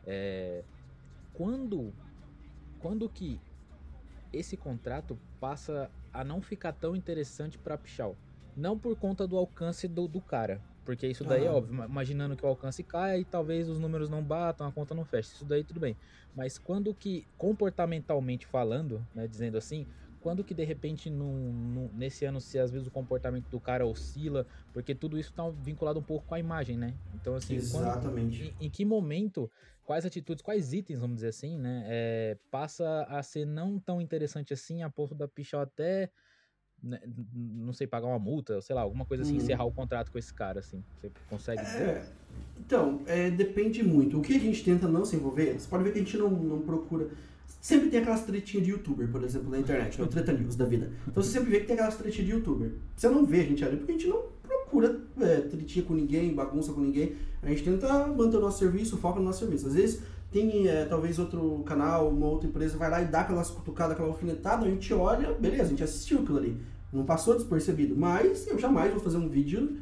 É... 0.06 0.64
Quando, 1.34 1.92
quando 2.80 3.10
que 3.10 3.42
esse 4.32 4.56
contrato 4.56 5.18
passa 5.40 5.90
a 6.14 6.24
não 6.24 6.40
ficar 6.40 6.74
tão 6.74 6.96
interessante 6.96 7.58
para 7.58 7.78
Pichal? 7.78 8.16
Não 8.56 8.78
por 8.78 8.96
conta 8.96 9.28
do 9.28 9.36
alcance 9.36 9.88
do, 9.88 10.08
do 10.08 10.22
cara, 10.22 10.62
porque 10.88 11.06
isso 11.06 11.26
daí 11.26 11.46
é 11.46 11.52
óbvio, 11.52 11.84
imaginando 11.84 12.34
que 12.38 12.46
o 12.46 12.48
alcance 12.48 12.82
caia 12.82 13.20
e 13.20 13.26
talvez 13.26 13.68
os 13.68 13.78
números 13.78 14.10
não 14.10 14.24
batam, 14.24 14.66
a 14.66 14.72
conta 14.72 14.96
não 14.96 15.04
feche, 15.04 15.34
isso 15.34 15.44
daí 15.44 15.62
tudo 15.62 15.82
bem. 15.82 15.98
Mas 16.34 16.58
quando 16.58 16.94
que, 16.94 17.28
comportamentalmente 17.38 18.48
falando, 18.48 19.06
né, 19.14 19.28
dizendo 19.28 19.58
assim, 19.58 19.86
quando 20.28 20.44
que 20.44 20.54
de 20.54 20.66
repente 20.66 21.10
num, 21.10 21.54
num, 21.54 21.90
nesse 21.94 22.26
ano 22.26 22.42
se 22.42 22.60
às 22.60 22.70
vezes 22.70 22.86
o 22.86 22.92
comportamento 22.92 23.48
do 23.48 23.62
cara 23.62 23.86
oscila, 23.86 24.46
porque 24.74 24.94
tudo 24.94 25.18
isso 25.18 25.30
está 25.30 25.50
vinculado 25.50 26.02
um 26.02 26.04
pouco 26.04 26.28
com 26.28 26.36
a 26.36 26.40
imagem, 26.40 26.78
né? 26.78 26.94
Então 27.16 27.34
assim, 27.34 27.56
Exatamente. 27.56 28.40
Quando, 28.40 28.62
em, 28.62 28.66
em, 28.66 28.70
que 28.70 28.84
momento, 28.84 29.50
quais 29.86 30.06
atitudes, 30.06 30.42
quais 30.42 30.74
itens, 30.74 31.00
vamos 31.00 31.16
dizer 31.16 31.30
assim, 31.30 31.58
né, 31.58 31.86
é, 31.88 32.38
passa 32.52 33.04
a 33.04 33.24
ser 33.24 33.46
não 33.46 33.80
tão 33.80 34.02
interessante 34.02 34.52
assim 34.54 34.84
a 34.84 34.90
ponto 34.90 35.16
da 35.16 35.30
Pichal 35.30 35.62
até 35.62 36.12
né, 36.84 37.00
não 37.34 37.72
sei, 37.72 37.88
pagar 37.88 38.08
uma 38.08 38.20
multa, 38.20 38.60
sei 38.60 38.76
lá, 38.76 38.82
alguma 38.82 39.06
coisa 39.06 39.24
assim, 39.24 39.36
hum. 39.36 39.38
encerrar 39.38 39.64
o 39.64 39.72
contrato 39.72 40.12
com 40.12 40.18
esse 40.18 40.34
cara, 40.34 40.60
assim. 40.60 40.84
Você 41.00 41.10
consegue 41.30 41.62
é, 41.62 42.06
Então, 42.60 43.02
é, 43.08 43.32
depende 43.32 43.82
muito. 43.82 44.20
O 44.20 44.22
que 44.22 44.36
a 44.36 44.40
gente 44.40 44.62
tenta 44.62 44.90
não 44.90 45.06
se 45.06 45.16
envolver, 45.16 45.54
você 45.54 45.70
pode 45.70 45.86
ver 45.86 45.94
que 45.94 46.00
a 46.00 46.02
gente 46.02 46.18
não, 46.18 46.30
não 46.30 46.62
procura 46.62 47.08
Sempre 47.60 47.90
tem 47.90 48.00
aquelas 48.00 48.24
tretinhas 48.24 48.66
de 48.66 48.72
youtuber, 48.72 49.08
por 49.10 49.24
exemplo, 49.24 49.50
na 49.50 49.60
internet, 49.60 49.98
no 49.98 50.06
né? 50.06 50.12
Treta 50.12 50.32
News 50.32 50.56
da 50.56 50.66
vida. 50.66 50.92
Então 51.08 51.22
você 51.22 51.32
sempre 51.32 51.50
vê 51.50 51.60
que 51.60 51.66
tem 51.66 51.74
aquelas 51.74 51.96
tretinhas 51.96 52.28
de 52.28 52.34
youtuber. 52.34 52.72
Você 52.96 53.10
não 53.10 53.26
vê 53.26 53.42
a 53.42 53.44
gente 53.44 53.66
ali 53.66 53.78
porque 53.78 53.92
a 53.92 53.96
gente 53.96 54.08
não 54.08 54.24
procura 54.44 55.00
é, 55.20 55.42
tretinha 55.42 55.84
com 55.84 55.94
ninguém, 55.94 56.34
bagunça 56.34 56.72
com 56.72 56.82
ninguém. 56.82 57.16
A 57.42 57.50
gente 57.50 57.64
tenta 57.64 58.08
manter 58.08 58.38
o 58.38 58.42
nosso 58.42 58.60
serviço, 58.60 58.98
foca 58.98 59.20
no 59.20 59.26
nosso 59.26 59.40
serviço. 59.40 59.68
Às 59.68 59.74
vezes 59.74 60.02
tem 60.32 60.68
é, 60.68 60.86
talvez 60.86 61.18
outro 61.20 61.64
canal, 61.66 62.10
uma 62.10 62.28
outra 62.28 62.48
empresa 62.48 62.78
vai 62.78 62.90
lá 62.90 63.02
e 63.02 63.06
dá 63.06 63.22
aquelas 63.22 63.50
cutucadas, 63.50 63.94
aquela 63.94 64.10
alfinetada, 64.10 64.66
a 64.66 64.70
gente 64.70 64.94
olha, 64.94 65.34
beleza, 65.34 65.64
a 65.64 65.68
gente 65.68 65.84
assistiu 65.84 66.20
aquilo 66.20 66.38
ali. 66.38 66.58
Não 66.92 67.06
passou 67.06 67.36
despercebido. 67.36 67.96
Mas 67.96 68.48
eu 68.48 68.60
jamais 68.60 68.92
vou 68.92 69.00
fazer 69.02 69.18
um 69.18 69.28
vídeo 69.28 69.78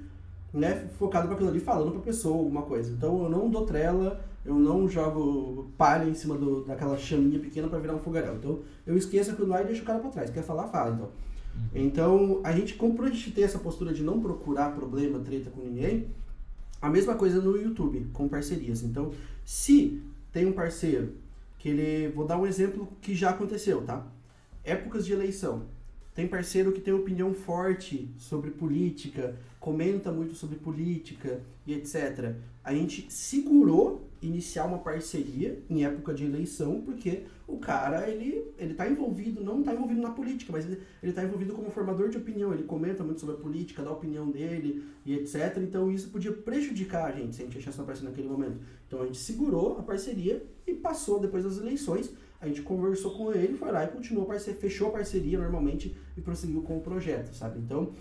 né, 0.54 0.88
focado 0.98 1.28
para 1.28 1.36
aquilo 1.36 1.50
ali, 1.50 1.60
falando 1.60 1.92
pra 1.92 2.02
pessoa 2.02 2.38
alguma 2.38 2.62
coisa. 2.62 2.92
Então 2.92 3.24
eu 3.24 3.30
não 3.30 3.50
dou 3.50 3.66
trela 3.66 4.22
eu 4.46 4.56
não 4.56 4.88
jogo 4.88 5.72
palha 5.78 6.08
em 6.08 6.14
cima 6.14 6.38
do, 6.38 6.64
daquela 6.64 6.98
chaminha 6.98 7.40
pequena 7.40 7.68
para 7.68 7.80
virar 7.80 7.96
um 7.96 8.00
fogaréu. 8.00 8.36
Então 8.36 8.60
eu 8.86 8.96
esqueço 8.96 9.32
aquilo 9.32 9.48
lá 9.48 9.62
e 9.62 9.66
deixo 9.66 9.82
o 9.82 9.86
cara 9.86 10.00
para 10.00 10.12
trás. 10.12 10.30
Quer 10.30 10.44
falar, 10.44 10.68
fala. 10.68 10.94
Então, 10.94 11.10
uhum. 11.56 11.70
então 11.74 12.42
a 12.44 12.52
gente, 12.52 12.76
como 12.76 13.02
a 13.02 13.10
gente 13.10 13.32
ter 13.32 13.42
essa 13.42 13.60
postura 13.60 13.94
de 13.94 14.04
não 14.04 14.22
procurar 14.22 14.76
problema, 14.76 15.20
treta 15.20 15.50
com 15.50 15.62
ninguém, 15.62 16.08
a 16.82 16.90
mesma 16.90 17.16
coisa 17.16 17.42
no 17.42 17.58
YouTube, 17.58 18.08
com 18.14 18.28
parcerias. 18.28 18.84
Então, 18.84 19.12
se 19.44 20.02
tem 20.32 20.46
um 20.46 20.52
parceiro 20.52 21.14
que 21.58 21.70
ele. 21.70 22.10
Vou 22.10 22.26
dar 22.26 22.38
um 22.38 22.46
exemplo 22.46 22.88
que 23.02 23.16
já 23.16 23.32
aconteceu, 23.32 23.82
tá? 23.82 24.06
Épocas 24.64 25.06
de 25.06 25.14
eleição. 25.14 25.64
Tem 26.14 26.28
parceiro 26.28 26.72
que 26.72 26.80
tem 26.80 26.94
opinião 26.94 27.34
forte 27.34 28.10
sobre 28.18 28.52
política, 28.52 29.36
comenta 29.60 30.12
muito 30.12 30.36
sobre 30.36 30.58
política 30.58 31.42
e 31.66 31.74
etc. 31.74 32.36
A 32.64 32.74
gente 32.74 33.12
segurou 33.12 34.08
iniciar 34.28 34.66
uma 34.66 34.80
parceria 34.80 35.64
em 35.70 35.84
época 35.84 36.14
de 36.14 36.26
eleição, 36.26 36.82
porque 36.82 37.24
o 37.48 37.58
cara, 37.58 38.10
ele, 38.10 38.44
ele 38.58 38.74
tá 38.74 38.90
envolvido, 38.90 39.44
não 39.44 39.60
está 39.60 39.74
envolvido 39.74 40.02
na 40.02 40.12
política, 40.12 40.52
mas 40.52 40.66
ele, 40.66 40.82
ele 41.02 41.14
tá 41.14 41.24
envolvido 41.24 41.54
como 41.54 41.70
formador 41.70 42.10
de 42.10 42.18
opinião, 42.18 42.54
ele 42.54 42.64
comenta 42.64 43.04
muito 43.04 43.20
sobre 43.20 43.36
a 43.36 43.38
política, 43.38 43.84
dá 43.84 43.90
a 43.90 43.94
opinião 43.94 44.30
dele 44.32 44.84
e 45.06 45.14
etc. 45.14 45.58
Então 45.58 45.92
isso 45.92 46.10
podia 46.10 46.32
prejudicar 46.32 47.06
a 47.06 47.12
gente 47.12 47.36
se 47.36 47.42
a 47.42 47.46
gente 47.46 47.58
achasse 47.58 47.78
uma 47.78 47.86
parceria 47.86 48.10
naquele 48.10 48.28
momento. 48.28 48.58
Então 48.88 49.02
a 49.02 49.06
gente 49.06 49.20
segurou 49.20 49.78
a 49.78 49.84
parceria 49.84 50.44
e 50.66 50.74
passou 50.74 51.20
depois 51.20 51.44
das 51.44 51.58
eleições, 51.58 52.12
a 52.42 52.48
gente 52.48 52.62
conversou 52.62 53.12
com 53.12 53.32
ele, 53.32 53.56
foi 53.56 53.72
lá 53.72 53.84
e 53.84 53.88
continuou 53.88 54.28
fechou 54.60 54.90
a 54.90 54.92
parceria 54.92 55.38
normalmente 55.38 55.96
e 56.18 56.22
prosseguiu 56.22 56.62
com 56.62 56.78
o 56.78 56.82
projeto, 56.82 57.34
sabe? 57.34 57.60
Então, 57.60 57.94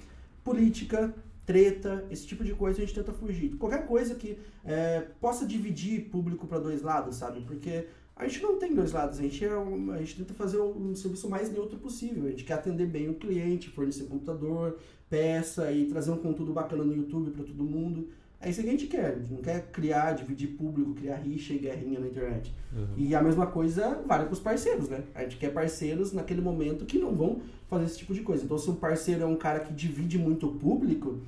política, 0.43 1.15
treta, 1.47 2.05
esse 2.11 2.27
tipo 2.27 2.43
de 2.43 2.55
coisa 2.55 2.79
a 2.79 2.81
gente 2.85 2.95
tenta 2.95 3.13
fugir. 3.13 3.57
Qualquer 3.57 3.87
coisa 3.87 4.15
que 4.15 4.39
é, 4.65 5.01
possa 5.21 5.47
dividir 5.47 6.09
público 6.11 6.47
para 6.47 6.59
dois 6.59 6.83
lados, 6.83 7.17
sabe? 7.17 7.41
Porque 7.43 7.87
a 8.17 8.27
gente 8.27 8.43
não 8.43 8.59
tem 8.59 8.75
dois 8.75 8.93
lados, 8.93 9.19
a 9.19 9.23
gente, 9.23 9.45
é 9.45 9.57
um, 9.57 9.91
a 9.91 9.99
gente 9.99 10.17
tenta 10.17 10.33
fazer 10.35 10.59
um 10.59 10.95
serviço 10.95 11.29
mais 11.29 11.51
neutro 11.53 11.79
possível. 11.79 12.27
A 12.27 12.31
gente 12.31 12.45
quer 12.45 12.55
atender 12.55 12.87
bem 12.87 13.09
o 13.09 13.15
cliente, 13.15 13.69
fornecer 13.71 14.05
computador, 14.05 14.79
peça 15.11 15.71
e 15.73 15.87
trazer 15.87 16.13
um 16.13 16.17
conteúdo 16.17 16.53
bacana 16.53 16.85
no 16.85 16.95
YouTube 16.95 17.31
para 17.33 17.45
todo 17.45 17.65
mundo. 17.65 18.09
É 18.41 18.51
isso 18.51 18.61
que 18.61 18.69
a 18.69 18.71
gente 18.71 18.87
quer. 18.87 19.07
A 19.07 19.19
gente 19.19 19.33
não 19.33 19.41
quer 19.41 19.71
criar, 19.73 20.13
dividir 20.13 20.49
público, 20.49 20.95
criar 20.95 21.17
rixa 21.17 21.55
e 21.55 21.59
guerrinha 21.59 21.99
na 21.99 22.07
internet. 22.07 22.55
Uhum. 22.73 22.87
E 22.97 23.15
a 23.15 23.23
mesma 23.23 23.47
coisa 23.47 24.03
vale 24.07 24.25
para 24.25 24.33
os 24.33 24.41
parceiros, 24.41 24.89
né? 24.89 25.03
A 25.15 25.23
gente 25.23 25.39
quer 25.39 25.51
parceiros 25.51 26.13
naquele 26.13 26.43
momento 26.43 26.85
que 26.85 26.99
não 26.99 27.15
vão 27.15 27.41
fazer 27.75 27.87
esse 27.87 27.99
tipo 27.99 28.15
de 28.15 28.21
coisa. 28.21 28.45
Então, 28.45 28.59
se 28.59 28.71
um 28.71 28.75
parceiro 28.75 29.23
é 29.23 29.27
um 29.27 29.37
cara 29.37 29.61
que 29.61 29.73
divide 29.73 30.19
muito 30.19 30.49
o 30.49 30.55
público, 30.55 31.19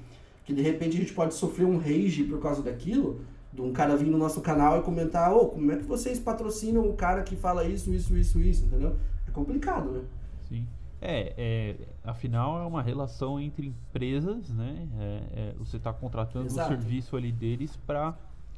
que 0.45 0.55
de 0.55 0.63
repente 0.63 0.97
a 0.97 1.01
gente 1.01 1.13
pode 1.13 1.35
sofrer 1.35 1.67
um 1.67 1.79
rage 1.79 2.25
por 2.25 2.41
causa 2.41 2.63
daquilo, 2.63 3.21
de 3.53 3.63
um 3.63 3.73
cara 3.73 3.97
vir 3.97 4.07
no 4.07 4.19
nosso 4.19 4.41
canal 4.41 4.79
e 4.79 4.83
comentar, 4.83 5.33
ô, 5.33 5.43
oh, 5.43 5.47
como 5.49 5.73
é 5.73 5.77
que 5.77 5.85
vocês 5.85 6.19
patrocinam 6.19 6.89
o 6.89 6.95
cara 6.95 7.23
que 7.23 7.35
fala 7.35 7.65
isso, 7.65 7.93
isso, 7.93 8.17
isso, 8.17 8.41
isso, 8.41 8.65
entendeu? 8.65 8.97
É 9.27 9.31
complicado, 9.31 9.91
né? 9.91 10.05
Sim. 10.49 10.67
É, 11.01 11.35
é, 11.37 11.77
afinal 12.05 12.63
é 12.63 12.67
uma 12.67 12.83
relação 12.83 13.39
entre 13.39 13.67
empresas, 13.67 14.49
né? 14.51 14.89
É, 14.99 15.23
é, 15.35 15.55
você 15.59 15.77
está 15.77 15.93
contratando 15.93 16.47
o 16.47 16.51
serviço 16.51 17.17
ali 17.17 17.33
deles 17.33 17.77
para 17.87 18.15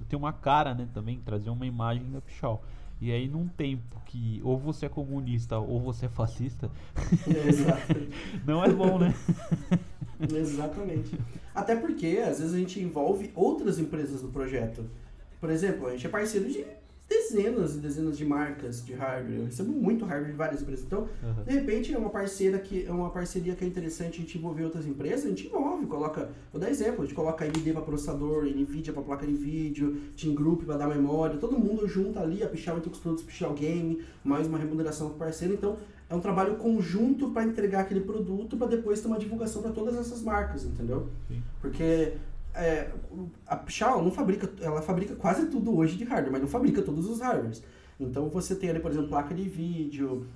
ter 0.08 0.16
uma 0.16 0.32
cara, 0.32 0.74
né? 0.74 0.88
Também 0.92 1.20
trazer 1.20 1.50
uma 1.50 1.66
imagem 1.66 2.10
da 2.10 2.20
Pichal. 2.20 2.62
E 3.00 3.12
aí, 3.12 3.28
num 3.28 3.46
tempo 3.46 4.00
que 4.06 4.40
ou 4.42 4.58
você 4.58 4.86
é 4.86 4.88
comunista 4.88 5.58
ou 5.58 5.80
você 5.80 6.06
é 6.06 6.08
fascista, 6.08 6.70
não 8.44 8.64
é 8.64 8.68
bom, 8.70 8.98
né? 8.98 9.14
Exatamente. 10.20 11.16
Até 11.54 11.76
porque, 11.76 12.20
às 12.24 12.40
vezes, 12.40 12.54
a 12.54 12.58
gente 12.58 12.80
envolve 12.80 13.30
outras 13.34 13.78
empresas 13.78 14.22
no 14.22 14.30
projeto. 14.30 14.84
Por 15.40 15.50
exemplo, 15.50 15.86
a 15.86 15.92
gente 15.92 16.06
é 16.06 16.08
parceiro 16.08 16.48
de 16.48 16.64
dezenas 17.08 17.74
e 17.74 17.78
dezenas 17.78 18.18
de 18.18 18.24
marcas 18.24 18.84
de 18.84 18.92
hardware. 18.92 19.38
Eu 19.38 19.44
recebo 19.46 19.72
muito 19.72 20.04
hardware 20.04 20.30
de 20.30 20.36
várias 20.36 20.60
empresas. 20.60 20.84
Então, 20.84 21.08
Aham. 21.22 21.42
de 21.44 21.52
repente, 21.54 21.94
é 21.94 21.98
uma 21.98 22.10
parceira 22.10 22.58
que 22.58 22.84
é 22.86 22.90
uma 22.90 23.10
parceria 23.10 23.54
que 23.54 23.64
é 23.64 23.66
interessante 23.66 24.18
a 24.18 24.20
gente 24.20 24.36
envolver 24.36 24.64
outras 24.64 24.86
empresas, 24.86 25.24
a 25.24 25.28
gente 25.28 25.46
envolve, 25.46 25.86
coloca, 25.86 26.30
vou 26.52 26.60
dar 26.60 26.70
exemplo, 26.70 27.02
a 27.02 27.06
gente 27.06 27.14
coloca 27.14 27.44
AMD 27.44 27.72
para 27.72 27.82
processador, 27.82 28.44
Nvidia 28.44 28.92
para 28.92 29.02
placa 29.02 29.26
de 29.26 29.34
vídeo, 29.34 29.96
Team 30.16 30.34
Group 30.34 30.64
para 30.64 30.76
dar 30.76 30.88
memória, 30.88 31.38
todo 31.38 31.58
mundo 31.58 31.88
junta 31.88 32.20
ali, 32.20 32.42
a 32.42 32.48
Pichal 32.48 32.80
com 32.80 32.90
os 32.90 32.98
produtos 32.98 33.24
Pichal 33.24 33.54
Game, 33.54 34.02
mais 34.22 34.46
uma 34.46 34.58
remuneração 34.58 35.08
pro 35.08 35.18
parceiro, 35.18 35.54
então 35.54 35.76
é 36.10 36.14
um 36.14 36.20
trabalho 36.20 36.56
conjunto 36.56 37.30
para 37.30 37.44
entregar 37.44 37.80
aquele 37.80 38.00
produto 38.00 38.56
para 38.56 38.66
depois 38.66 39.00
ter 39.00 39.08
uma 39.08 39.18
divulgação 39.18 39.60
para 39.60 39.72
todas 39.72 39.96
essas 39.96 40.22
marcas, 40.22 40.64
entendeu? 40.64 41.08
Sim. 41.28 41.42
Porque 41.60 42.14
é, 42.58 42.90
a 43.46 43.56
Pichal 43.56 44.02
não 44.02 44.10
fabrica, 44.10 44.50
ela 44.60 44.82
fabrica 44.82 45.14
quase 45.14 45.46
tudo 45.46 45.76
hoje 45.76 45.96
de 45.96 46.04
hardware, 46.04 46.32
mas 46.32 46.42
não 46.42 46.48
fabrica 46.48 46.82
todos 46.82 47.08
os 47.08 47.20
hardwares. 47.20 47.62
Então 47.98 48.28
você 48.28 48.54
tem 48.54 48.70
ali, 48.70 48.80
por 48.80 48.90
exemplo, 48.90 49.08
placa 49.08 49.34
de 49.34 49.48
vídeo, 49.48 50.26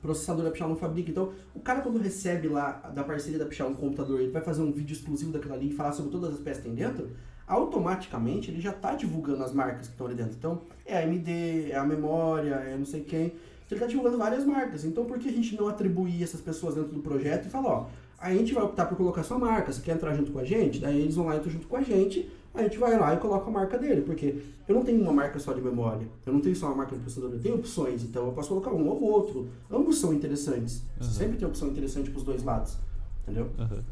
processador 0.00 0.44
da 0.44 0.50
Pichal 0.50 0.68
não 0.68 0.76
fabrica. 0.76 1.10
Então, 1.10 1.32
o 1.54 1.60
cara 1.60 1.80
quando 1.80 1.98
recebe 1.98 2.48
lá 2.48 2.72
da 2.94 3.04
parceria 3.04 3.38
da 3.38 3.46
Pichal 3.46 3.68
um 3.68 3.74
computador, 3.74 4.20
ele 4.20 4.30
vai 4.30 4.42
fazer 4.42 4.62
um 4.62 4.72
vídeo 4.72 4.94
exclusivo 4.94 5.32
daquilo 5.32 5.54
ali 5.54 5.68
e 5.68 5.72
falar 5.72 5.92
sobre 5.92 6.10
todas 6.10 6.34
as 6.34 6.40
peças 6.40 6.62
que 6.62 6.68
tem 6.68 6.74
dentro, 6.74 7.10
automaticamente 7.46 8.50
ele 8.50 8.60
já 8.60 8.70
está 8.70 8.94
divulgando 8.94 9.42
as 9.42 9.52
marcas 9.52 9.86
que 9.86 9.92
estão 9.92 10.06
ali 10.06 10.16
dentro. 10.16 10.34
Então, 10.36 10.62
é 10.86 10.98
a 10.98 11.00
AMD, 11.00 11.70
é 11.70 11.76
a 11.76 11.84
memória, 11.84 12.54
é 12.54 12.76
não 12.76 12.86
sei 12.86 13.02
quem. 13.02 13.26
Então, 13.26 13.76
ele 13.76 13.84
está 13.84 13.86
divulgando 13.86 14.18
várias 14.18 14.44
marcas. 14.44 14.84
Então, 14.84 15.04
por 15.04 15.18
que 15.18 15.28
a 15.28 15.32
gente 15.32 15.56
não 15.56 15.68
atribuir 15.68 16.22
essas 16.22 16.40
pessoas 16.40 16.74
dentro 16.74 16.92
do 16.92 17.00
projeto 17.00 17.46
e 17.46 17.50
falar, 17.50 17.68
ó, 17.68 17.86
a 18.20 18.32
gente 18.34 18.52
vai 18.52 18.64
optar 18.64 18.86
por 18.86 18.96
colocar 18.96 19.22
sua 19.22 19.38
marca, 19.38 19.72
você 19.72 19.80
quer 19.80 19.94
entrar 19.94 20.14
junto 20.14 20.32
com 20.32 20.38
a 20.38 20.44
gente? 20.44 20.78
Daí 20.80 21.00
eles 21.00 21.14
vão 21.14 21.26
lá 21.26 21.34
e 21.34 21.38
entram 21.38 21.52
junto 21.52 21.66
com 21.68 21.76
a 21.76 21.82
gente, 21.82 22.28
a 22.54 22.62
gente 22.62 22.76
vai 22.78 22.98
lá 22.98 23.14
e 23.14 23.18
coloca 23.18 23.48
a 23.48 23.52
marca 23.52 23.78
dele, 23.78 24.02
porque 24.02 24.42
eu 24.66 24.74
não 24.74 24.84
tenho 24.84 25.00
uma 25.00 25.12
marca 25.12 25.38
só 25.38 25.52
de 25.52 25.60
memória, 25.60 26.06
eu 26.26 26.32
não 26.32 26.40
tenho 26.40 26.56
só 26.56 26.66
uma 26.66 26.74
marca 26.76 26.96
de 26.96 27.00
processador, 27.02 27.32
eu 27.36 27.40
tenho 27.40 27.54
opções, 27.54 28.02
então 28.02 28.26
eu 28.26 28.32
posso 28.32 28.48
colocar 28.48 28.70
um 28.72 28.88
ou 28.88 29.00
outro. 29.02 29.48
Ambos 29.70 29.98
são 29.98 30.12
interessantes. 30.12 30.82
Você 30.98 31.04
Uhum. 31.06 31.12
sempre 31.14 31.36
tem 31.38 31.46
opção 31.46 31.68
interessante 31.68 32.10
pros 32.10 32.24
dois 32.24 32.42
lados, 32.42 32.76
entendeu? 33.22 33.50
Aham. 33.58 33.84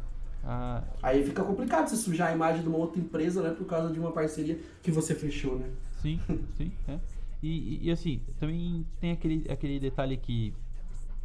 Ah, 0.49 0.83
Aí 1.03 1.25
fica 1.25 1.43
complicado 1.43 1.89
você 1.89 1.97
sujar 1.97 2.29
a 2.29 2.33
imagem 2.33 2.63
de 2.63 2.69
uma 2.69 2.79
outra 2.79 3.01
empresa, 3.01 3.43
né, 3.43 3.51
por 3.51 3.67
causa 3.67 3.93
de 3.93 3.99
uma 3.99 4.13
parceria 4.13 4.59
que 4.83 4.91
você 4.93 5.15
fechou, 5.15 5.57
né? 5.59 5.67
sim, 6.03 6.21
sim, 6.57 6.71
é. 6.89 6.99
E, 7.43 7.49
e- 7.49 7.81
e, 7.89 7.91
assim, 7.91 8.21
também 8.41 8.85
tem 9.01 9.13
aquele, 9.13 9.45
aquele 9.51 9.79
detalhe 9.81 10.17
que 10.17 10.53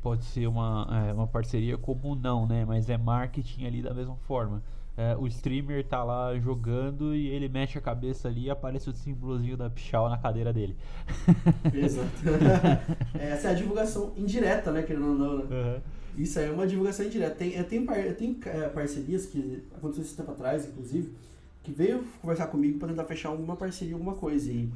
pode 0.01 0.25
ser 0.25 0.47
uma, 0.47 0.87
é, 1.09 1.13
uma 1.13 1.27
parceria 1.27 1.77
como 1.77 2.15
não, 2.15 2.47
né? 2.47 2.65
Mas 2.65 2.89
é 2.89 2.97
marketing 2.97 3.65
ali 3.65 3.81
da 3.81 3.93
mesma 3.93 4.15
forma. 4.27 4.63
É, 4.97 5.15
o 5.17 5.25
streamer 5.27 5.87
tá 5.87 6.03
lá 6.03 6.37
jogando 6.37 7.15
e 7.15 7.27
ele 7.27 7.47
mexe 7.47 7.77
a 7.77 7.81
cabeça 7.81 8.27
ali 8.27 8.43
e 8.45 8.49
aparece 8.49 8.89
o 8.89 8.93
símbolozinho 8.93 9.55
da 9.55 9.69
Pichal 9.69 10.09
na 10.09 10.17
cadeira 10.17 10.51
dele. 10.51 10.75
Exato. 11.73 12.09
Essa 13.17 13.49
é 13.49 13.51
a 13.51 13.53
divulgação 13.53 14.13
indireta, 14.17 14.71
né, 14.71 14.83
querendo 14.83 15.07
ou 15.07 15.15
não, 15.15 15.37
né? 15.37 15.43
Aham. 15.49 15.81
Isso 16.17 16.39
aí 16.39 16.47
é 16.47 16.51
uma 16.51 16.67
divulgação 16.67 17.05
indireta. 17.05 17.35
Tem, 17.35 17.55
é, 17.55 17.63
tem, 17.63 17.85
par- 17.85 18.13
tem 18.15 18.37
é, 18.45 18.67
parcerias 18.67 19.25
que 19.25 19.63
aconteceu 19.75 20.03
esse 20.03 20.15
tempo 20.15 20.31
atrás, 20.31 20.67
inclusive, 20.67 21.13
que 21.63 21.71
veio 21.71 22.03
conversar 22.21 22.47
comigo 22.47 22.77
para 22.79 22.89
tentar 22.89 23.05
fechar 23.05 23.29
alguma 23.29 23.55
parceria, 23.55 23.93
alguma 23.93 24.15
coisa. 24.15 24.51
E 24.51 24.69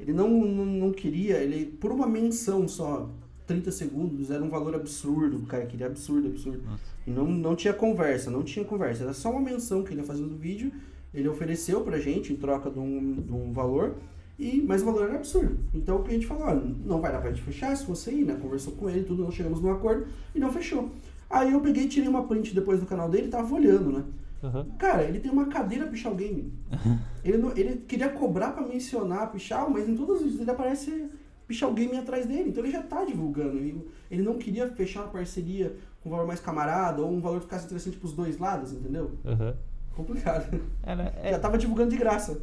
ele 0.00 0.12
não, 0.14 0.28
não, 0.30 0.64
não 0.64 0.92
queria, 0.92 1.36
ele, 1.38 1.66
por 1.66 1.92
uma 1.92 2.06
menção 2.06 2.66
só, 2.66 3.10
30 3.48 3.72
segundos, 3.72 4.30
era 4.30 4.42
um 4.44 4.48
valor 4.48 4.74
absurdo. 4.76 5.38
O 5.38 5.46
cara 5.46 5.66
queria 5.66 5.86
absurdo, 5.86 6.28
absurdo. 6.28 6.60
Nossa. 6.64 6.82
E 7.06 7.10
não, 7.10 7.26
não 7.26 7.56
tinha 7.56 7.72
conversa, 7.74 8.30
não 8.30 8.42
tinha 8.44 8.64
conversa. 8.64 9.02
Era 9.02 9.12
só 9.12 9.30
uma 9.30 9.40
menção 9.40 9.82
que 9.82 9.92
ele 9.92 10.00
ia 10.02 10.06
fazendo 10.06 10.28
no 10.28 10.36
vídeo. 10.36 10.70
Ele 11.12 11.26
ofereceu 11.28 11.80
pra 11.80 11.98
gente 11.98 12.32
em 12.32 12.36
troca 12.36 12.70
de 12.70 12.78
um, 12.78 13.14
de 13.14 13.32
um 13.32 13.52
valor. 13.52 13.94
E, 14.38 14.62
mas 14.64 14.82
o 14.82 14.84
valor 14.84 15.04
era 15.08 15.16
absurdo. 15.16 15.58
Então 15.74 15.96
o 15.96 16.04
cliente 16.04 16.26
falou, 16.26 16.44
olha, 16.44 16.62
não 16.84 17.00
vai 17.00 17.10
dar 17.10 17.20
pra 17.20 17.30
gente 17.30 17.42
fechar 17.42 17.76
se 17.76 17.84
você 17.84 18.12
ir, 18.12 18.24
né? 18.24 18.38
Conversou 18.40 18.72
com 18.74 18.88
ele, 18.88 19.02
tudo, 19.02 19.24
nós 19.24 19.34
chegamos 19.34 19.60
num 19.60 19.72
acordo 19.72 20.06
e 20.32 20.38
não 20.38 20.52
fechou. 20.52 20.90
Aí 21.28 21.52
eu 21.52 21.60
peguei 21.60 21.84
e 21.84 21.88
tirei 21.88 22.08
uma 22.08 22.24
print 22.24 22.54
depois 22.54 22.78
do 22.78 22.86
canal 22.86 23.08
dele 23.10 23.26
e 23.26 23.30
tava 23.30 23.52
olhando, 23.52 23.90
né? 23.90 24.04
Aham. 24.44 24.66
Cara, 24.78 25.02
ele 25.02 25.18
tem 25.18 25.32
uma 25.32 25.46
cadeira 25.46 25.86
Pichal 25.88 26.14
Game. 26.14 26.52
ele, 27.24 27.38
não- 27.38 27.50
ele 27.56 27.78
queria 27.88 28.08
cobrar 28.10 28.52
pra 28.52 28.64
mencionar 28.64 29.22
a 29.22 29.26
Pichal, 29.26 29.68
mas 29.70 29.88
em 29.88 29.96
todos 29.96 30.18
os 30.18 30.22
vídeos 30.22 30.40
ele 30.42 30.50
aparece 30.50 31.08
Pichal 31.48 31.72
Game 31.72 31.96
atrás 31.96 32.26
dele. 32.26 32.50
Então 32.50 32.62
ele 32.62 32.72
já 32.72 32.82
tá 32.82 33.04
divulgando. 33.04 33.56
Ele, 33.56 33.88
ele 34.10 34.22
não 34.22 34.38
queria 34.38 34.68
fechar 34.68 35.00
uma 35.00 35.08
parceria 35.08 35.74
com 36.02 36.10
um 36.10 36.12
valor 36.12 36.26
mais 36.26 36.38
camarada 36.38 37.02
ou 37.02 37.10
um 37.10 37.20
valor 37.20 37.38
que 37.38 37.46
ficasse 37.46 37.64
interessante 37.64 37.96
pros 37.96 38.12
dois 38.12 38.38
lados, 38.38 38.72
entendeu? 38.72 39.18
Aham. 39.24 39.56
Complicado. 39.96 40.62
É, 40.82 40.94
né? 40.94 41.12
É, 41.20 41.32
Já 41.32 41.40
tava 41.40 41.58
divulgando 41.58 41.90
de 41.90 41.96
graça. 41.96 42.40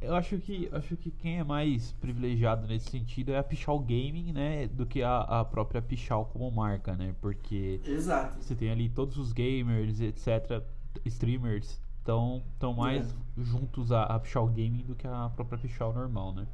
Eu 0.00 0.14
acho 0.14 0.38
que 0.38 0.68
acho 0.72 0.96
que 0.96 1.10
quem 1.10 1.38
é 1.38 1.44
mais 1.44 1.92
privilegiado 1.92 2.66
nesse 2.66 2.90
sentido 2.90 3.32
é 3.32 3.38
a 3.38 3.42
Pichal 3.42 3.80
Gaming, 3.80 4.32
né, 4.32 4.68
do 4.68 4.86
que 4.86 5.02
a, 5.02 5.20
a 5.22 5.44
própria 5.44 5.82
Pichal 5.82 6.26
como 6.26 6.48
marca, 6.52 6.94
né? 6.94 7.16
Porque 7.20 7.80
Exato. 7.84 8.36
você 8.40 8.54
tem 8.54 8.70
ali 8.70 8.88
todos 8.88 9.18
os 9.18 9.32
gamers, 9.32 10.00
etc, 10.00 10.62
streamers, 11.04 11.80
estão 11.98 12.44
tão 12.60 12.74
mais 12.74 13.12
juntos 13.36 13.90
a, 13.90 14.04
a 14.04 14.20
Pichal 14.20 14.46
Gaming 14.46 14.84
do 14.86 14.94
que 14.94 15.06
a 15.06 15.30
própria 15.34 15.58
Pichal 15.58 15.92
normal, 15.92 16.32
né? 16.32 16.46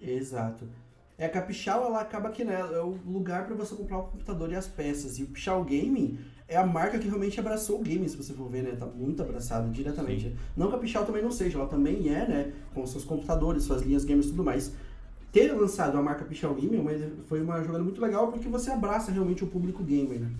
Exato. 0.00 0.66
É 1.20 1.28
que 1.28 1.36
a 1.36 1.42
Pichal, 1.42 1.84
ela 1.84 2.00
acaba 2.00 2.30
que 2.30 2.42
né, 2.42 2.58
é 2.58 2.80
o 2.80 2.98
lugar 3.06 3.44
para 3.44 3.54
você 3.54 3.74
comprar 3.74 3.98
o 3.98 4.04
computador 4.04 4.50
e 4.50 4.56
as 4.56 4.66
peças. 4.66 5.18
E 5.18 5.22
o 5.22 5.26
Pichal 5.26 5.62
Gaming 5.62 6.18
é 6.48 6.56
a 6.56 6.66
marca 6.66 6.98
que 6.98 7.06
realmente 7.06 7.38
abraçou 7.38 7.78
o 7.78 7.82
game, 7.82 8.08
se 8.08 8.16
você 8.16 8.32
for 8.32 8.48
ver, 8.48 8.62
né? 8.62 8.70
Tá 8.70 8.86
muito 8.86 9.20
abraçado 9.20 9.70
diretamente. 9.70 10.34
Não 10.56 10.70
que 10.70 10.76
a 10.76 10.78
Pichal 10.78 11.04
também 11.04 11.22
não 11.22 11.30
seja, 11.30 11.58
ela 11.58 11.68
também 11.68 12.08
é, 12.08 12.26
né? 12.26 12.52
Com 12.74 12.86
seus 12.86 13.04
computadores, 13.04 13.64
suas 13.64 13.82
linhas 13.82 14.02
gamers 14.02 14.28
e 14.28 14.30
tudo 14.30 14.42
mais. 14.42 14.72
Ter 15.30 15.52
lançado 15.52 15.98
a 15.98 16.02
marca 16.02 16.24
Pichal 16.24 16.54
Gaming 16.54 16.82
foi 17.26 17.42
uma 17.42 17.62
jogada 17.62 17.84
muito 17.84 18.00
legal 18.00 18.32
porque 18.32 18.48
você 18.48 18.70
abraça 18.70 19.12
realmente 19.12 19.44
o 19.44 19.46
público 19.46 19.84
gamer, 19.84 20.20
né? 20.20 20.30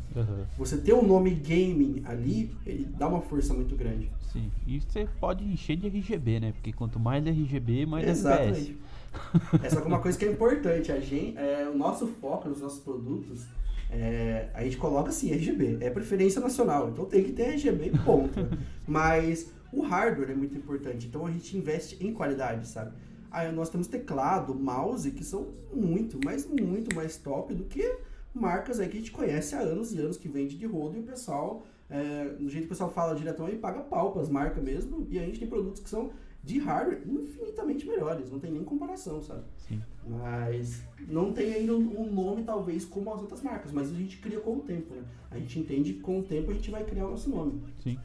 Você 0.56 0.78
ter 0.78 0.94
o 0.94 1.06
nome 1.06 1.30
gaming 1.34 2.02
ali, 2.06 2.50
ele 2.64 2.86
dá 2.86 3.06
uma 3.06 3.20
força 3.20 3.52
muito 3.52 3.76
grande. 3.76 4.10
Sim. 4.32 4.50
E 4.66 4.80
você 4.80 5.06
pode 5.20 5.44
encher 5.44 5.76
de 5.76 5.86
RGB, 5.86 6.40
né? 6.40 6.52
Porque 6.52 6.72
quanto 6.72 6.98
mais 6.98 7.24
RGB, 7.26 7.84
mais 7.84 8.24
FPS. 8.24 8.74
Exatamente. 9.12 9.66
Essa 9.66 9.80
é 9.80 9.84
uma 9.84 10.00
coisa 10.00 10.18
que 10.18 10.24
é 10.24 10.30
importante. 10.30 10.92
A 10.92 11.00
gente, 11.00 11.36
é, 11.36 11.68
o 11.68 11.76
nosso 11.76 12.06
foco 12.06 12.48
nos 12.48 12.60
nossos 12.60 12.80
produtos, 12.80 13.46
é, 13.90 14.48
a 14.54 14.62
gente 14.62 14.76
coloca 14.76 15.10
assim, 15.10 15.32
RGB. 15.32 15.78
É 15.80 15.90
preferência 15.90 16.40
nacional, 16.40 16.90
então 16.90 17.04
tem 17.04 17.24
que 17.24 17.32
ter 17.32 17.54
RGB 17.54 17.86
e 17.86 17.98
ponto. 17.98 18.38
Mas 18.86 19.50
o 19.72 19.82
hardware 19.82 20.30
é 20.30 20.34
muito 20.34 20.56
importante, 20.56 21.06
então 21.06 21.26
a 21.26 21.30
gente 21.30 21.56
investe 21.56 21.96
em 22.04 22.12
qualidade, 22.12 22.66
sabe? 22.66 22.92
Aí 23.30 23.52
nós 23.52 23.70
temos 23.70 23.86
teclado, 23.86 24.54
mouse, 24.54 25.08
que 25.12 25.22
são 25.22 25.48
muito, 25.72 26.18
mas 26.24 26.48
muito 26.48 26.96
mais 26.96 27.16
top 27.16 27.54
do 27.54 27.62
que 27.62 27.96
marcas 28.34 28.80
aí 28.80 28.88
que 28.88 28.96
a 28.96 29.00
gente 29.00 29.12
conhece 29.12 29.54
há 29.54 29.60
anos 29.60 29.92
e 29.92 29.98
anos 29.98 30.16
que 30.16 30.28
vende 30.28 30.56
de 30.56 30.66
rodo 30.66 30.96
e 30.96 31.00
o 31.00 31.02
pessoal, 31.04 31.62
é, 31.88 32.24
do 32.30 32.48
jeito 32.48 32.62
que 32.62 32.66
o 32.66 32.68
pessoal 32.70 32.90
fala 32.90 33.14
diretão, 33.14 33.46
aí 33.46 33.56
paga 33.56 33.80
pau 33.80 34.12
pras 34.12 34.28
marcas 34.28 34.62
mesmo. 34.62 35.06
E 35.10 35.18
a 35.18 35.22
gente 35.22 35.38
tem 35.38 35.48
produtos 35.48 35.80
que 35.80 35.88
são 35.88 36.10
de 36.42 36.58
hardware 36.58 37.02
infinitamente 37.06 37.86
melhores, 37.86 38.30
não 38.30 38.38
tem 38.38 38.50
nem 38.50 38.64
comparação, 38.64 39.20
sabe? 39.20 39.44
Sim. 39.58 39.82
Mas 40.08 40.82
não 41.06 41.32
tem 41.32 41.52
ainda 41.52 41.74
um 41.74 42.12
nome, 42.12 42.42
talvez, 42.42 42.84
como 42.84 43.12
as 43.12 43.20
outras 43.20 43.42
marcas, 43.42 43.72
mas 43.72 43.90
a 43.90 43.94
gente 43.94 44.18
cria 44.18 44.40
com 44.40 44.56
o 44.56 44.60
tempo, 44.60 44.94
né? 44.94 45.02
A 45.30 45.38
gente 45.38 45.58
entende 45.58 45.92
que 45.94 46.00
com 46.00 46.20
o 46.20 46.22
tempo 46.22 46.50
a 46.50 46.54
gente 46.54 46.70
vai 46.70 46.84
criar 46.84 47.06
o 47.06 47.10
nosso 47.10 47.28
nome. 47.28 47.62
Sim. 47.82 47.98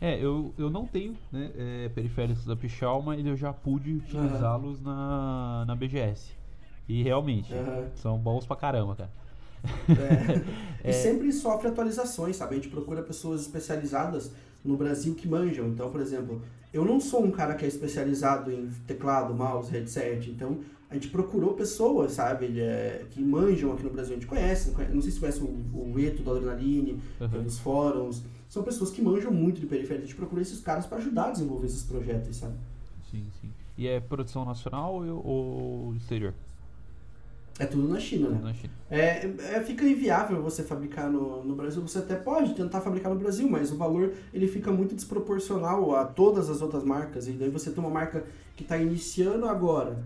É, 0.00 0.22
eu, 0.22 0.54
eu 0.56 0.70
não 0.70 0.86
tenho 0.86 1.16
né, 1.32 1.50
é, 1.56 1.88
periféricos 1.88 2.44
da 2.44 2.54
Pichal, 2.54 3.02
mas 3.02 3.24
eu 3.26 3.36
já 3.36 3.52
pude 3.52 3.94
utilizá-los 3.94 4.80
na, 4.80 5.64
na 5.66 5.74
BGS. 5.74 6.32
E 6.88 7.02
realmente, 7.02 7.52
Aham. 7.52 7.88
são 7.96 8.18
bons 8.18 8.46
pra 8.46 8.54
caramba, 8.54 8.94
cara. 8.94 9.10
É. 9.88 10.68
E 10.88 10.92
sempre 10.92 11.32
sofre 11.32 11.68
atualizações, 11.68 12.36
sabe? 12.36 12.52
A 12.52 12.56
gente 12.56 12.68
procura 12.68 13.02
pessoas 13.02 13.42
especializadas 13.42 14.32
no 14.64 14.76
Brasil 14.76 15.14
que 15.14 15.26
manjam. 15.26 15.66
Então, 15.66 15.90
por 15.90 16.00
exemplo, 16.00 16.40
eu 16.72 16.84
não 16.84 17.00
sou 17.00 17.24
um 17.24 17.30
cara 17.30 17.54
que 17.54 17.64
é 17.64 17.68
especializado 17.68 18.50
em 18.52 18.68
teclado, 18.86 19.34
mouse, 19.34 19.70
headset. 19.70 20.30
Então, 20.30 20.58
a 20.90 20.94
gente 20.94 21.08
procurou 21.08 21.54
pessoas, 21.54 22.12
sabe? 22.12 22.58
é, 22.60 23.04
que 23.10 23.22
manjam 23.22 23.72
aqui 23.72 23.82
no 23.82 23.90
Brasil. 23.90 24.12
A 24.12 24.18
gente 24.18 24.26
conhece, 24.26 24.70
conhe- 24.72 24.88
não 24.88 25.02
sei 25.02 25.10
se 25.12 25.20
conhece 25.20 25.40
o, 25.40 25.44
o 25.46 25.94
Eto 25.98 26.22
do 26.22 26.30
Adrenaline, 26.30 27.00
Uhum. 27.20 27.28
pelos 27.28 27.58
fóruns. 27.58 28.22
São 28.48 28.62
pessoas 28.62 28.90
que 28.90 29.02
manjam 29.02 29.30
muito 29.30 29.60
de 29.60 29.66
periférico. 29.66 30.04
A 30.04 30.06
gente 30.06 30.16
procura 30.16 30.40
esses 30.40 30.60
caras 30.60 30.86
para 30.86 30.98
ajudar 30.98 31.26
a 31.26 31.30
desenvolver 31.32 31.66
esses 31.66 31.82
projetos, 31.82 32.36
sabe? 32.36 32.54
Sim, 33.10 33.26
sim. 33.40 33.50
E 33.76 33.86
é 33.86 34.00
produção 34.00 34.44
nacional 34.44 34.94
ou, 34.94 35.26
ou 35.26 35.94
exterior? 35.94 36.32
É 37.58 37.66
tudo 37.66 37.88
na 37.88 37.98
China, 37.98 38.28
né? 38.28 38.40
Na 38.40 38.54
China. 38.54 38.72
É, 38.90 39.26
é, 39.54 39.60
fica 39.62 39.84
inviável 39.84 40.40
você 40.40 40.62
fabricar 40.62 41.10
no, 41.10 41.44
no 41.44 41.56
Brasil. 41.56 41.82
Você 41.82 41.98
até 41.98 42.14
pode 42.14 42.54
tentar 42.54 42.80
fabricar 42.80 43.12
no 43.12 43.18
Brasil, 43.18 43.48
mas 43.50 43.72
o 43.72 43.76
valor 43.76 44.12
ele 44.32 44.46
fica 44.46 44.70
muito 44.70 44.94
desproporcional 44.94 45.94
a 45.96 46.04
todas 46.04 46.48
as 46.48 46.62
outras 46.62 46.84
marcas. 46.84 47.26
E 47.26 47.32
daí 47.32 47.50
você 47.50 47.70
tem 47.70 47.82
uma 47.82 47.90
marca 47.90 48.24
que 48.56 48.62
está 48.62 48.78
iniciando 48.78 49.46
agora, 49.46 50.04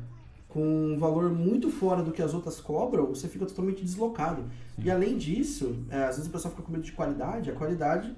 com 0.49 0.63
um 0.63 0.99
valor 0.99 1.31
muito 1.31 1.71
fora 1.71 2.03
do 2.03 2.13
que 2.13 2.23
as 2.23 2.35
outras 2.35 2.61
cobram, 2.61 3.07
você 3.07 3.29
fica 3.29 3.47
totalmente 3.47 3.83
deslocado. 3.83 4.43
Sim. 4.77 4.83
E 4.85 4.91
além 4.91 5.17
disso, 5.17 5.77
é, 5.91 6.05
às 6.05 6.17
vezes 6.17 6.27
o 6.27 6.31
pessoal 6.31 6.53
fica 6.53 6.63
com 6.63 6.73
medo 6.73 6.85
de 6.85 6.93
qualidade, 6.93 7.51
a 7.51 7.55
qualidade 7.55 8.15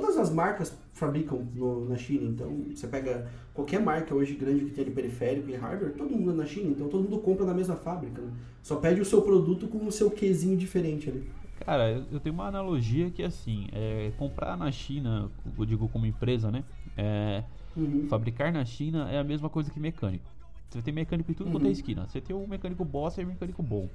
todas 0.00 0.16
as 0.18 0.30
marcas 0.30 0.76
fabricam 0.92 1.46
no, 1.54 1.88
na 1.88 1.96
China, 1.96 2.28
então 2.28 2.64
você 2.74 2.86
pega 2.88 3.28
qualquer 3.52 3.80
marca 3.80 4.14
hoje 4.14 4.34
grande 4.34 4.64
que 4.64 4.70
tenha 4.72 4.86
de 4.86 4.92
periférico 4.92 5.48
e 5.48 5.54
hardware, 5.54 5.92
todo 5.92 6.10
mundo 6.10 6.32
é 6.32 6.34
na 6.34 6.46
China, 6.46 6.70
então 6.70 6.88
todo 6.88 7.04
mundo 7.04 7.18
compra 7.18 7.46
na 7.46 7.54
mesma 7.54 7.76
fábrica, 7.76 8.20
né? 8.20 8.32
Só 8.62 8.76
pede 8.76 9.00
o 9.00 9.04
seu 9.04 9.22
produto 9.22 9.68
com 9.68 9.86
o 9.86 9.92
seu 9.92 10.10
quezinho 10.10 10.56
diferente 10.56 11.08
ali. 11.08 11.30
Cara, 11.64 12.04
eu 12.10 12.18
tenho 12.18 12.34
uma 12.34 12.46
analogia 12.46 13.10
que 13.10 13.22
assim, 13.22 13.68
é, 13.72 14.12
comprar 14.18 14.56
na 14.56 14.70
China, 14.72 15.30
eu 15.56 15.64
digo 15.64 15.88
como 15.88 16.06
empresa, 16.06 16.50
né? 16.50 16.64
É, 16.96 17.44
uhum. 17.76 18.06
Fabricar 18.08 18.52
na 18.52 18.64
China 18.64 19.08
é 19.10 19.18
a 19.18 19.24
mesma 19.24 19.48
coisa 19.48 19.70
que 19.70 19.78
mecânico. 19.78 20.28
Você 20.70 20.82
tem 20.82 20.92
mecânico 20.92 21.30
em 21.30 21.34
tudo 21.34 21.46
uhum. 21.46 21.52
quanto 21.52 21.64
é 21.64 21.66
uhum. 21.66 21.72
esquina. 21.72 22.06
Você 22.08 22.20
tem 22.20 22.34
um 22.34 22.46
mecânico 22.46 22.84
bosta 22.84 23.22
e 23.22 23.24
um 23.24 23.28
mecânico 23.28 23.62
bom. 23.62 23.88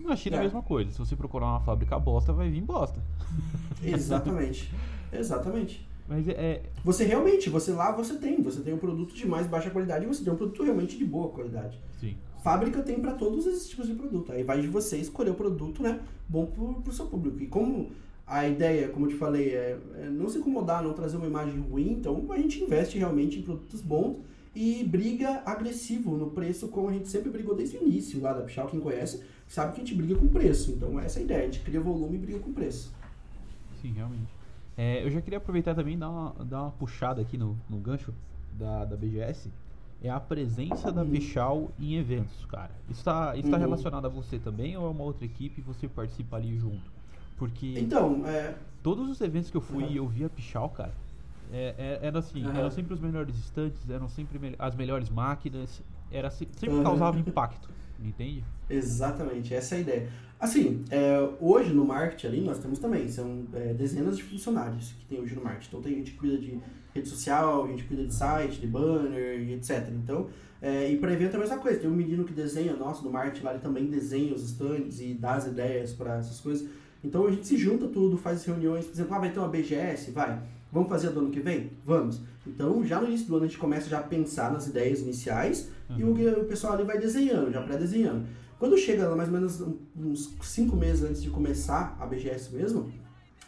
Na 0.00 0.16
China 0.16 0.36
é. 0.36 0.40
a 0.40 0.42
mesma 0.42 0.62
coisa. 0.62 0.90
Se 0.90 0.98
você 0.98 1.14
procurar 1.14 1.46
uma 1.46 1.60
fábrica 1.60 1.98
bosta, 1.98 2.32
vai 2.32 2.50
vir 2.50 2.60
bosta. 2.60 3.00
Exatamente. 3.82 4.72
Exatamente. 5.12 5.86
Mas 6.08 6.26
é, 6.28 6.32
é... 6.32 6.62
Você 6.84 7.04
realmente, 7.04 7.48
você 7.48 7.72
lá 7.72 7.92
você 7.92 8.14
tem. 8.14 8.42
Você 8.42 8.60
tem 8.60 8.74
um 8.74 8.78
produto 8.78 9.14
de 9.14 9.26
mais 9.26 9.46
baixa 9.46 9.70
qualidade 9.70 10.04
e 10.04 10.08
você 10.08 10.24
tem 10.24 10.32
um 10.32 10.36
produto 10.36 10.62
realmente 10.62 10.96
de 10.96 11.04
boa 11.04 11.28
qualidade. 11.28 11.78
Sim. 12.00 12.16
Fábrica 12.42 12.82
tem 12.82 13.00
para 13.00 13.14
todos 13.14 13.46
esses 13.46 13.68
tipos 13.68 13.86
de 13.86 13.94
produto. 13.94 14.32
Aí 14.32 14.42
vai 14.42 14.60
de 14.60 14.66
você 14.66 14.96
escolher 14.96 15.30
o 15.30 15.34
produto, 15.34 15.82
né? 15.82 16.00
Bom 16.28 16.46
pro, 16.46 16.74
pro 16.82 16.92
seu 16.92 17.06
público. 17.06 17.40
E 17.40 17.46
como 17.46 17.92
a 18.26 18.48
ideia, 18.48 18.88
como 18.88 19.06
eu 19.06 19.10
te 19.10 19.16
falei, 19.16 19.50
é, 19.50 19.78
é 19.96 20.10
não 20.10 20.28
se 20.28 20.38
incomodar, 20.38 20.82
não 20.82 20.92
trazer 20.92 21.16
uma 21.16 21.26
imagem 21.26 21.60
ruim, 21.60 21.92
então 21.92 22.26
a 22.30 22.36
gente 22.36 22.62
investe 22.62 22.98
realmente 22.98 23.38
em 23.38 23.42
produtos 23.42 23.80
bons 23.80 24.16
e 24.54 24.84
briga 24.84 25.42
agressivo 25.46 26.16
no 26.16 26.30
preço, 26.30 26.68
como 26.68 26.88
a 26.88 26.92
gente 26.92 27.08
sempre 27.08 27.30
brigou 27.30 27.54
desde 27.54 27.76
o 27.76 27.82
início 27.82 28.20
lá 28.20 28.32
da 28.32 28.42
Pichal, 28.42 28.68
quem 28.68 28.80
conhece, 28.80 29.22
sabe 29.48 29.72
que 29.72 29.80
a 29.80 29.84
gente 29.84 29.94
briga 29.94 30.14
com 30.14 30.28
preço. 30.28 30.72
Então 30.72 30.98
essa 30.98 31.18
é 31.18 31.22
a 31.22 31.24
ideia, 31.24 31.42
a 31.42 31.44
gente 31.44 31.60
cria 31.60 31.80
volume 31.80 32.16
e 32.16 32.20
briga 32.20 32.38
com 32.38 32.52
preço. 32.52 32.92
Sim, 33.80 33.92
realmente. 33.92 34.41
É, 34.76 35.04
eu 35.04 35.10
já 35.10 35.20
queria 35.20 35.38
aproveitar 35.38 35.74
também 35.74 35.94
e 35.94 35.96
dar 35.96 36.10
uma, 36.10 36.34
dar 36.44 36.62
uma 36.62 36.70
puxada 36.72 37.20
aqui 37.20 37.36
no, 37.36 37.56
no 37.68 37.78
gancho 37.78 38.14
da, 38.58 38.84
da 38.84 38.96
BGS. 38.96 39.50
É 40.02 40.10
a 40.10 40.18
presença 40.18 40.90
da 40.90 41.04
Pichal 41.04 41.58
uhum. 41.58 41.68
em 41.78 41.94
eventos, 41.94 42.44
cara. 42.46 42.72
Está 42.90 43.36
está 43.36 43.56
uhum. 43.56 43.62
relacionado 43.62 44.06
a 44.06 44.08
você 44.08 44.38
também 44.38 44.76
ou 44.76 44.86
é 44.86 44.90
uma 44.90 45.04
outra 45.04 45.24
equipe 45.24 45.60
e 45.60 45.62
você 45.62 45.86
participa 45.86 46.36
ali 46.36 46.56
junto? 46.56 46.90
Porque 47.36 47.78
então, 47.78 48.26
é... 48.26 48.54
todos 48.82 49.08
os 49.08 49.20
eventos 49.20 49.50
que 49.50 49.56
eu 49.56 49.60
fui 49.60 49.84
e 49.84 50.00
uhum. 50.00 50.06
eu 50.06 50.08
vi 50.08 50.24
a 50.24 50.28
Pichal, 50.28 50.68
cara, 50.70 50.92
é, 51.52 51.74
é, 51.78 52.06
era 52.06 52.18
assim, 52.18 52.44
uhum. 52.44 52.56
eram 52.56 52.70
sempre 52.70 52.94
os 52.94 53.00
melhores 53.00 53.36
estantes, 53.36 53.88
eram 53.88 54.08
sempre 54.08 54.38
me 54.38 54.54
as 54.58 54.74
melhores 54.74 55.08
máquinas, 55.08 55.82
era 56.10 56.30
sempre 56.30 56.70
uhum. 56.70 56.82
causava 56.82 57.18
impacto, 57.18 57.68
entende? 58.08 58.44
Exatamente, 58.68 59.54
essa 59.54 59.74
é 59.74 59.78
a 59.78 59.80
ideia. 59.80 60.08
Assim, 60.42 60.84
é, 60.90 61.28
hoje 61.40 61.72
no 61.72 61.84
marketing 61.84 62.26
ali 62.26 62.40
nós 62.40 62.58
temos 62.58 62.80
também, 62.80 63.08
são 63.08 63.44
é, 63.54 63.72
dezenas 63.74 64.16
de 64.16 64.24
funcionários 64.24 64.92
que 64.98 65.06
tem 65.06 65.20
hoje 65.20 65.36
no 65.36 65.44
marketing. 65.44 65.68
Então 65.68 65.82
tem 65.82 65.94
gente 65.94 66.10
que 66.10 66.16
cuida 66.16 66.36
de 66.36 66.58
rede 66.92 67.08
social, 67.08 67.68
gente 67.68 67.82
que 67.82 67.88
cuida 67.88 68.04
de 68.04 68.12
site, 68.12 68.60
de 68.60 68.66
banner 68.66 69.40
e 69.40 69.54
etc. 69.54 69.88
Então, 69.90 70.28
é, 70.60 70.90
e 70.90 70.96
para 70.96 71.12
evento 71.12 71.34
é 71.34 71.36
a 71.36 71.40
mesma 71.40 71.58
coisa. 71.58 71.78
Tem 71.78 71.88
um 71.88 71.94
menino 71.94 72.24
que 72.24 72.32
desenha, 72.32 72.74
nosso, 72.74 73.04
no 73.04 73.10
marketing 73.10 73.44
lá, 73.44 73.52
ele 73.52 73.62
também 73.62 73.86
desenha 73.86 74.34
os 74.34 74.42
stands 74.42 75.00
e 75.00 75.14
dá 75.14 75.34
as 75.34 75.46
ideias 75.46 75.92
para 75.92 76.16
essas 76.16 76.40
coisas. 76.40 76.68
Então 77.04 77.26
a 77.26 77.30
gente 77.30 77.46
se 77.46 77.56
junta 77.56 77.86
tudo, 77.86 78.16
faz 78.16 78.44
reuniões, 78.44 78.84
por 78.84 78.94
exemplo, 78.94 79.14
ah, 79.14 79.18
vai 79.18 79.32
ter 79.32 79.38
uma 79.38 79.48
BGS? 79.48 80.10
Vai. 80.10 80.42
Vamos 80.72 80.88
fazer 80.88 81.10
do 81.10 81.20
ano 81.20 81.30
que 81.30 81.40
vem? 81.40 81.70
Vamos. 81.84 82.20
Então, 82.46 82.84
já 82.84 83.00
no 83.00 83.06
início 83.06 83.26
do 83.26 83.36
ano, 83.36 83.44
a 83.44 83.48
gente 83.48 83.58
começa 83.58 83.88
já 83.88 84.00
a 84.00 84.02
pensar 84.02 84.52
nas 84.52 84.66
ideias 84.66 85.00
iniciais 85.00 85.68
uhum. 85.90 85.98
e 85.98 86.04
o, 86.04 86.40
o, 86.40 86.44
pessoal 86.44 86.74
ali 86.74 86.84
vai 86.84 86.98
desenhando, 86.98 87.52
já 87.52 87.62
pré-desenhando. 87.62 88.26
Quando 88.58 88.76
chega 88.76 89.14
mais 89.14 89.28
ou 89.28 89.34
menos 89.34 89.60
uns 89.96 90.34
cinco 90.42 90.76
meses 90.76 91.02
antes 91.02 91.22
de 91.22 91.30
começar 91.30 91.96
a 92.00 92.06
BGS 92.06 92.54
mesmo, 92.54 92.92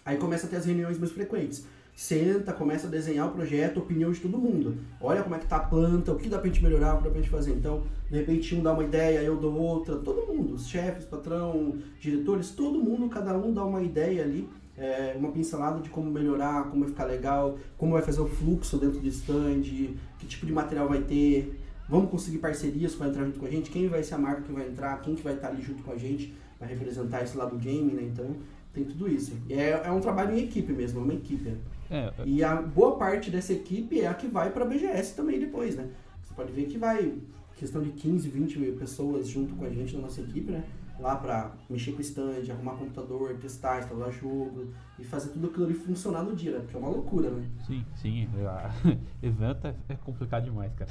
aí 0.04 0.16
começa 0.16 0.46
a 0.46 0.50
ter 0.50 0.56
as 0.56 0.64
reuniões 0.64 0.98
mais 0.98 1.12
frequentes. 1.12 1.64
Senta, 1.96 2.52
começa 2.52 2.88
a 2.88 2.90
desenhar 2.90 3.28
o 3.28 3.30
projeto, 3.30 3.78
opinião 3.78 4.10
de 4.10 4.18
todo 4.18 4.36
mundo. 4.36 4.78
Olha 5.00 5.22
como 5.22 5.36
é 5.36 5.38
que 5.38 5.46
tá 5.46 5.56
a 5.56 5.60
planta, 5.60 6.12
o 6.12 6.16
que 6.16 6.28
dá 6.28 6.38
pra 6.38 6.48
gente 6.48 6.60
melhorar, 6.60 6.94
o 6.94 6.98
que 6.98 7.04
dá 7.04 7.10
pra 7.10 7.20
gente 7.20 7.30
fazer. 7.30 7.52
Então, 7.52 7.84
de 8.10 8.16
repente 8.16 8.52
um 8.56 8.62
dá 8.62 8.72
uma 8.72 8.82
ideia, 8.82 9.22
eu 9.22 9.36
dou 9.36 9.54
outra, 9.54 9.94
todo 9.96 10.26
mundo, 10.26 10.54
os 10.54 10.66
chefes, 10.66 11.04
patrão, 11.04 11.78
diretores, 12.00 12.50
todo 12.50 12.80
mundo, 12.80 13.08
cada 13.08 13.36
um 13.38 13.52
dá 13.52 13.64
uma 13.64 13.82
ideia 13.82 14.24
ali 14.24 14.48
é, 14.76 15.14
uma 15.16 15.30
pincelada 15.30 15.80
de 15.80 15.88
como 15.88 16.10
melhorar, 16.10 16.64
como 16.64 16.80
vai 16.80 16.88
ficar 16.90 17.04
legal, 17.04 17.58
como 17.76 17.92
vai 17.92 18.02
fazer 18.02 18.20
o 18.20 18.26
fluxo 18.26 18.76
dentro 18.78 19.00
do 19.00 19.08
stand, 19.08 19.62
que 19.62 20.26
tipo 20.26 20.46
de 20.46 20.52
material 20.52 20.88
vai 20.88 21.02
ter, 21.02 21.60
vamos 21.88 22.10
conseguir 22.10 22.38
parcerias 22.38 22.94
para 22.94 23.08
entrar 23.08 23.24
junto 23.24 23.38
com 23.38 23.46
a 23.46 23.50
gente, 23.50 23.70
quem 23.70 23.88
vai 23.88 24.02
ser 24.02 24.14
a 24.14 24.18
marca 24.18 24.42
que 24.42 24.52
vai 24.52 24.66
entrar, 24.66 25.00
quem 25.00 25.14
que 25.14 25.22
vai 25.22 25.34
estar 25.34 25.48
ali 25.48 25.62
junto 25.62 25.82
com 25.82 25.92
a 25.92 25.96
gente 25.96 26.34
para 26.58 26.66
representar 26.66 27.22
esse 27.22 27.36
lado 27.36 27.56
do 27.56 27.58
game, 27.58 27.92
né? 27.92 28.02
Então 28.02 28.34
tem 28.72 28.84
tudo 28.84 29.08
isso. 29.08 29.36
E 29.48 29.54
é, 29.54 29.82
é 29.84 29.90
um 29.90 30.00
trabalho 30.00 30.36
em 30.36 30.42
equipe 30.42 30.72
mesmo, 30.72 31.00
é 31.00 31.02
uma 31.04 31.14
equipe. 31.14 31.50
Né? 31.50 31.58
É, 31.90 32.12
e 32.24 32.42
a 32.42 32.56
boa 32.56 32.96
parte 32.96 33.30
dessa 33.30 33.52
equipe 33.52 34.00
é 34.00 34.08
a 34.08 34.14
que 34.14 34.26
vai 34.26 34.50
para 34.50 34.64
a 34.64 34.68
BGS 34.68 35.14
também 35.14 35.38
depois, 35.38 35.76
né? 35.76 35.88
Você 36.22 36.34
pode 36.34 36.52
ver 36.52 36.66
que 36.66 36.78
vai 36.78 37.14
questão 37.56 37.80
de 37.82 37.90
15, 37.90 38.28
20 38.28 38.58
pessoas 38.72 39.28
junto 39.28 39.54
com 39.54 39.64
a 39.64 39.70
gente 39.70 39.94
na 39.94 40.02
nossa 40.02 40.20
equipe, 40.20 40.50
né? 40.50 40.64
Lá 41.04 41.16
para 41.16 41.52
mexer 41.68 41.92
com 41.92 41.98
o 41.98 42.00
stand, 42.00 42.50
arrumar 42.50 42.76
computador, 42.76 43.36
testar, 43.36 43.80
instalar 43.80 44.10
jogo 44.10 44.72
e 44.98 45.04
fazer 45.04 45.28
tudo 45.32 45.48
aquilo 45.48 45.66
ali 45.66 45.74
funcionar 45.74 46.22
no 46.22 46.34
dia, 46.34 46.52
né? 46.52 46.60
Porque 46.60 46.74
é 46.74 46.78
uma 46.78 46.88
loucura, 46.88 47.30
né? 47.30 47.46
Sim, 47.66 47.84
sim. 47.94 48.26
Evento 49.22 49.66
é, 49.66 49.74
é 49.90 49.94
complicado 49.96 50.44
demais, 50.44 50.72
cara. 50.72 50.90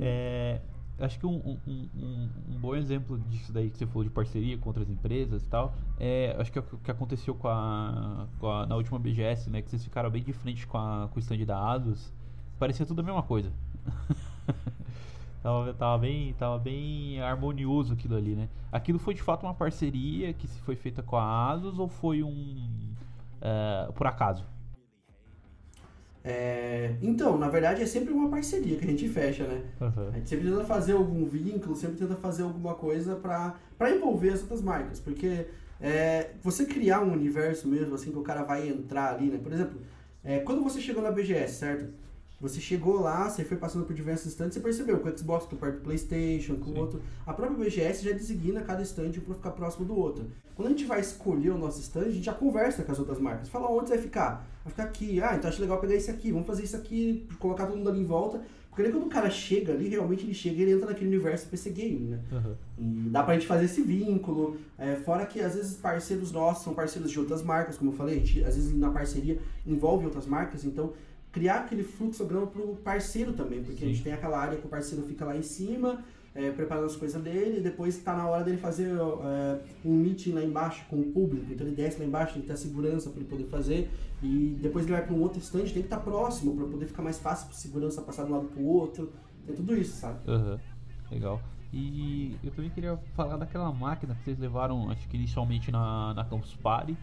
É, 0.00 0.62
acho 0.98 1.18
que 1.18 1.26
um, 1.26 1.36
um, 1.36 1.58
um, 1.66 2.28
um, 2.48 2.58
bom 2.58 2.74
exemplo 2.74 3.18
disso 3.28 3.52
daí 3.52 3.68
que 3.68 3.76
você 3.76 3.86
falou 3.86 4.04
de 4.04 4.08
parceria 4.08 4.56
com 4.56 4.70
outras 4.70 4.88
empresas 4.88 5.44
e 5.44 5.48
tal, 5.48 5.74
é, 6.00 6.34
acho 6.38 6.50
que 6.50 6.58
é 6.58 6.62
o 6.62 6.78
que 6.78 6.90
aconteceu 6.90 7.34
com 7.34 7.48
a, 7.48 8.26
com 8.40 8.48
a, 8.48 8.64
na 8.64 8.76
última 8.76 8.98
BGS, 8.98 9.50
né? 9.50 9.60
Que 9.60 9.68
vocês 9.68 9.84
ficaram 9.84 10.08
bem 10.08 10.22
de 10.22 10.32
frente 10.32 10.66
com, 10.66 10.78
a, 10.78 11.08
com 11.12 11.16
o 11.16 11.20
stand 11.20 11.44
da 11.44 11.72
Asus. 11.72 12.10
Parecia 12.58 12.86
tudo 12.86 13.00
a 13.00 13.04
mesma 13.04 13.22
coisa. 13.22 13.52
Tava, 15.46 15.74
tava, 15.74 15.98
bem, 15.98 16.34
tava 16.36 16.58
bem 16.58 17.20
harmonioso 17.20 17.92
aquilo 17.92 18.16
ali, 18.16 18.34
né? 18.34 18.48
Aquilo 18.72 18.98
foi 18.98 19.14
de 19.14 19.22
fato 19.22 19.46
uma 19.46 19.54
parceria 19.54 20.32
que 20.32 20.48
foi 20.48 20.74
feita 20.74 21.04
com 21.04 21.14
a 21.14 21.52
Asus 21.52 21.78
ou 21.78 21.86
foi 21.86 22.20
um. 22.20 22.90
Uh, 23.40 23.92
por 23.92 24.08
acaso? 24.08 24.44
É, 26.24 26.96
então, 27.00 27.38
na 27.38 27.48
verdade 27.48 27.80
é 27.80 27.86
sempre 27.86 28.12
uma 28.12 28.28
parceria 28.28 28.76
que 28.76 28.84
a 28.84 28.88
gente 28.88 29.08
fecha, 29.08 29.46
né? 29.46 29.62
Uhum. 29.80 30.08
A 30.08 30.16
gente 30.16 30.28
sempre 30.28 30.50
tenta 30.50 30.64
fazer 30.64 30.94
algum 30.94 31.24
vínculo, 31.26 31.76
sempre 31.76 31.96
tenta 31.96 32.16
fazer 32.16 32.42
alguma 32.42 32.74
coisa 32.74 33.14
para 33.14 33.94
envolver 33.94 34.30
as 34.30 34.42
outras 34.42 34.60
marcas. 34.60 34.98
Porque 34.98 35.46
é, 35.80 36.30
você 36.42 36.66
criar 36.66 37.02
um 37.02 37.12
universo 37.12 37.68
mesmo, 37.68 37.94
assim, 37.94 38.10
que 38.10 38.18
o 38.18 38.22
cara 38.22 38.42
vai 38.42 38.68
entrar 38.68 39.14
ali, 39.14 39.26
né? 39.26 39.38
Por 39.40 39.52
exemplo, 39.52 39.80
é, 40.24 40.40
quando 40.40 40.64
você 40.64 40.80
chegou 40.80 41.04
na 41.04 41.12
BGS, 41.12 41.54
certo? 41.54 42.05
Você 42.38 42.60
chegou 42.60 43.00
lá, 43.00 43.30
você 43.30 43.44
foi 43.44 43.56
passando 43.56 43.86
por 43.86 43.94
diversos 43.94 44.26
stands, 44.26 44.54
você 44.54 44.60
percebeu 44.60 44.98
que 45.00 45.08
o 45.08 45.18
Xbox 45.18 45.46
tá 45.46 45.56
perto 45.56 45.76
do 45.76 45.80
PlayStation, 45.80 46.56
com 46.56 46.70
o 46.70 46.78
outro. 46.78 47.00
A 47.24 47.32
própria 47.32 47.64
BGS 47.64 48.04
já 48.04 48.12
designa 48.12 48.60
cada 48.60 48.82
stand 48.82 49.12
para 49.12 49.34
ficar 49.34 49.50
próximo 49.52 49.86
do 49.86 49.96
outro. 49.96 50.26
Quando 50.54 50.68
a 50.68 50.70
gente 50.70 50.84
vai 50.84 51.00
escolher 51.00 51.50
o 51.50 51.58
nosso 51.58 51.80
stand, 51.80 52.06
a 52.06 52.10
gente 52.10 52.24
já 52.24 52.34
conversa 52.34 52.82
com 52.82 52.92
as 52.92 52.98
outras 52.98 53.18
marcas. 53.18 53.48
Fala 53.48 53.70
onde 53.70 53.88
você 53.88 53.94
vai 53.94 54.02
ficar. 54.02 54.46
Vai 54.62 54.70
ficar 54.70 54.84
aqui. 54.84 55.20
Ah, 55.22 55.34
então 55.34 55.48
acho 55.48 55.62
legal 55.62 55.78
pegar 55.80 55.94
esse 55.94 56.10
aqui. 56.10 56.30
Vamos 56.30 56.46
fazer 56.46 56.64
isso 56.64 56.76
aqui, 56.76 57.26
colocar 57.38 57.66
todo 57.66 57.78
mundo 57.78 57.88
ali 57.88 58.00
em 58.00 58.04
volta. 58.04 58.42
Porque 58.76 58.90
quando 58.90 59.06
o 59.06 59.08
cara 59.08 59.30
chega 59.30 59.72
ali, 59.72 59.88
realmente 59.88 60.24
ele 60.24 60.34
chega 60.34 60.56
e 60.56 60.62
ele 60.62 60.72
entra 60.72 60.88
naquele 60.88 61.08
universo 61.08 61.48
PC 61.48 61.70
Game, 61.70 62.08
né? 62.10 62.20
Uhum. 62.30 62.54
E 62.78 63.08
dá 63.08 63.22
pra 63.22 63.32
gente 63.32 63.46
fazer 63.46 63.64
esse 63.64 63.80
vínculo. 63.80 64.58
É, 64.76 64.96
fora 64.96 65.24
que 65.24 65.40
às 65.40 65.54
vezes 65.54 65.76
parceiros 65.76 66.30
nossos 66.30 66.62
são 66.62 66.74
parceiros 66.74 67.10
de 67.10 67.18
outras 67.18 67.42
marcas, 67.42 67.78
como 67.78 67.90
eu 67.90 67.94
falei, 67.94 68.16
gente, 68.16 68.44
às 68.44 68.54
vezes 68.54 68.76
na 68.76 68.90
parceria 68.90 69.38
envolve 69.66 70.04
outras 70.04 70.26
marcas, 70.26 70.62
então 70.62 70.92
criar 71.36 71.56
aquele 71.56 71.82
fluxograma 71.82 72.46
para 72.46 72.62
o 72.62 72.76
parceiro 72.76 73.34
também, 73.34 73.62
porque 73.62 73.80
Sim. 73.80 73.84
a 73.84 73.88
gente 73.88 74.02
tem 74.02 74.14
aquela 74.14 74.38
área 74.38 74.56
que 74.56 74.66
o 74.66 74.70
parceiro 74.70 75.04
fica 75.04 75.22
lá 75.22 75.36
em 75.36 75.42
cima, 75.42 76.02
é, 76.34 76.50
preparando 76.50 76.86
as 76.86 76.96
coisas 76.96 77.22
dele, 77.22 77.58
e 77.58 77.60
depois 77.60 77.94
está 77.94 78.16
na 78.16 78.26
hora 78.26 78.42
dele 78.42 78.56
fazer 78.56 78.88
é, 78.88 79.60
um 79.84 79.92
meeting 79.92 80.32
lá 80.32 80.42
embaixo 80.42 80.86
com 80.88 80.96
o 80.96 81.12
público, 81.12 81.52
então 81.52 81.66
ele 81.66 81.76
desce 81.76 81.98
lá 81.98 82.06
embaixo, 82.06 82.32
tem 82.32 82.40
que 82.40 82.48
ter 82.48 82.56
segurança 82.56 83.10
para 83.10 83.20
ele 83.20 83.28
poder 83.28 83.44
fazer, 83.48 83.90
e 84.22 84.56
depois 84.62 84.86
ele 84.86 84.94
vai 84.94 85.04
para 85.04 85.14
um 85.14 85.20
outro 85.20 85.38
stand, 85.40 85.64
tem 85.64 85.72
que 85.72 85.80
estar 85.80 85.98
tá 85.98 86.02
próximo 86.02 86.56
para 86.56 86.64
poder 86.64 86.86
ficar 86.86 87.02
mais 87.02 87.18
fácil 87.18 87.48
para 87.48 87.56
segurança 87.56 88.00
passar 88.00 88.24
de 88.24 88.32
um 88.32 88.36
lado 88.36 88.46
para 88.46 88.62
o 88.62 88.66
outro, 88.66 89.12
tem 89.46 89.54
tudo 89.54 89.76
isso, 89.76 89.94
sabe? 89.94 90.18
Uhum. 90.30 90.58
Legal. 91.10 91.38
E 91.70 92.34
eu 92.42 92.50
também 92.50 92.70
queria 92.70 92.96
falar 93.14 93.36
daquela 93.36 93.70
máquina 93.70 94.14
que 94.14 94.24
vocês 94.24 94.38
levaram, 94.38 94.90
acho 94.90 95.06
que 95.06 95.18
inicialmente 95.18 95.70
na, 95.70 96.14
na 96.14 96.24
Campus 96.24 96.54
Party, 96.54 96.96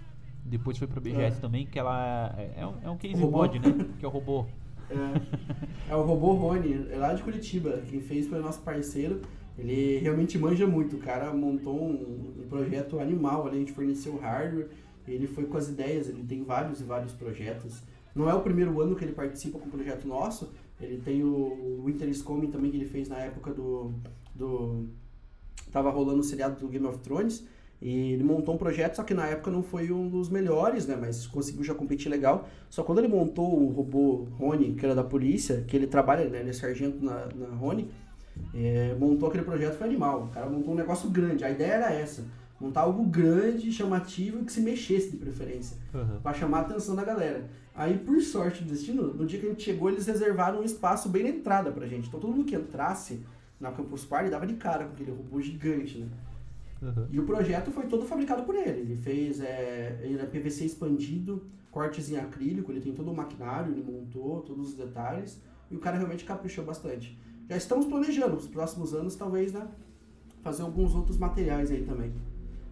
depois 0.45 0.77
foi 0.77 0.87
pra 0.87 0.99
BGS 0.99 1.37
é. 1.37 1.41
também, 1.41 1.65
que 1.65 1.79
ela 1.79 2.35
é, 2.37 2.61
é 2.61 2.67
um, 2.67 2.75
é 2.83 2.89
um 2.89 2.97
case 2.97 3.15
mod, 3.15 3.59
né? 3.59 3.87
Que 3.97 4.05
é 4.05 4.07
o 4.07 4.11
robô. 4.11 4.45
É, 4.89 5.91
é 5.91 5.95
o 5.95 6.01
robô 6.03 6.33
Rony, 6.33 6.87
é 6.91 6.97
lá 6.97 7.13
de 7.13 7.23
Curitiba. 7.23 7.81
Quem 7.89 8.01
fez 8.01 8.27
foi 8.27 8.39
o 8.39 8.41
nosso 8.41 8.61
parceiro. 8.61 9.21
Ele 9.57 9.99
realmente 9.99 10.37
manja 10.37 10.67
muito. 10.67 10.95
O 10.95 10.99
cara 10.99 11.33
montou 11.33 11.81
um, 11.81 12.33
um 12.39 12.47
projeto 12.49 12.99
animal 12.99 13.47
ali, 13.47 13.57
a 13.57 13.59
gente 13.59 13.71
forneceu 13.71 14.17
hardware. 14.17 14.67
Ele 15.07 15.27
foi 15.27 15.45
com 15.45 15.57
as 15.57 15.67
ideias, 15.67 16.07
ele 16.07 16.23
tem 16.23 16.43
vários 16.43 16.79
e 16.79 16.83
vários 16.83 17.13
projetos. 17.13 17.83
Não 18.15 18.29
é 18.29 18.33
o 18.33 18.41
primeiro 18.41 18.79
ano 18.81 18.95
que 18.95 19.03
ele 19.03 19.13
participa 19.13 19.59
com 19.59 19.65
um 19.65 19.71
projeto 19.71 20.07
nosso. 20.07 20.51
Ele 20.79 20.97
tem 20.97 21.23
o 21.23 21.83
Winter 21.85 22.07
is 22.09 22.21
Coming 22.21 22.51
também, 22.51 22.71
que 22.71 22.77
ele 22.77 22.85
fez 22.85 23.07
na 23.09 23.17
época 23.17 23.53
do. 23.53 23.93
do 24.35 24.87
tava 25.71 25.89
rolando 25.89 26.19
o 26.19 26.23
seriado 26.23 26.59
do 26.59 26.67
Game 26.67 26.85
of 26.85 26.99
Thrones. 26.99 27.47
E 27.83 28.13
ele 28.13 28.23
montou 28.23 28.55
um 28.55 28.57
projeto, 28.57 28.95
só 28.95 29.03
que 29.03 29.13
na 29.13 29.27
época 29.27 29.51
não 29.51 29.61
foi 29.61 29.91
um 29.91 30.07
dos 30.07 30.29
melhores, 30.29 30.87
né? 30.87 30.97
Mas 30.97 31.27
conseguiu 31.27 31.65
já 31.65 31.75
competir 31.75 32.09
legal. 32.09 32.47
Só 32.69 32.81
quando 32.81 32.99
ele 32.99 33.09
montou 33.09 33.61
o 33.61 33.67
robô 33.73 34.25
Rony, 34.39 34.73
que 34.73 34.85
era 34.85 34.95
da 34.95 35.03
polícia, 35.03 35.65
que 35.67 35.75
ele 35.75 35.85
trabalha, 35.85 36.29
né? 36.29 36.39
Ele 36.39 36.51
é 36.51 36.53
sargento 36.53 37.03
na, 37.03 37.27
na 37.35 37.53
Rony, 37.57 37.89
é, 38.55 38.95
montou 38.97 39.27
aquele 39.27 39.43
projeto 39.43 39.77
foi 39.77 39.85
animal. 39.85 40.23
O 40.23 40.27
cara 40.29 40.49
montou 40.49 40.73
um 40.73 40.77
negócio 40.77 41.09
grande. 41.09 41.43
A 41.43 41.51
ideia 41.51 41.73
era 41.73 41.93
essa. 41.93 42.23
Montar 42.57 42.81
algo 42.81 43.03
grande, 43.03 43.69
chamativo 43.69 44.39
e 44.39 44.45
que 44.45 44.53
se 44.53 44.61
mexesse 44.61 45.11
de 45.11 45.17
preferência. 45.17 45.75
Uhum. 45.93 46.21
para 46.23 46.33
chamar 46.33 46.59
a 46.59 46.61
atenção 46.61 46.95
da 46.95 47.03
galera. 47.03 47.49
Aí, 47.75 47.97
por 47.97 48.21
sorte 48.21 48.63
do 48.63 48.69
destino, 48.69 49.13
no 49.13 49.25
dia 49.25 49.41
que 49.41 49.45
a 49.45 49.49
gente 49.49 49.61
chegou, 49.61 49.89
eles 49.89 50.07
reservaram 50.07 50.61
um 50.61 50.63
espaço 50.63 51.09
bem 51.09 51.23
na 51.23 51.29
entrada 51.29 51.69
pra 51.69 51.85
gente. 51.85 52.07
Então 52.07 52.17
todo 52.17 52.31
mundo 52.31 52.45
que 52.45 52.55
entrasse 52.55 53.19
na 53.59 53.73
Campus 53.73 54.05
Party 54.05 54.29
dava 54.29 54.47
de 54.47 54.53
cara 54.53 54.85
com 54.85 54.93
aquele 54.93 55.11
robô 55.11 55.41
gigante, 55.41 55.97
né? 55.97 56.07
Uhum. 56.83 57.07
E 57.09 57.19
o 57.19 57.25
projeto 57.25 57.71
foi 57.71 57.87
todo 57.87 58.05
fabricado 58.05 58.43
por 58.43 58.55
ele. 58.55 58.81
Ele 58.81 58.97
fez 58.97 59.39
é, 59.39 59.99
ele 60.03 60.19
é 60.19 60.25
PVC 60.25 60.65
expandido, 60.65 61.43
cortes 61.71 62.11
em 62.11 62.17
acrílico, 62.17 62.71
ele 62.71 62.81
tem 62.81 62.93
todo 62.93 63.09
o 63.09 63.15
maquinário, 63.15 63.71
ele 63.71 63.83
montou 63.83 64.41
todos 64.41 64.69
os 64.69 64.73
detalhes 64.75 65.41
e 65.71 65.75
o 65.75 65.79
cara 65.79 65.97
realmente 65.97 66.25
caprichou 66.25 66.65
bastante. 66.65 67.17
Já 67.49 67.57
estamos 67.57 67.85
planejando, 67.85 68.35
nos 68.35 68.47
próximos 68.47 68.93
anos, 68.93 69.15
talvez, 69.15 69.53
né? 69.53 69.67
Fazer 70.41 70.63
alguns 70.63 70.93
outros 70.93 71.17
materiais 71.17 71.71
aí 71.71 71.83
também. 71.83 72.13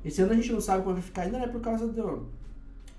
Esse 0.04 0.22
ano 0.22 0.34
a 0.34 0.36
gente 0.36 0.52
não 0.52 0.62
sabe 0.62 0.84
como 0.84 0.96
vai 0.96 1.04
ficar 1.04 1.24
ainda, 1.24 1.40
né? 1.40 1.48
Por 1.48 1.62
causa 1.62 1.88
do, 1.88 2.28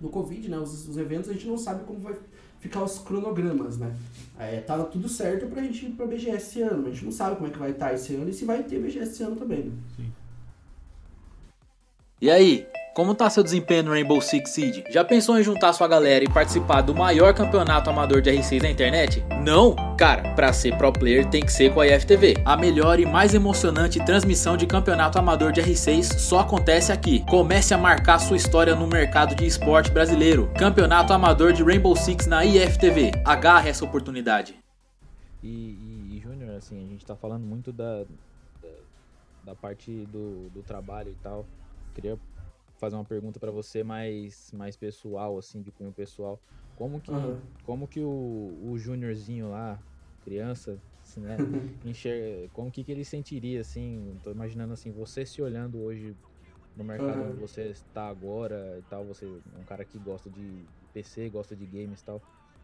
do 0.00 0.08
Covid, 0.08 0.48
né? 0.48 0.58
Os, 0.58 0.88
os 0.88 0.96
eventos 0.96 1.28
a 1.28 1.32
gente 1.32 1.46
não 1.46 1.58
sabe 1.58 1.84
como 1.84 2.00
vai 2.00 2.14
ficar 2.58 2.82
os 2.82 2.98
cronogramas, 2.98 3.76
né? 3.76 3.94
É, 4.38 4.60
tá 4.60 4.82
tudo 4.84 5.08
certo 5.08 5.46
pra 5.46 5.62
gente 5.62 5.86
ir 5.86 5.90
pra 5.90 6.06
BGS 6.06 6.36
esse 6.36 6.62
ano, 6.62 6.78
mas 6.78 6.86
a 6.86 6.90
gente 6.94 7.04
não 7.04 7.12
sabe 7.12 7.36
como 7.36 7.48
é 7.48 7.50
que 7.50 7.58
vai 7.58 7.70
estar 7.72 7.92
esse 7.92 8.14
ano 8.14 8.28
e 8.28 8.32
se 8.32 8.44
vai 8.44 8.62
ter 8.62 8.80
BGS 8.80 9.10
esse 9.10 9.22
ano 9.22 9.36
também, 9.36 9.64
né? 9.64 9.72
Sim. 9.96 10.12
E 12.22 12.30
aí, 12.30 12.68
como 12.94 13.16
tá 13.16 13.28
seu 13.28 13.42
desempenho 13.42 13.82
no 13.82 13.90
Rainbow 13.90 14.20
Six 14.20 14.48
Siege? 14.48 14.84
Já 14.90 15.04
pensou 15.04 15.40
em 15.40 15.42
juntar 15.42 15.72
sua 15.72 15.88
galera 15.88 16.24
e 16.24 16.32
participar 16.32 16.80
do 16.80 16.94
maior 16.94 17.34
campeonato 17.34 17.90
amador 17.90 18.22
de 18.22 18.30
R6 18.30 18.62
na 18.62 18.70
internet? 18.70 19.24
Não? 19.44 19.74
Cara, 19.96 20.32
para 20.36 20.52
ser 20.52 20.78
pro 20.78 20.92
player 20.92 21.28
tem 21.28 21.44
que 21.44 21.52
ser 21.52 21.74
com 21.74 21.80
a 21.80 21.86
IFTV. 21.88 22.36
A 22.44 22.56
melhor 22.56 23.00
e 23.00 23.04
mais 23.04 23.34
emocionante 23.34 23.98
transmissão 24.06 24.56
de 24.56 24.68
campeonato 24.68 25.18
amador 25.18 25.50
de 25.50 25.62
R6 25.62 26.16
só 26.16 26.38
acontece 26.38 26.92
aqui. 26.92 27.24
Comece 27.28 27.74
a 27.74 27.78
marcar 27.78 28.20
sua 28.20 28.36
história 28.36 28.76
no 28.76 28.86
mercado 28.86 29.34
de 29.34 29.44
esporte 29.44 29.90
brasileiro. 29.90 30.48
Campeonato 30.56 31.12
amador 31.12 31.52
de 31.52 31.64
Rainbow 31.64 31.96
Six 31.96 32.28
na 32.28 32.44
IFTV. 32.44 33.10
Agarre 33.24 33.68
essa 33.68 33.84
oportunidade. 33.84 34.54
E, 35.42 35.48
e, 35.48 36.16
e 36.16 36.20
Júnior, 36.20 36.54
assim, 36.54 36.86
a 36.86 36.88
gente 36.88 37.04
tá 37.04 37.16
falando 37.16 37.42
muito 37.42 37.72
da, 37.72 38.04
da, 38.62 38.68
da 39.46 39.54
parte 39.56 40.06
do, 40.12 40.48
do 40.50 40.62
trabalho 40.62 41.10
e 41.10 41.20
tal 41.20 41.44
queria 41.92 42.18
fazer 42.78 42.96
uma 42.96 43.04
pergunta 43.04 43.38
para 43.38 43.50
você 43.50 43.84
mais, 43.84 44.50
mais 44.52 44.76
pessoal, 44.76 45.38
assim, 45.38 45.62
de 45.62 45.70
cunho 45.70 45.92
pessoal. 45.92 46.40
Como 46.76 47.00
que, 47.00 47.12
uhum. 47.12 47.38
como 47.64 47.86
que 47.86 48.00
o, 48.00 48.58
o 48.64 48.76
Júniorzinho 48.76 49.50
lá, 49.50 49.80
criança, 50.24 50.80
assim, 51.02 51.20
né, 51.20 51.36
enxerga, 51.86 52.48
como 52.52 52.70
que, 52.70 52.82
que 52.82 52.90
ele 52.90 53.04
sentiria, 53.04 53.60
assim, 53.60 54.18
tô 54.22 54.30
imaginando 54.30 54.72
assim, 54.72 54.90
você 54.90 55.24
se 55.24 55.40
olhando 55.40 55.80
hoje 55.80 56.16
no 56.76 56.82
mercado 56.82 57.20
uhum. 57.20 57.30
onde 57.30 57.40
você 57.40 57.68
está 57.68 58.08
agora 58.08 58.78
e 58.78 58.82
tal, 58.82 59.04
você 59.04 59.26
é 59.26 59.58
um 59.58 59.64
cara 59.64 59.84
que 59.84 59.98
gosta 59.98 60.30
de 60.30 60.66
PC, 60.92 61.28
gosta 61.28 61.54
de 61.54 61.66
games 61.66 62.00
e 62.00 62.04
tal. 62.04 62.22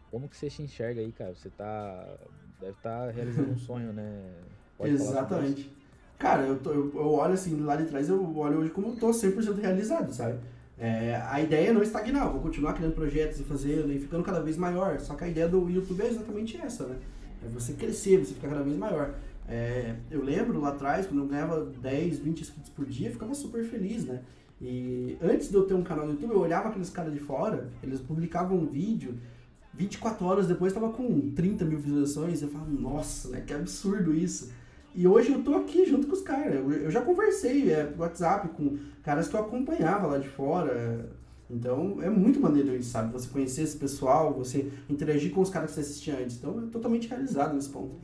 Como 0.09 0.27
que 0.27 0.35
você 0.35 0.49
se 0.49 0.61
enxerga 0.63 1.01
aí, 1.01 1.11
cara? 1.13 1.35
Você 1.35 1.51
tá. 1.51 2.17
Deve 2.59 2.71
estar 2.71 3.05
tá 3.05 3.11
realizando 3.11 3.51
um 3.51 3.57
sonho, 3.57 3.93
né? 3.93 4.33
Pode 4.75 4.91
Exatamente. 4.91 5.78
Cara, 6.19 6.43
eu, 6.43 6.59
tô, 6.59 6.71
eu, 6.71 7.13
olho 7.13 7.33
assim, 7.33 7.57
lá 7.61 7.77
de 7.77 7.85
trás, 7.85 8.09
eu 8.09 8.37
olho 8.37 8.59
hoje 8.59 8.71
como 8.71 8.89
eu 8.89 8.95
tô 8.97 9.09
100% 9.09 9.57
realizado, 9.61 10.11
sabe? 10.11 10.37
É, 10.77 11.15
a 11.29 11.41
ideia 11.41 11.69
é 11.69 11.73
não 11.73 11.81
estagnar, 11.81 12.25
eu 12.25 12.33
vou 12.33 12.41
continuar 12.41 12.73
criando 12.73 12.93
projetos 12.93 13.39
e 13.39 13.43
fazendo 13.43 13.91
e 13.91 13.99
ficando 13.99 14.21
cada 14.21 14.41
vez 14.41 14.57
maior. 14.57 14.99
Só 14.99 15.15
que 15.15 15.23
a 15.23 15.29
ideia 15.29 15.47
do 15.47 15.69
YouTube 15.69 16.01
é 16.01 16.07
exatamente 16.07 16.57
essa, 16.57 16.85
né? 16.87 16.97
É 17.45 17.47
você 17.47 17.71
crescer, 17.73 18.17
você 18.17 18.33
ficar 18.33 18.49
cada 18.49 18.63
vez 18.63 18.75
maior. 18.75 19.13
É, 19.47 19.95
eu 20.11 20.21
lembro 20.21 20.59
lá 20.59 20.69
atrás, 20.69 21.05
quando 21.07 21.21
eu 21.21 21.27
ganhava 21.27 21.65
10, 21.81 22.19
20 22.19 22.41
inscritos 22.41 22.69
por 22.69 22.85
dia, 22.85 23.07
eu 23.07 23.13
ficava 23.13 23.33
super 23.33 23.63
feliz, 23.63 24.03
né? 24.03 24.21
E 24.61 25.17
antes 25.21 25.49
de 25.49 25.55
eu 25.55 25.63
ter 25.63 25.73
um 25.73 25.83
canal 25.83 26.05
no 26.05 26.11
YouTube, 26.11 26.33
eu 26.33 26.39
olhava 26.39 26.67
aqueles 26.67 26.89
caras 26.89 27.13
de 27.13 27.19
fora, 27.19 27.69
eles 27.81 28.01
publicavam 28.01 28.57
um 28.57 28.65
vídeo, 28.65 29.17
24 29.73 30.25
horas 30.25 30.47
depois 30.47 30.73
tava 30.73 30.89
com 30.89 31.31
30 31.31 31.63
mil 31.63 31.79
visualizações, 31.79 32.41
eu 32.41 32.49
falava, 32.49 32.69
nossa, 32.71 33.29
né? 33.29 33.41
Que 33.47 33.53
absurdo 33.53 34.13
isso. 34.13 34.51
E 34.95 35.07
hoje 35.07 35.31
eu 35.31 35.43
tô 35.43 35.55
aqui 35.55 35.85
junto 35.85 36.07
com 36.07 36.13
os 36.13 36.21
caras. 36.21 36.55
Eu 36.55 36.89
já 36.89 37.01
conversei 37.01 37.71
é, 37.71 37.85
por 37.85 38.01
WhatsApp 38.01 38.49
com 38.49 38.77
caras 39.03 39.27
que 39.27 39.35
eu 39.35 39.39
acompanhava 39.39 40.07
lá 40.07 40.17
de 40.17 40.27
fora. 40.27 41.09
Então 41.49 42.01
é 42.01 42.09
muito 42.09 42.39
maneiro 42.39 42.75
isso, 42.75 42.91
sabe? 42.91 43.11
Você 43.13 43.27
conhecer 43.29 43.63
esse 43.63 43.77
pessoal, 43.77 44.33
você 44.33 44.71
interagir 44.87 45.31
com 45.31 45.41
os 45.41 45.49
caras 45.49 45.69
que 45.69 45.75
você 45.75 45.81
assistia 45.81 46.17
antes. 46.17 46.37
Então 46.37 46.63
é 46.63 46.71
totalmente 46.71 47.07
realizado 47.07 47.55
nesse 47.55 47.69
ponto. 47.69 47.95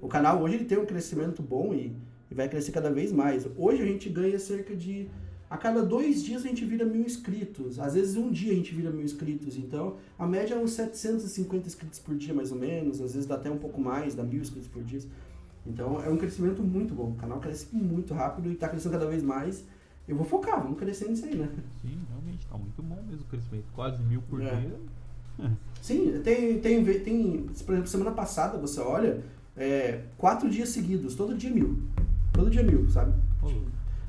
O 0.00 0.08
canal 0.08 0.42
hoje 0.42 0.56
ele 0.56 0.64
tem 0.64 0.78
um 0.78 0.86
crescimento 0.86 1.42
bom 1.42 1.72
e, 1.72 1.96
e 2.30 2.34
vai 2.34 2.48
crescer 2.48 2.72
cada 2.72 2.90
vez 2.90 3.12
mais. 3.12 3.46
Hoje 3.56 3.82
a 3.82 3.86
gente 3.86 4.08
ganha 4.08 4.38
cerca 4.38 4.74
de. 4.74 5.08
A 5.48 5.56
cada 5.56 5.82
dois 5.82 6.22
dias 6.22 6.44
a 6.44 6.48
gente 6.48 6.64
vira 6.64 6.84
mil 6.84 7.02
inscritos. 7.02 7.78
Às 7.78 7.94
vezes 7.94 8.16
um 8.16 8.30
dia 8.30 8.52
a 8.52 8.54
gente 8.54 8.74
vira 8.74 8.90
mil 8.90 9.04
inscritos. 9.04 9.56
Então 9.56 9.96
a 10.18 10.26
média 10.26 10.54
é 10.54 10.58
uns 10.58 10.72
750 10.72 11.66
inscritos 11.66 11.98
por 12.00 12.14
dia, 12.16 12.34
mais 12.34 12.50
ou 12.50 12.58
menos. 12.58 13.00
Às 13.00 13.14
vezes 13.14 13.26
dá 13.26 13.36
até 13.36 13.50
um 13.50 13.58
pouco 13.58 13.80
mais, 13.80 14.14
dá 14.14 14.22
mil 14.22 14.40
inscritos 14.40 14.68
por 14.68 14.82
dia. 14.82 15.00
Então 15.66 16.02
é 16.02 16.08
um 16.08 16.16
crescimento 16.16 16.62
muito 16.62 16.94
bom. 16.94 17.10
O 17.10 17.14
canal 17.14 17.40
cresce 17.40 17.74
muito 17.74 18.12
rápido 18.14 18.50
e 18.50 18.54
está 18.54 18.68
crescendo 18.68 18.92
cada 18.92 19.06
vez 19.06 19.22
mais. 19.22 19.64
Eu 20.06 20.16
vou 20.16 20.26
focar, 20.26 20.62
vamos 20.62 20.78
crescer 20.78 21.08
nisso 21.08 21.24
aí, 21.24 21.34
né? 21.34 21.48
Sim, 21.80 21.98
realmente, 22.10 22.44
está 22.44 22.58
muito 22.58 22.82
bom 22.82 23.02
mesmo 23.06 23.22
o 23.22 23.24
crescimento. 23.24 23.64
Quase 23.74 24.02
mil 24.02 24.20
por 24.22 24.42
é. 24.42 24.54
dia. 24.54 24.76
Sim, 25.80 26.20
tem, 26.22 26.60
tem, 26.60 26.84
tem, 26.84 27.46
por 27.64 27.72
exemplo, 27.72 27.86
semana 27.86 28.10
passada 28.12 28.58
você 28.58 28.80
olha, 28.80 29.22
é, 29.56 30.02
quatro 30.16 30.48
dias 30.48 30.68
seguidos, 30.68 31.14
todo 31.14 31.36
dia 31.36 31.50
mil. 31.50 31.78
Todo 32.32 32.50
dia 32.50 32.62
mil, 32.62 32.88
sabe? 32.90 33.12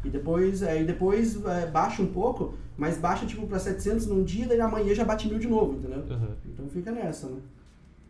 E 0.03 0.09
depois, 0.09 0.61
é, 0.61 0.81
e 0.81 0.85
depois 0.85 1.43
é, 1.45 1.65
baixa 1.65 2.01
um 2.01 2.07
pouco, 2.07 2.53
mas 2.77 2.97
baixa 2.97 3.25
tipo 3.25 3.47
para 3.47 3.57
700 3.57 4.05
num 4.05 4.23
dia, 4.23 4.47
daí 4.47 4.61
amanhã 4.61 4.93
já 4.93 5.03
bate 5.03 5.27
mil 5.27 5.39
de 5.39 5.47
novo, 5.47 5.77
entendeu? 5.77 5.99
Uhum. 5.99 6.35
Então 6.45 6.69
fica 6.69 6.91
nessa, 6.91 7.27
né? 7.27 7.39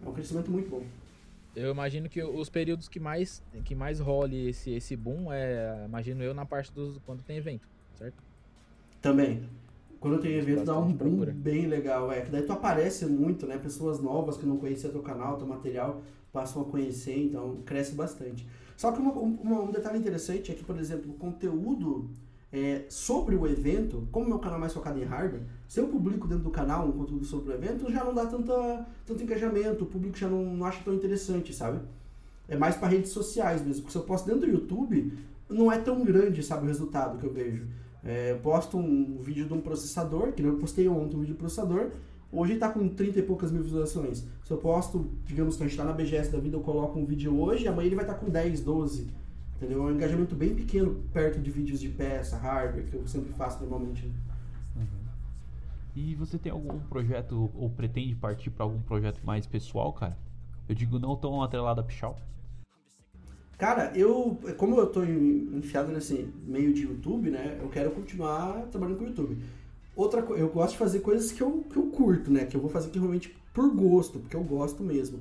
É 0.06 0.10
um 0.10 0.12
crescimento 0.12 0.52
muito 0.52 0.70
bom. 0.70 0.84
Eu 1.56 1.72
imagino 1.72 2.10
que 2.10 2.22
os 2.22 2.50
períodos 2.50 2.88
que 2.90 3.00
mais 3.00 3.42
que 3.64 3.74
mais 3.74 4.00
role 4.00 4.50
esse 4.50 4.72
esse 4.72 4.96
boom 4.96 5.32
é, 5.32 5.86
imagino 5.86 6.24
eu 6.24 6.34
na 6.34 6.46
parte 6.46 6.72
dos 6.74 6.98
quando 7.06 7.24
tem 7.24 7.38
evento, 7.38 7.68
certo? 7.96 8.22
Também. 9.02 9.48
Quando 10.00 10.20
tem 10.20 10.34
evento 10.34 10.66
dá 10.66 10.78
um 10.78 10.92
boom 10.92 10.98
procura. 10.98 11.32
bem 11.32 11.66
legal, 11.68 12.12
é 12.12 12.22
que 12.22 12.30
daí 12.30 12.44
tu 12.44 12.52
aparece 12.52 13.06
muito, 13.06 13.48
né? 13.48 13.58
Pessoas 13.58 14.00
novas 14.02 14.38
que 14.38 14.46
não 14.46 14.58
conheciam 14.58 14.92
teu 14.92 15.02
canal, 15.02 15.38
teu 15.38 15.48
material, 15.48 16.02
passam 16.32 16.62
a 16.62 16.66
conhecer, 16.66 17.18
então 17.18 17.62
cresce 17.66 17.96
bastante. 17.96 18.46
Só 18.76 18.92
que 18.92 19.00
uma, 19.00 19.14
uma, 19.14 19.62
um 19.62 19.72
detalhe 19.72 19.98
interessante 19.98 20.52
é 20.52 20.56
que, 20.56 20.64
por 20.64 20.78
exemplo, 20.78 21.12
o 21.12 21.14
conteúdo 21.16 22.10
é, 22.56 22.86
sobre 22.88 23.36
o 23.36 23.46
evento, 23.46 24.08
como 24.14 24.30
meu 24.30 24.40
canal 24.40 24.58
é 24.58 24.62
mais 24.62 24.74
focado 24.74 24.98
em 24.98 25.04
hardware, 25.04 25.42
se 25.68 25.78
eu 25.78 25.88
publico 25.88 26.26
dentro 26.26 26.46
do 26.46 26.50
canal 26.50 26.88
um 26.88 26.92
conteúdo 26.94 27.26
sobre 27.26 27.52
o 27.52 27.54
evento, 27.54 27.92
já 27.92 28.02
não 28.02 28.14
dá 28.14 28.26
tanta, 28.26 28.88
tanto 29.06 29.22
engajamento, 29.22 29.84
o 29.84 29.88
público 29.88 30.18
já 30.18 30.30
não, 30.30 30.56
não 30.56 30.66
acha 30.66 30.82
tão 30.82 30.94
interessante, 30.94 31.54
sabe? 31.54 31.82
É 32.48 32.56
mais 32.56 32.78
para 32.78 32.88
redes 32.88 33.12
sociais 33.12 33.62
mesmo. 33.62 33.82
Porque 33.82 33.92
se 33.92 33.98
eu 33.98 34.04
posto 34.04 34.28
dentro 34.28 34.48
do 34.48 34.48
YouTube, 34.48 35.12
não 35.50 35.70
é 35.70 35.78
tão 35.78 36.06
grande, 36.06 36.42
sabe, 36.42 36.64
o 36.64 36.68
resultado 36.68 37.18
que 37.18 37.26
eu 37.26 37.34
vejo. 37.34 37.68
É, 38.02 38.32
eu 38.32 38.38
posto 38.38 38.78
um 38.78 39.18
vídeo 39.20 39.46
de 39.46 39.54
um 39.54 39.60
processador, 39.60 40.32
que 40.32 40.42
eu 40.42 40.56
postei 40.56 40.88
ontem 40.88 41.18
um 41.18 41.20
vídeo 41.20 41.34
de 41.34 41.40
processador, 41.40 41.90
hoje 42.32 42.54
está 42.54 42.70
com 42.70 42.88
30 42.88 43.20
e 43.20 43.22
poucas 43.24 43.52
mil 43.52 43.64
visualizações. 43.64 44.24
Se 44.46 44.52
eu 44.52 44.58
posto, 44.58 45.06
digamos 45.26 45.58
que 45.58 45.64
a 45.64 45.66
gente 45.66 45.74
está 45.74 45.84
na 45.84 45.92
BGS 45.92 46.32
da 46.32 46.40
vida, 46.40 46.56
eu 46.56 46.62
coloco 46.62 46.98
um 46.98 47.06
vídeo 47.06 47.38
hoje, 47.38 47.68
amanhã 47.68 47.88
ele 47.88 47.96
vai 47.96 48.06
estar 48.06 48.14
tá 48.14 48.20
com 48.20 48.30
10, 48.30 48.62
12 48.62 49.25
Entendeu? 49.56 49.84
É 49.84 49.92
um 49.92 49.96
engajamento 49.96 50.36
bem 50.36 50.54
pequeno 50.54 51.02
perto 51.14 51.40
de 51.40 51.50
vídeos 51.50 51.80
de 51.80 51.90
peça, 51.90 52.38
hardware, 52.38 52.86
que 52.86 52.94
eu 52.96 53.08
sempre 53.08 53.32
faço 53.34 53.62
normalmente. 53.62 54.06
Uhum. 54.76 54.86
E 55.96 56.14
você 56.16 56.38
tem 56.38 56.52
algum 56.52 56.80
projeto 56.80 57.50
ou 57.56 57.70
pretende 57.70 58.16
partir 58.16 58.50
para 58.50 58.66
algum 58.66 58.82
projeto 58.82 59.22
mais 59.24 59.46
pessoal, 59.46 59.94
cara? 59.94 60.18
Eu 60.68 60.76
digo 60.76 61.00
não 61.00 61.16
tão 61.16 61.42
atrelado 61.42 61.80
a 61.80 61.84
Pichal. 61.84 62.18
Cara, 63.58 63.94
eu, 63.96 64.38
como 64.58 64.78
eu 64.78 64.88
tô 64.88 65.02
enfiado 65.04 65.90
nesse 65.92 66.30
meio 66.46 66.74
de 66.74 66.84
YouTube, 66.84 67.30
né? 67.30 67.58
Eu 67.62 67.70
quero 67.70 67.92
continuar 67.92 68.68
trabalhando 68.70 68.98
com 68.98 69.06
o 69.06 69.08
YouTube. 69.08 69.38
Outra 69.96 70.20
eu 70.20 70.50
gosto 70.50 70.74
de 70.74 70.78
fazer 70.78 71.00
coisas 71.00 71.32
que 71.32 71.42
eu, 71.42 71.64
que 71.72 71.78
eu 71.78 71.84
curto, 71.84 72.30
né? 72.30 72.46
Que 72.46 72.58
eu 72.58 72.62
vou 72.62 72.70
fazer 72.70 72.90
que 72.90 73.00
realmente 73.00 73.34
por 73.54 73.74
gosto, 73.74 74.20
porque 74.20 74.36
eu 74.36 74.44
gosto 74.44 74.84
mesmo. 74.84 75.20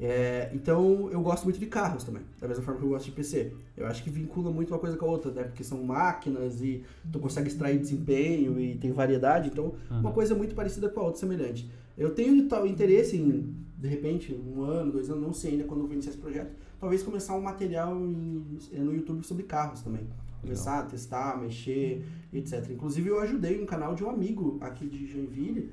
É, 0.00 0.50
então 0.52 1.08
eu 1.12 1.20
gosto 1.22 1.44
muito 1.44 1.58
de 1.60 1.66
carros 1.66 2.02
também, 2.02 2.22
da 2.40 2.48
mesma 2.48 2.64
forma 2.64 2.80
que 2.80 2.86
eu 2.86 2.90
gosto 2.90 3.04
de 3.06 3.12
PC. 3.12 3.52
Eu 3.76 3.86
acho 3.86 4.02
que 4.02 4.10
vincula 4.10 4.50
muito 4.50 4.70
uma 4.72 4.78
coisa 4.78 4.96
com 4.96 5.06
a 5.06 5.08
outra, 5.08 5.30
né? 5.30 5.44
Porque 5.44 5.62
são 5.62 5.82
máquinas 5.84 6.60
e 6.60 6.82
tu 7.12 7.18
consegue 7.20 7.48
extrair 7.48 7.78
desempenho 7.78 8.58
e 8.60 8.74
tem 8.76 8.90
variedade, 8.92 9.50
então 9.50 9.74
Uhum. 9.90 10.00
uma 10.00 10.12
coisa 10.12 10.34
muito 10.34 10.54
parecida 10.54 10.88
com 10.88 11.00
a 11.00 11.04
outra, 11.04 11.20
semelhante. 11.20 11.70
Eu 11.96 12.10
tenho 12.12 12.48
tal 12.48 12.66
interesse 12.66 13.16
em, 13.16 13.54
de 13.78 13.86
repente, 13.88 14.34
um 14.34 14.62
ano, 14.62 14.90
dois 14.92 15.08
anos, 15.08 15.22
não 15.22 15.32
sei 15.32 15.52
ainda 15.52 15.64
quando 15.64 15.80
eu 15.80 15.86
vou 15.86 15.92
iniciar 15.94 16.10
esse 16.10 16.20
projeto, 16.20 16.50
talvez 16.80 17.02
começar 17.04 17.36
um 17.36 17.40
material 17.40 17.96
em- 17.96 18.58
no 18.72 18.92
YouTube 18.92 19.24
sobre 19.24 19.44
carros 19.44 19.80
também. 19.80 20.02
Começar 20.40 20.80
a 20.80 20.82
testar, 20.82 21.40
mexer, 21.40 22.04
etc. 22.32 22.68
Inclusive 22.70 23.08
eu 23.08 23.20
ajudei 23.20 23.62
um 23.62 23.64
canal 23.64 23.94
de 23.94 24.02
um 24.04 24.10
amigo 24.10 24.58
aqui 24.60 24.86
de 24.86 25.06
Joinville. 25.06 25.72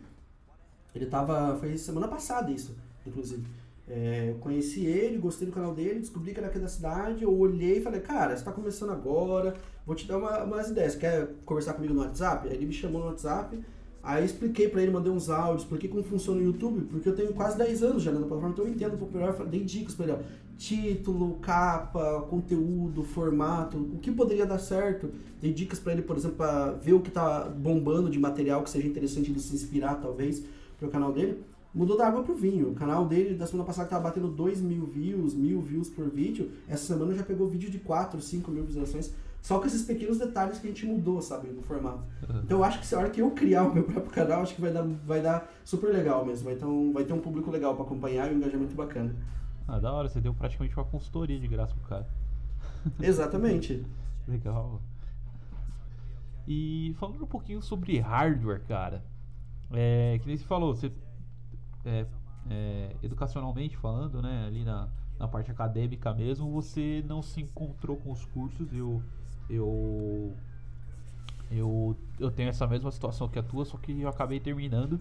Ele 0.95 1.05
tava. 1.07 1.57
Foi 1.57 1.75
semana 1.77 2.07
passada 2.07 2.51
isso, 2.51 2.77
inclusive. 3.05 3.43
É, 3.87 4.35
conheci 4.39 4.85
ele, 4.85 5.17
gostei 5.17 5.45
do 5.47 5.53
canal 5.53 5.73
dele, 5.73 5.99
descobri 5.99 6.31
que 6.33 6.39
era 6.39 6.47
aqui 6.47 6.59
da 6.59 6.67
cidade, 6.67 7.23
eu 7.23 7.33
olhei 7.37 7.79
e 7.79 7.81
falei, 7.81 7.99
cara, 7.99 8.35
você 8.37 8.43
tá 8.43 8.51
começando 8.51 8.91
agora, 8.91 9.53
vou 9.85 9.95
te 9.95 10.07
dar 10.07 10.17
uma- 10.17 10.43
umas 10.43 10.69
ideias. 10.69 10.95
Quer 10.95 11.29
conversar 11.45 11.73
comigo 11.73 11.93
no 11.93 12.01
WhatsApp? 12.01 12.47
Aí 12.47 12.55
ele 12.55 12.67
me 12.67 12.73
chamou 12.73 13.01
no 13.01 13.07
WhatsApp, 13.07 13.59
aí 14.01 14.23
expliquei 14.23 14.69
pra 14.69 14.81
ele, 14.81 14.91
mandei 14.91 15.11
uns 15.11 15.29
áudios, 15.29 15.63
expliquei 15.63 15.89
como 15.89 16.03
funciona 16.03 16.39
o 16.39 16.43
YouTube, 16.43 16.81
porque 16.89 17.09
eu 17.09 17.15
tenho 17.15 17.33
quase 17.33 17.57
10 17.57 17.83
anos 17.83 18.01
já 18.03 18.11
na 18.11 18.19
plataforma, 18.19 18.49
então 18.49 18.65
eu 18.65 18.71
entendo 18.71 18.93
um 18.95 18.97
pouco 18.97 19.13
melhor, 19.17 19.33
dei 19.47 19.63
dicas 19.63 19.93
pra 19.93 20.05
ele, 20.05 20.13
ó, 20.13 20.17
título, 20.57 21.39
capa, 21.41 22.21
conteúdo, 22.29 23.03
formato, 23.03 23.77
o 23.77 23.97
que 23.97 24.11
poderia 24.11 24.45
dar 24.45 24.59
certo. 24.59 25.09
Dei 25.41 25.51
dicas 25.51 25.79
pra 25.79 25.91
ele, 25.91 26.03
por 26.03 26.15
exemplo, 26.15 26.37
pra 26.37 26.71
ver 26.73 26.93
o 26.93 27.01
que 27.01 27.09
tá 27.11 27.49
bombando 27.49 28.09
de 28.09 28.19
material 28.19 28.63
que 28.63 28.69
seja 28.69 28.87
interessante 28.87 29.33
de 29.33 29.39
se 29.41 29.53
inspirar, 29.55 29.95
talvez, 29.95 30.43
pro 30.79 30.87
canal 30.89 31.11
dele. 31.11 31.43
Mudou 31.73 31.97
da 31.97 32.07
água 32.07 32.23
pro 32.23 32.35
vinho. 32.35 32.71
O 32.71 32.75
canal 32.75 33.07
dele, 33.07 33.35
da 33.35 33.47
semana 33.47 33.65
passada, 33.65 33.87
que 33.87 33.91
tava 33.93 34.03
batendo 34.03 34.27
2 34.27 34.61
mil 34.61 34.85
views, 34.85 35.33
mil 35.33 35.61
views 35.61 35.89
por 35.89 36.09
vídeo. 36.09 36.51
Essa 36.67 36.93
semana 36.93 37.13
já 37.13 37.23
pegou 37.23 37.47
vídeo 37.47 37.69
de 37.69 37.79
4, 37.79 38.21
5 38.21 38.51
mil 38.51 38.65
visualizações. 38.65 39.13
Só 39.41 39.57
com 39.59 39.65
esses 39.65 39.83
pequenos 39.83 40.19
detalhes 40.19 40.59
que 40.59 40.67
a 40.67 40.69
gente 40.69 40.85
mudou, 40.85 41.21
sabe, 41.21 41.49
no 41.49 41.63
formato. 41.63 42.03
Então 42.43 42.59
eu 42.59 42.63
acho 42.63 42.79
que 42.79 42.85
se 42.85 42.93
a 42.93 42.99
hora 42.99 43.09
que 43.09 43.21
eu 43.21 43.31
criar 43.31 43.63
o 43.67 43.73
meu 43.73 43.83
próprio 43.83 44.11
canal, 44.11 44.41
acho 44.41 44.53
que 44.53 44.61
vai 44.61 44.71
dar, 44.71 44.83
vai 44.83 45.21
dar 45.21 45.49
super 45.63 45.91
legal 45.91 46.25
mesmo. 46.25 46.45
Vai 46.45 46.55
ter 46.55 46.65
um, 46.65 46.91
vai 46.91 47.03
ter 47.05 47.13
um 47.13 47.19
público 47.19 47.49
legal 47.49 47.73
pra 47.73 47.85
acompanhar 47.85 48.29
e 48.29 48.35
um 48.35 48.37
engajamento 48.37 48.75
bacana. 48.75 49.15
Ah, 49.67 49.79
da 49.79 49.91
hora, 49.93 50.09
você 50.09 50.19
deu 50.19 50.33
praticamente 50.33 50.75
uma 50.75 50.85
consultoria 50.85 51.39
de 51.39 51.47
graça 51.47 51.73
pro 51.73 51.87
cara. 51.87 52.07
Exatamente. 53.01 53.85
Legal. 54.27 54.81
E 56.47 56.93
falando 56.99 57.23
um 57.23 57.27
pouquinho 57.27 57.61
sobre 57.61 57.97
hardware, 57.99 58.61
cara. 58.67 59.03
É, 59.71 60.19
que 60.21 60.27
nem 60.27 60.37
você 60.37 60.43
falou, 60.43 60.75
você 60.75 60.91
é, 61.85 62.05
é, 62.49 62.95
educacionalmente 63.03 63.77
falando, 63.77 64.21
né, 64.21 64.45
ali 64.47 64.63
na, 64.63 64.87
na 65.19 65.27
parte 65.27 65.51
acadêmica 65.51 66.13
mesmo, 66.13 66.51
você 66.51 67.03
não 67.07 67.21
se 67.21 67.41
encontrou 67.41 67.97
com 67.97 68.11
os 68.11 68.25
cursos. 68.25 68.71
Eu 68.73 69.01
eu 69.49 70.33
eu, 71.51 71.95
eu 72.19 72.31
tenho 72.31 72.49
essa 72.49 72.65
mesma 72.65 72.91
situação 72.91 73.27
que 73.27 73.37
a 73.37 73.43
tua, 73.43 73.65
só 73.65 73.77
que 73.77 73.99
eu 74.01 74.07
acabei 74.09 74.39
terminando 74.39 74.99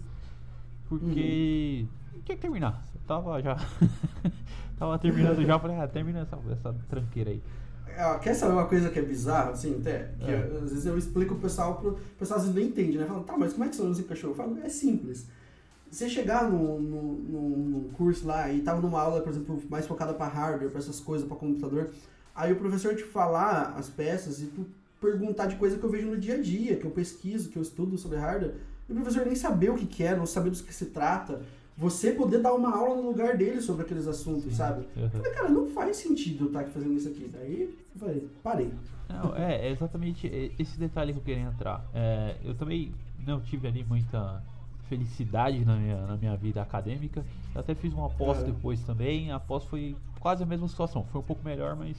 porque 0.89 1.87
não 2.13 2.21
tinha 2.23 2.37
que 2.37 2.43
terminar. 2.43 2.83
Eu 2.95 3.01
tava 3.07 3.41
já 3.41 3.57
tava 4.79 4.99
terminando 4.99 5.45
já, 5.45 5.59
falei, 5.59 5.77
ah, 5.79 5.87
termina 5.87 6.21
essa, 6.21 6.39
essa 6.51 6.73
tranqueira 6.89 7.31
aí. 7.31 7.43
Ah, 7.97 8.19
Quer 8.19 8.35
saber 8.35 8.55
uma 8.55 8.67
coisa 8.67 8.89
que 8.91 8.99
é 8.99 9.03
bizarra, 9.03 9.51
assim, 9.51 9.77
até? 9.81 10.11
Que 10.19 10.31
É. 10.31 10.37
às 10.39 10.71
vezes 10.71 10.87
eu 10.87 10.97
explico 10.99 11.35
pro 11.35 11.43
pessoal, 11.43 11.77
pro 11.77 11.91
o 11.91 11.99
pessoal 12.19 12.39
às 12.39 12.47
vezes 12.47 12.61
não 12.61 12.69
entende, 12.69 12.99
né? 12.99 13.05
Fala, 13.07 13.23
tá, 13.23 13.37
mas 13.37 13.53
como 13.53 13.65
é 13.65 13.69
que 13.69 13.77
você 13.77 13.83
usa 13.83 14.03
cachorro? 14.05 14.33
Eu 14.33 14.37
falo, 14.37 14.59
é 14.59 14.69
simples. 14.69 15.29
Você 15.91 16.09
chegar 16.09 16.49
num, 16.51 16.79
num, 16.81 17.13
num- 17.15 17.57
num 17.69 17.89
curso 17.95 18.27
lá 18.27 18.51
e 18.53 18.61
tava 18.61 18.81
numa 18.81 19.01
aula, 19.01 19.21
por 19.23 19.31
exemplo, 19.31 19.61
mais 19.69 19.87
focada 19.87 20.15
para 20.15 20.27
hardware, 20.33 20.71
para 20.71 20.79
essas 20.79 21.01
coisas, 21.01 21.27
para 21.27 21.37
computador, 21.37 21.91
aí 22.35 22.53
o 22.53 22.57
professor 22.57 22.95
te 22.95 23.03
falar 23.03 23.75
as 23.77 23.89
peças 23.91 24.41
e 24.41 24.47
tu 24.47 24.65
perguntar 25.01 25.47
de 25.47 25.57
coisa 25.57 25.77
que 25.79 25.85
eu 25.85 25.91
vejo 25.91 26.07
no 26.09 26.17
dia 26.17 26.35
a 26.35 26.41
dia, 26.41 26.77
que 26.77 26.85
eu 26.85 26.91
pesquiso, 26.91 27.49
que 27.49 27.57
eu 27.57 27.63
estudo 27.63 27.99
sobre 27.99 28.19
hardware, 28.19 28.55
e 28.89 28.93
o 28.93 28.95
professor 28.97 29.27
nem 29.27 29.35
saber 29.35 29.71
o 29.71 29.75
que, 29.75 29.87
que 29.87 30.03
é, 30.05 30.15
não 30.15 30.27
saber 30.27 30.51
do 30.51 30.63
que 30.63 30.73
se 30.75 30.87
trata, 30.87 31.41
você 31.77 32.13
poder 32.13 32.39
dar 32.41 32.53
uma 32.53 32.77
aula 32.77 32.97
no 32.97 33.09
lugar 33.09 33.37
dele 33.37 33.61
sobre 33.61 33.83
aqueles 33.83 34.07
assuntos, 34.07 34.55
sabe? 34.55 34.87
Uhum. 34.97 35.03
Eu 35.05 35.11
falei, 35.11 35.33
cara, 35.33 35.49
não 35.49 35.67
faz 35.71 35.97
sentido 35.97 36.45
eu 36.45 36.47
estar 36.49 36.61
aqui 36.61 36.71
fazendo 36.73 36.93
isso 36.95 37.09
aqui. 37.09 37.29
Daí 37.33 37.63
eu 37.95 37.99
falei, 37.99 38.29
parei. 38.43 38.71
Não, 39.09 39.35
é, 39.35 39.67
é 39.69 39.71
exatamente 39.73 40.27
e- 40.27 40.53
esse 40.59 40.79
detalhe 40.79 41.13
que 41.15 41.19
eu 41.21 41.23
queria 41.25 41.43
entrar. 41.45 41.85
É, 41.95 42.37
eu 42.45 42.55
também 42.55 42.93
não 43.27 43.41
tive 43.41 43.67
ali 43.67 43.83
muita 43.83 44.43
felicidade 44.91 45.65
na 45.65 45.77
minha, 45.77 46.07
na 46.07 46.17
minha 46.17 46.37
vida 46.37 46.61
acadêmica. 46.61 47.25
Eu 47.55 47.61
até 47.61 47.75
fiz 47.77 47.95
uma 47.95 48.11
pós 48.11 48.39
É. 48.41 48.45
depois 48.45 48.83
também. 48.83 49.31
A 49.31 49.39
pós 49.39 49.65
foi 49.65 49.97
quase 50.19 50.43
a 50.43 50.47
mesma 50.47 50.67
situação. 50.67 51.05
Foi 51.13 51.21
um 51.21 51.25
pouco 51.25 51.45
melhor, 51.45 51.77
mas 51.77 51.97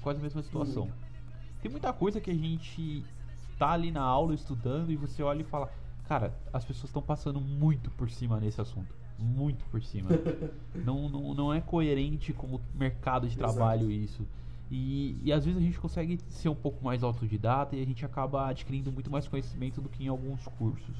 quase 0.00 0.18
a 0.18 0.22
mesma 0.22 0.42
situação. 0.42 0.88
Tem 1.60 1.70
muita 1.70 1.92
coisa 1.92 2.20
que 2.22 2.30
a 2.30 2.34
gente 2.34 3.04
tá 3.58 3.70
ali 3.72 3.92
na 3.92 4.00
aula 4.00 4.34
estudando 4.34 4.90
e 4.90 4.96
você 4.96 5.22
olha 5.22 5.42
e 5.42 5.44
fala: 5.44 5.70
Cara, 6.08 6.34
as 6.52 6.64
pessoas 6.64 6.86
estão 6.88 7.02
passando 7.02 7.38
muito 7.40 7.90
por 7.90 8.10
cima 8.10 8.40
nesse 8.40 8.60
assunto. 8.60 8.92
Muito 9.18 9.64
por 9.66 9.82
cima. 9.82 10.08
não, 10.84 11.08
não, 11.10 11.34
não 11.34 11.54
é 11.54 11.60
coerente 11.60 12.32
com 12.32 12.46
o 12.46 12.60
mercado 12.74 13.28
de 13.28 13.36
Exato. 13.36 13.52
trabalho 13.52 13.90
isso. 13.90 14.26
E, 14.70 15.18
e 15.22 15.30
às 15.30 15.44
vezes 15.44 15.60
a 15.60 15.62
gente 15.62 15.78
consegue 15.78 16.18
ser 16.28 16.48
um 16.48 16.54
pouco 16.54 16.82
mais 16.82 17.02
autodidata 17.04 17.76
e 17.76 17.82
a 17.82 17.84
gente 17.84 18.06
acaba 18.06 18.48
adquirindo 18.48 18.90
muito 18.90 19.10
mais 19.10 19.28
conhecimento 19.28 19.82
do 19.82 19.88
que 19.90 20.02
em 20.04 20.08
alguns 20.08 20.42
cursos. 20.58 20.96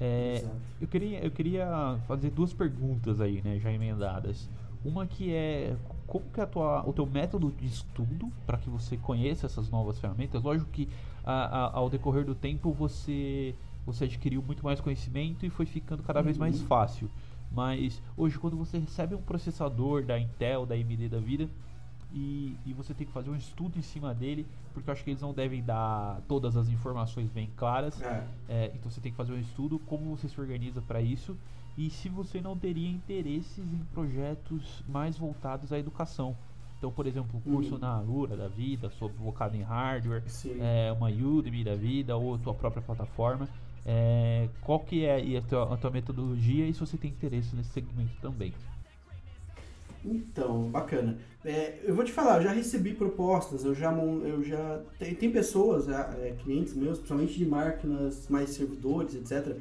É, 0.00 0.44
eu, 0.80 0.88
queria, 0.88 1.24
eu 1.24 1.30
queria 1.30 1.98
fazer 2.06 2.30
duas 2.30 2.52
perguntas 2.52 3.20
aí, 3.20 3.40
né, 3.42 3.58
já 3.58 3.72
emendadas. 3.72 4.48
Uma 4.84 5.06
que 5.06 5.32
é 5.32 5.76
como 6.06 6.26
que 6.30 6.40
é 6.40 6.44
tua, 6.46 6.86
o 6.86 6.92
teu 6.92 7.06
método 7.06 7.50
de 7.50 7.66
estudo 7.66 8.30
para 8.46 8.58
que 8.58 8.68
você 8.68 8.96
conheça 8.98 9.46
essas 9.46 9.70
novas 9.70 9.98
ferramentas? 9.98 10.42
Lógico 10.42 10.70
que 10.70 10.88
a- 11.24 11.66
a- 11.66 11.70
ao 11.78 11.88
decorrer 11.88 12.24
do 12.24 12.34
tempo 12.34 12.70
você 12.72 13.54
você 13.86 14.04
adquiriu 14.04 14.42
muito 14.42 14.64
mais 14.64 14.80
conhecimento 14.80 15.44
e 15.44 15.50
foi 15.50 15.66
ficando 15.66 16.02
cada 16.02 16.22
vez 16.22 16.38
mais 16.38 16.58
Uhum. 16.60 16.66
fácil. 16.66 17.10
Mas 17.52 18.02
hoje 18.16 18.38
quando 18.38 18.56
você 18.56 18.78
recebe 18.78 19.14
um 19.14 19.20
processador 19.22 20.04
da 20.04 20.18
Intel, 20.18 20.64
da 20.66 20.74
AMD 20.74 21.08
da 21.08 21.18
vida 21.20 21.48
e, 22.14 22.56
e 22.64 22.72
você 22.72 22.94
tem 22.94 23.06
que 23.06 23.12
fazer 23.12 23.28
um 23.30 23.36
estudo 23.36 23.76
em 23.78 23.82
cima 23.82 24.14
dele, 24.14 24.46
porque 24.72 24.88
eu 24.88 24.92
acho 24.92 25.02
que 25.02 25.10
eles 25.10 25.20
não 25.20 25.34
devem 25.34 25.62
dar 25.62 26.20
todas 26.28 26.56
as 26.56 26.68
informações 26.68 27.28
bem 27.28 27.50
claras. 27.56 28.00
É. 28.00 28.24
É, 28.48 28.72
então 28.74 28.90
você 28.90 29.00
tem 29.00 29.10
que 29.10 29.16
fazer 29.16 29.32
um 29.32 29.40
estudo, 29.40 29.78
como 29.80 30.16
você 30.16 30.28
se 30.28 30.40
organiza 30.40 30.80
para 30.80 31.02
isso 31.02 31.36
e 31.76 31.90
se 31.90 32.08
você 32.08 32.40
não 32.40 32.56
teria 32.56 32.88
interesses 32.88 33.58
em 33.58 33.84
projetos 33.92 34.84
mais 34.88 35.18
voltados 35.18 35.72
à 35.72 35.78
educação. 35.78 36.36
Então, 36.78 36.92
por 36.92 37.06
exemplo, 37.06 37.38
um 37.38 37.40
curso 37.40 37.74
Uhum. 37.74 37.80
na 37.80 37.96
Alura 37.96 38.36
da 38.36 38.46
vida, 38.46 38.90
sobre 38.90 39.16
focado 39.16 39.56
em 39.56 39.62
hardware, 39.62 40.22
é, 40.60 40.92
uma 40.92 41.08
Udemy 41.08 41.64
da 41.64 41.74
vida 41.74 42.16
ou 42.16 42.34
a 42.34 42.38
tua 42.38 42.54
própria 42.54 42.82
plataforma. 42.82 43.48
É, 43.86 44.48
qual 44.62 44.80
que 44.80 45.04
é 45.04 45.36
a 45.36 45.42
tua, 45.42 45.74
a 45.74 45.76
tua 45.76 45.90
metodologia 45.90 46.66
e 46.66 46.72
se 46.72 46.80
você 46.80 46.96
tem 46.96 47.10
interesse 47.10 47.56
nesse 47.56 47.70
segmento 47.70 48.12
também? 48.20 48.52
Então, 50.04 50.70
bacana. 50.70 51.18
É, 51.44 51.80
eu 51.84 51.94
vou 51.94 52.04
te 52.04 52.12
falar, 52.12 52.36
eu 52.36 52.42
já 52.44 52.52
recebi 52.52 52.92
propostas, 52.92 53.64
eu 53.64 53.74
já, 53.74 53.92
eu 53.92 54.42
já 54.42 54.80
tem, 54.98 55.14
tem 55.14 55.30
pessoas, 55.30 55.88
é, 55.88 56.34
clientes 56.42 56.74
meus, 56.74 56.98
principalmente 56.98 57.38
de 57.38 57.46
máquinas, 57.46 58.28
mais 58.28 58.50
servidores, 58.50 59.14
etc, 59.14 59.56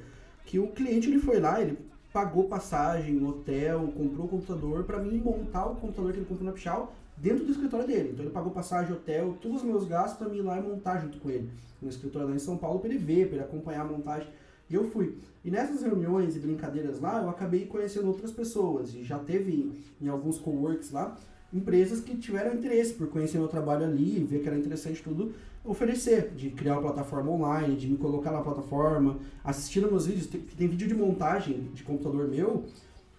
que 0.45 0.59
o 0.59 0.67
cliente 0.67 1.09
ele 1.09 1.19
foi 1.19 1.39
lá, 1.39 1.61
ele 1.61 1.77
pagou 2.11 2.47
passagem, 2.47 3.25
hotel, 3.25 3.91
comprou 3.95 4.25
o 4.25 4.29
computador 4.29 4.83
para 4.83 4.99
mim 4.99 5.17
montar 5.17 5.65
o 5.65 5.75
computador 5.75 6.11
que 6.11 6.19
ele 6.19 6.25
comprou 6.25 6.45
na 6.45 6.51
Pichal 6.51 6.93
dentro 7.17 7.45
do 7.45 7.51
escritório 7.51 7.87
dele. 7.87 8.09
Então 8.11 8.25
ele 8.25 8.33
pagou 8.33 8.51
passagem, 8.51 8.93
hotel, 8.93 9.37
todos 9.41 9.61
os 9.61 9.63
meus 9.63 9.85
gastos 9.85 10.17
para 10.17 10.29
mim 10.29 10.37
ir 10.37 10.41
lá 10.41 10.57
e 10.59 10.61
montar 10.61 10.99
junto 10.99 11.17
com 11.19 11.29
ele 11.29 11.49
no 11.81 11.89
escritório 11.89 12.29
lá 12.29 12.35
em 12.35 12.39
São 12.39 12.57
Paulo 12.57 12.79
para 12.79 12.89
ele 12.89 12.99
ver, 12.99 13.27
para 13.27 13.37
ele 13.37 13.45
acompanhar 13.45 13.81
a 13.81 13.85
montagem. 13.85 14.27
E 14.73 14.75
eu 14.75 14.89
fui. 14.89 15.15
E 15.45 15.51
nessas 15.51 15.83
reuniões 15.83 16.35
e 16.35 16.39
brincadeiras 16.39 16.99
lá, 16.99 17.21
eu 17.21 17.29
acabei 17.29 17.67
conhecendo 17.67 18.07
outras 18.07 18.31
pessoas. 18.31 18.95
E 18.95 19.03
já 19.03 19.19
teve 19.19 19.71
em 20.01 20.07
alguns 20.07 20.39
coworks 20.39 20.89
lá, 20.89 21.15
empresas 21.53 21.99
que 21.99 22.17
tiveram 22.17 22.55
interesse 22.55 22.95
por 22.95 23.07
conhecer 23.07 23.37
meu 23.37 23.47
trabalho 23.47 23.85
ali, 23.85 24.23
ver 24.23 24.41
que 24.41 24.47
era 24.47 24.57
interessante 24.57 25.03
tudo, 25.03 25.31
oferecer, 25.63 26.31
de 26.35 26.49
criar 26.49 26.73
uma 26.73 26.81
plataforma 26.81 27.29
online, 27.29 27.75
de 27.75 27.87
me 27.87 27.97
colocar 27.97 28.31
na 28.31 28.41
plataforma, 28.41 29.19
assistindo 29.43 29.91
meus 29.91 30.07
vídeos. 30.07 30.25
Tem, 30.25 30.41
tem 30.41 30.67
vídeo 30.67 30.87
de 30.87 30.95
montagem 30.95 31.69
de 31.71 31.83
computador 31.83 32.27
meu. 32.27 32.63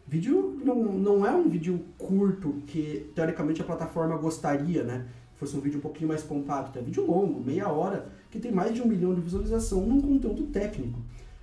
Vídeo 0.09 0.59
não, 0.64 0.74
não 0.74 1.24
é 1.24 1.30
um 1.30 1.48
vídeo 1.48 1.84
curto 1.96 2.55
que 2.66 3.12
teoricamente 3.14 3.62
a 3.62 3.64
plataforma 3.64 4.16
gostaria, 4.16 4.82
né? 4.82 5.07
Fosse 5.36 5.57
um 5.57 5.61
vídeo 5.61 5.78
um 5.78 5.82
pouquinho 5.82 6.09
mais 6.09 6.24
compacto. 6.24 6.80
É 6.80 6.82
vídeo 6.82 7.07
longo, 7.07 7.40
meia 7.40 7.68
hora, 7.68 8.09
que 8.28 8.40
tem 8.40 8.50
mais 8.50 8.74
de 8.74 8.82
um 8.82 8.88
milhão 8.88 9.14
de 9.14 9.20
visualização 9.20 9.86
num 9.86 10.00
conteúdo 10.00 10.46
técnico. 10.46 10.98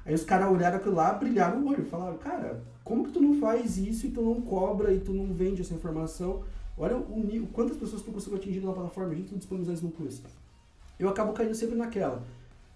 Aí 0.05 0.13
os 0.13 0.23
caras 0.23 0.51
olharam 0.51 0.77
aquilo 0.77 0.95
lá, 0.95 1.13
brilharam 1.13 1.61
o 1.61 1.69
olho, 1.69 1.85
falaram, 1.85 2.17
cara, 2.17 2.61
como 2.83 3.05
que 3.05 3.11
tu 3.11 3.21
não 3.21 3.39
faz 3.39 3.77
isso 3.77 4.07
e 4.07 4.11
tu 4.11 4.21
não 4.21 4.41
cobra 4.41 4.93
e 4.93 4.99
tu 4.99 5.13
não 5.13 5.33
vende 5.33 5.61
essa 5.61 5.73
informação? 5.73 6.43
Olha 6.77 6.97
o 6.97 7.19
nível, 7.19 7.47
quantas 7.53 7.77
pessoas 7.77 8.01
tu 8.01 8.11
conseguiu 8.11 8.37
atingir 8.37 8.59
na 8.61 8.73
plataforma, 8.73 9.11
a 9.11 9.15
gente 9.15 9.31
não 9.31 9.37
disponibiliza 9.37 9.73
isso 9.73 9.85
no 9.85 9.91
curso. 9.91 10.23
Eu 10.99 11.09
acabo 11.09 11.33
caindo 11.33 11.53
sempre 11.53 11.75
naquela. 11.75 12.23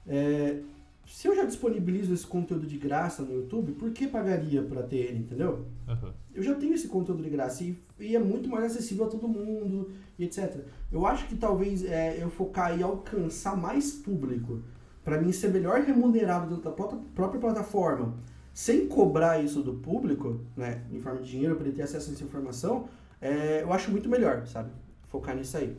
É, 0.08 0.60
se 1.08 1.28
eu 1.28 1.36
já 1.36 1.44
disponibilizo 1.44 2.14
esse 2.14 2.26
conteúdo 2.26 2.66
de 2.66 2.78
graça 2.78 3.22
no 3.22 3.34
YouTube, 3.34 3.74
por 3.74 3.92
que 3.92 4.08
pagaria 4.08 4.62
para 4.64 4.82
ter 4.84 4.98
ele, 4.98 5.20
entendeu? 5.20 5.66
Uhum. 5.88 6.12
Eu 6.34 6.44
já 6.44 6.56
tenho 6.56 6.74
esse 6.74 6.88
conteúdo 6.88 7.22
de 7.22 7.30
graça 7.30 7.64
e, 7.64 7.78
e, 8.00 8.16
é 8.16 8.20
muito 8.20 8.50
mais 8.50 8.66
acessível 8.66 9.06
a 9.06 9.10
todo 9.10 9.28
mundo 9.28 9.92
e 10.18 10.24
etc. 10.24 10.62
Eu 10.92 11.06
acho 11.06 11.28
que 11.28 11.36
talvez 11.36 11.84
é, 11.86 12.22
eu 12.22 12.30
focar 12.30 12.78
em 12.78 12.82
alcançar 12.82 13.56
mais 13.56 13.92
público 13.92 14.62
para 15.06 15.22
mim 15.22 15.32
ser 15.32 15.50
melhor 15.50 15.82
remunerado 15.82 16.50
dentro 16.50 16.64
da 16.64 16.72
própria 16.72 17.40
plataforma, 17.40 18.16
sem 18.52 18.88
cobrar 18.88 19.42
isso 19.42 19.62
do 19.62 19.76
público, 19.76 20.42
né, 20.58 20.82
em 20.92 21.00
forma 21.00 21.22
de 21.22 21.30
dinheiro 21.30 21.56
para 21.56 21.68
ele 21.68 21.76
ter 21.76 21.84
acesso 21.84 22.10
a 22.10 22.14
essa 22.14 22.24
informação, 22.24 22.90
é, 23.22 23.62
eu 23.62 23.72
acho 23.72 23.92
muito 23.92 24.10
melhor, 24.10 24.46
sabe? 24.48 24.72
Focar 25.08 25.36
nisso 25.36 25.56
aí. 25.58 25.78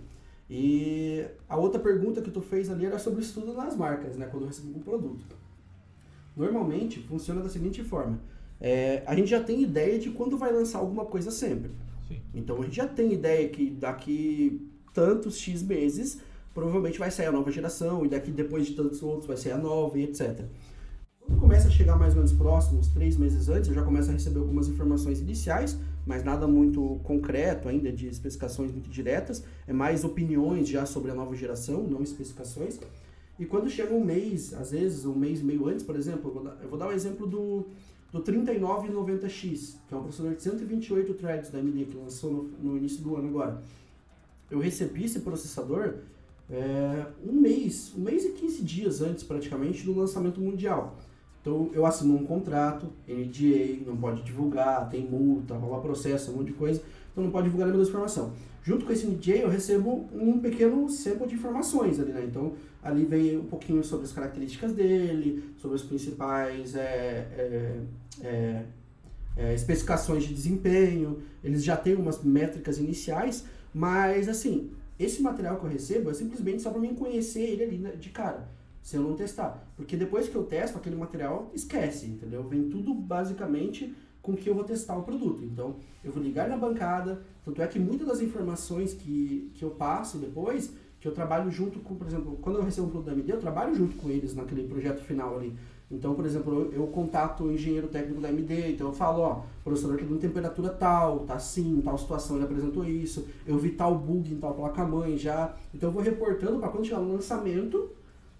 E 0.49 1.25
a 1.49 1.57
outra 1.57 1.81
pergunta 1.81 2.23
que 2.23 2.31
tu 2.31 2.41
fez 2.41 2.71
ali 2.71 2.87
era 2.87 2.99
sobre 2.99 3.21
o 3.21 3.23
estudo 3.23 3.53
nas 3.53 3.77
marcas, 3.77 4.17
né? 4.17 4.27
Quando 4.31 4.45
eu 4.45 4.49
recebo 4.49 4.79
um 4.79 4.81
produto. 4.81 5.37
Normalmente 6.37 7.01
funciona 7.01 7.41
da 7.41 7.49
seguinte 7.49 7.83
forma: 7.83 8.21
é, 8.61 9.03
a 9.07 9.15
gente 9.17 9.29
já 9.29 9.43
tem 9.43 9.61
ideia 9.63 9.99
de 9.99 10.11
quando 10.11 10.39
vai 10.39 10.53
lançar 10.53 10.79
alguma 10.79 11.05
coisa 11.05 11.33
sempre. 11.33 11.73
Sim. 12.07 12.21
Então 12.33 12.61
a 12.61 12.65
gente 12.65 12.77
já 12.77 12.87
tem 12.87 13.13
ideia 13.13 13.49
que 13.49 13.71
daqui 13.71 14.71
tantos 14.95 15.37
X 15.37 15.63
meses 15.63 16.21
provavelmente 16.57 16.99
vai 16.99 17.11
sair 17.11 17.27
a 17.27 17.33
nova 17.33 17.53
geração 17.53 18.05
e 18.05 18.09
daqui 18.09 18.33
depois 18.33 18.67
de 18.67 18.75
tantos 18.75 19.01
outros 19.03 19.27
vai 19.27 19.37
sair 19.37 19.53
a 19.53 19.59
nova 19.59 19.97
e 19.99 20.05
etc. 20.05 20.45
Quando 21.21 21.39
começa 21.39 21.69
a 21.69 21.71
chegar 21.71 21.97
mais 21.97 22.15
ou 22.15 22.17
menos 22.17 22.33
próximo, 22.33 22.81
uns 22.81 22.89
três 22.89 23.17
meses 23.17 23.49
antes, 23.49 23.69
eu 23.69 23.75
já 23.75 23.83
começo 23.83 24.11
a 24.11 24.13
receber 24.13 24.41
algumas 24.41 24.67
informações 24.67 25.21
iniciais 25.21 25.79
mas 26.07 26.23
nada 26.23 26.47
muito 26.47 27.01
concreto 27.03 27.69
ainda, 27.69 27.91
de 27.91 28.07
especificações 28.07 28.71
muito 28.71 28.89
diretas, 28.89 29.43
é 29.67 29.73
mais 29.73 30.05
opiniões 30.05 30.69
já 30.69 30.87
sobre 30.87 31.11
a 31.11 31.15
nova 31.15 31.35
geração, 31.35 31.83
não 31.83 32.01
especificações. 32.01 32.79
E 33.39 33.45
quando 33.45 33.69
chega 33.69 33.93
um 33.93 34.03
mês, 34.03 34.55
às 34.55 34.71
vezes 34.71 35.05
um 35.05 35.17
mês 35.17 35.41
e 35.41 35.45
meio 35.45 35.67
antes, 35.67 35.85
por 35.85 35.97
exemplo, 35.97 36.31
eu 36.31 36.35
vou 36.35 36.45
dar, 36.45 36.59
eu 36.63 36.69
vou 36.69 36.79
dar 36.79 36.89
um 36.89 36.93
exemplo 36.93 37.27
do, 37.27 37.67
do 38.13 38.23
3990X, 38.23 39.75
que 39.89 39.95
é 39.95 39.97
um 39.97 40.03
processador 40.03 40.37
de 40.37 40.43
128 40.43 41.15
threads 41.15 41.51
da 41.51 41.59
AMD, 41.59 41.85
que 41.87 41.97
lançou 41.97 42.31
no, 42.31 42.43
no 42.63 42.77
início 42.77 43.03
do 43.03 43.17
ano 43.17 43.29
agora. 43.29 43.61
Eu 44.49 44.61
recebi 44.61 45.05
esse 45.05 45.19
processador 45.21 45.97
é, 46.51 47.07
um 47.27 47.33
mês, 47.33 47.93
um 47.97 48.03
mês 48.03 48.25
e 48.25 48.31
15 48.31 48.63
dias 48.63 49.03
antes 49.03 49.25
praticamente 49.25 49.85
do 49.85 49.97
lançamento 49.97 50.41
mundial. 50.41 50.97
Então 51.41 51.71
eu 51.73 51.87
assino 51.87 52.17
um 52.17 52.25
contrato, 52.25 52.87
NDA, 53.09 53.85
não 53.87 53.97
pode 53.97 54.23
divulgar, 54.23 54.89
tem 54.89 55.07
multa, 55.07 55.55
rola 55.55 55.81
processo, 55.81 56.33
um 56.33 56.37
monte 56.37 56.49
de 56.49 56.55
coisa, 56.55 56.83
então 57.13 57.23
não 57.23 57.31
pode 57.31 57.45
divulgar 57.45 57.69
nenhuma 57.69 57.87
informação. 57.87 58.33
Junto 58.63 58.85
com 58.85 58.93
esse 58.93 59.07
NDA 59.07 59.37
eu 59.37 59.49
recebo 59.49 60.07
um 60.13 60.41
pequeno 60.41 60.89
sample 60.89 61.29
de 61.29 61.35
informações 61.37 62.01
ali, 62.01 62.13
né? 62.13 62.25
Então 62.29 62.55
ali 62.83 63.05
vem 63.05 63.39
um 63.39 63.45
pouquinho 63.45 63.83
sobre 63.85 64.07
as 64.07 64.13
características 64.13 64.73
dele, 64.73 65.53
sobre 65.57 65.77
as 65.77 65.83
principais 65.83 66.75
é, 66.75 66.81
é, 66.81 67.81
é, 68.23 68.63
é, 69.37 69.55
especificações 69.55 70.25
de 70.25 70.35
desempenho, 70.35 71.23
eles 71.45 71.63
já 71.63 71.77
têm 71.77 71.95
umas 71.95 72.23
métricas 72.25 72.79
iniciais, 72.79 73.45
mas 73.73 74.29
assim, 74.29 74.71
esse 74.99 75.23
material 75.23 75.59
que 75.59 75.67
eu 75.67 75.71
recebo 75.71 76.11
é 76.11 76.15
simplesmente 76.15 76.63
só 76.63 76.71
para 76.71 76.81
mim 76.81 76.95
conhecer 76.95 77.43
ele 77.43 77.63
ali 77.63 77.79
né, 77.79 77.91
de 77.93 78.11
cara 78.11 78.49
se 78.87 78.97
eu 78.97 79.03
não 79.03 79.17
testar. 79.17 79.69
Porque 79.77 79.97
depois 79.97 80.29
que 80.29 80.37
eu 80.37 80.45
testo 80.45 80.79
aquele 80.79 80.95
material, 80.95 81.51
esquece, 81.53 82.07
entendeu? 82.07 82.45
Vem 82.45 82.71
tudo 82.71 82.95
basicamente 82.95 83.93
com 84.23 84.37
que 84.37 84.49
eu 84.49 84.55
vou 84.55 84.63
testar 84.63 84.97
o 84.97 85.03
produto. 85.03 85.43
Então, 85.43 85.75
eu 86.05 86.13
vou 86.13 86.23
ligar 86.23 86.49
na 86.49 86.57
bancada, 86.57 87.21
tanto 87.45 87.61
é 87.61 87.67
que 87.67 87.81
muitas 87.81 88.07
das 88.07 88.21
informações 88.21 88.95
que, 88.95 89.51
que 89.57 89.65
eu 89.65 89.71
passo 89.71 90.19
depois, 90.19 90.71
que 91.01 91.09
eu 91.09 91.13
trabalho 91.13 91.51
junto 91.51 91.81
com, 91.81 91.97
por 91.97 92.07
exemplo, 92.07 92.39
quando 92.41 92.61
eu 92.61 92.63
recebo 92.63 92.87
um 92.87 92.91
produto 92.91 93.07
da 93.07 93.13
AMD, 93.13 93.29
eu 93.29 93.41
trabalho 93.41 93.75
junto 93.75 93.97
com 93.97 94.09
eles 94.09 94.37
naquele 94.37 94.69
projeto 94.69 95.03
final 95.03 95.37
ali. 95.37 95.57
Então, 95.91 96.15
por 96.15 96.27
exemplo, 96.27 96.53
eu, 96.53 96.81
eu 96.81 96.87
contato 96.89 97.45
o 97.45 97.53
engenheiro 97.53 97.87
técnico 97.87 98.21
da 98.21 98.29
AMD, 98.29 98.73
então 98.73 98.89
eu 98.89 98.93
falo, 98.93 99.21
ó, 99.21 99.33
o 99.61 99.65
processador 99.65 99.97
está 99.97 100.09
dando 100.09 100.21
temperatura 100.21 100.69
tal, 100.71 101.21
tá 101.21 101.35
assim, 101.35 101.81
tal 101.85 101.97
situação, 101.97 102.37
ele 102.37 102.45
apresentou 102.45 102.85
isso, 102.85 103.29
eu 103.47 103.57
vi 103.57 103.71
tal 103.71 103.97
bug 103.97 104.33
em 104.33 104.39
tal 104.39 104.55
placa-mãe 104.55 105.17
já. 105.17 105.55
Então 105.73 105.89
eu 105.89 105.93
vou 105.93 106.03
reportando 106.03 106.59
para 106.59 106.69
quando 106.71 106.85
chegar 106.85 107.01
no 107.01 107.13
lançamento, 107.13 107.91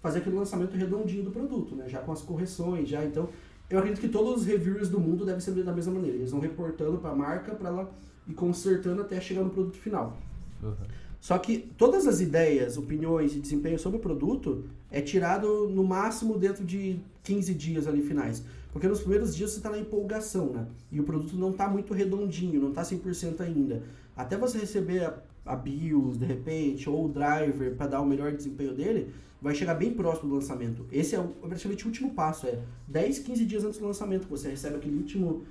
fazer 0.01 0.19
aquele 0.19 0.35
lançamento 0.35 0.75
redondinho 0.75 1.23
do 1.23 1.31
produto, 1.31 1.73
né? 1.73 1.87
Já 1.87 1.99
com 1.99 2.11
as 2.11 2.21
correções, 2.21 2.89
já. 2.89 3.03
Então, 3.05 3.29
eu 3.69 3.79
acredito 3.79 4.01
que 4.01 4.09
todos 4.09 4.41
os 4.41 4.45
reviewers 4.45 4.89
do 4.89 4.99
mundo 4.99 5.25
devem 5.25 5.39
ser 5.39 5.51
da 5.51 5.73
mesma 5.73 5.93
maneira. 5.93 6.17
Eles 6.17 6.31
vão 6.31 6.39
reportando 6.41 6.97
para 6.97 7.11
a 7.11 7.15
marca 7.15 7.55
para 7.55 7.69
ela 7.69 7.91
ir 8.27 8.33
consertando 8.33 9.01
até 9.01 9.19
chegar 9.21 9.41
no 9.41 9.49
produto 9.49 9.77
final. 9.77 10.17
Uhum. 10.61 10.73
Só 11.19 11.37
que 11.37 11.57
todas 11.77 12.07
as 12.07 12.19
ideias, 12.19 12.77
opiniões 12.77 13.35
e 13.35 13.39
desempenho 13.39 13.79
sobre 13.79 13.97
o 13.97 14.01
produto 14.01 14.65
é 14.91 15.01
tirado 15.01 15.67
no 15.67 15.83
máximo 15.83 16.37
dentro 16.37 16.63
de 16.63 16.99
15 17.27 17.53
dias 17.53 17.87
ali 17.87 18.01
finais. 18.01 18.43
Porque 18.71 18.87
nos 18.87 19.01
primeiros 19.01 19.35
dias 19.35 19.51
você 19.51 19.57
está 19.57 19.69
na 19.69 19.77
empolgação, 19.77 20.53
né? 20.53 20.65
E 20.89 20.99
o 20.99 21.03
produto 21.03 21.35
não 21.35 21.51
está 21.51 21.67
muito 21.67 21.93
redondinho, 21.93 22.61
não 22.61 22.69
está 22.69 22.83
100% 22.83 23.41
ainda. 23.41 23.83
Até 24.15 24.37
você 24.37 24.57
receber 24.57 25.03
a, 25.03 25.17
a 25.45 25.55
BIOS, 25.55 26.17
de 26.17 26.25
repente, 26.25 26.89
ou 26.89 27.05
o 27.05 27.09
driver 27.09 27.75
para 27.75 27.87
dar 27.87 28.01
o 28.01 28.05
melhor 28.05 28.31
desempenho 28.31 28.73
dele, 28.73 29.13
vai 29.41 29.53
chegar 29.53 29.75
bem 29.75 29.93
próximo 29.93 30.29
do 30.29 30.35
lançamento. 30.35 30.85
Esse 30.89 31.15
é, 31.15 31.19
o, 31.19 31.33
é 31.43 31.47
praticamente 31.47 31.83
o 31.83 31.87
último 31.87 32.13
passo, 32.13 32.47
é 32.47 32.59
10, 32.87 33.19
15 33.19 33.45
dias 33.45 33.63
antes 33.65 33.77
do 33.77 33.85
lançamento 33.85 34.23
que 34.23 34.31
você 34.31 34.49
recebe 34.49 34.77
aquele 34.77 34.95
último 34.95 35.43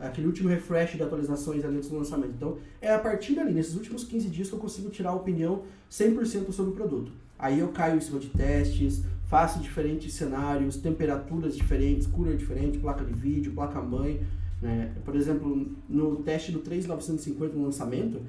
aquele 0.00 0.28
último 0.28 0.48
refresh 0.48 0.92
de 0.92 1.02
atualizações 1.02 1.64
ali 1.64 1.76
antes 1.76 1.88
do 1.88 1.96
lançamento. 1.96 2.32
Então, 2.36 2.56
é 2.80 2.94
a 2.94 2.98
partir 3.00 3.34
dali, 3.34 3.52
nesses 3.52 3.74
últimos 3.74 4.04
15 4.04 4.28
dias, 4.28 4.48
que 4.48 4.54
eu 4.54 4.58
consigo 4.60 4.90
tirar 4.90 5.10
a 5.10 5.14
opinião 5.14 5.64
100% 5.90 6.52
sobre 6.52 6.70
o 6.70 6.74
produto. 6.74 7.10
Aí 7.36 7.58
eu 7.58 7.66
caio 7.68 7.96
em 7.96 8.00
cima 8.00 8.20
de 8.20 8.28
testes, 8.28 9.02
faço 9.28 9.60
diferentes 9.60 10.14
cenários, 10.14 10.78
temperaturas 10.78 11.54
diferentes, 11.54 12.06
cooler 12.06 12.36
diferente, 12.36 12.78
placa 12.78 13.04
de 13.04 13.12
vídeo, 13.12 13.52
placa-mãe. 13.52 14.22
Né? 14.60 14.92
Por 15.04 15.14
exemplo, 15.14 15.66
no 15.88 16.16
teste 16.16 16.50
do 16.50 16.60
3950 16.60 17.54
no 17.54 17.64
lançamento, 17.64 18.22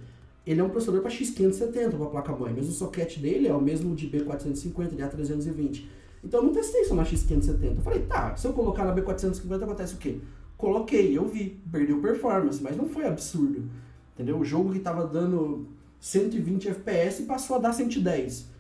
ele 0.46 0.60
é 0.60 0.64
um 0.64 0.70
processador 0.70 1.02
para 1.02 1.12
X570 1.12 1.92
para 1.92 2.06
a 2.06 2.10
placa-mãe, 2.10 2.54
mas 2.56 2.68
o 2.68 2.72
socket 2.72 3.18
dele 3.20 3.48
é 3.48 3.54
o 3.54 3.62
mesmo 3.62 3.96
de 3.96 4.10
B450, 4.10 4.90
de 4.90 5.04
A320. 5.04 5.86
Então 6.22 6.42
eu 6.42 6.48
não 6.48 6.54
testei 6.54 6.84
só 6.84 6.96
na 6.96 7.04
X570. 7.04 7.78
Eu 7.78 7.82
falei, 7.82 8.02
tá, 8.02 8.36
se 8.36 8.46
eu 8.46 8.52
colocar 8.52 8.84
na 8.84 8.94
B450 8.94 9.64
acontece 9.64 9.96
o 9.96 9.98
quê? 9.98 10.20
Coloquei, 10.58 11.18
eu 11.18 11.26
vi, 11.26 11.62
perdeu 11.72 12.02
performance, 12.02 12.62
mas 12.62 12.76
não 12.76 12.90
foi 12.90 13.06
absurdo. 13.06 13.64
Entendeu? 14.14 14.38
O 14.38 14.44
jogo 14.44 14.72
que 14.72 14.80
estava 14.80 15.08
dando 15.08 15.66
120 16.02 16.68
FPS 16.68 17.24
passou 17.24 17.56
a 17.56 17.60
dar 17.60 17.72
110. 17.72 18.59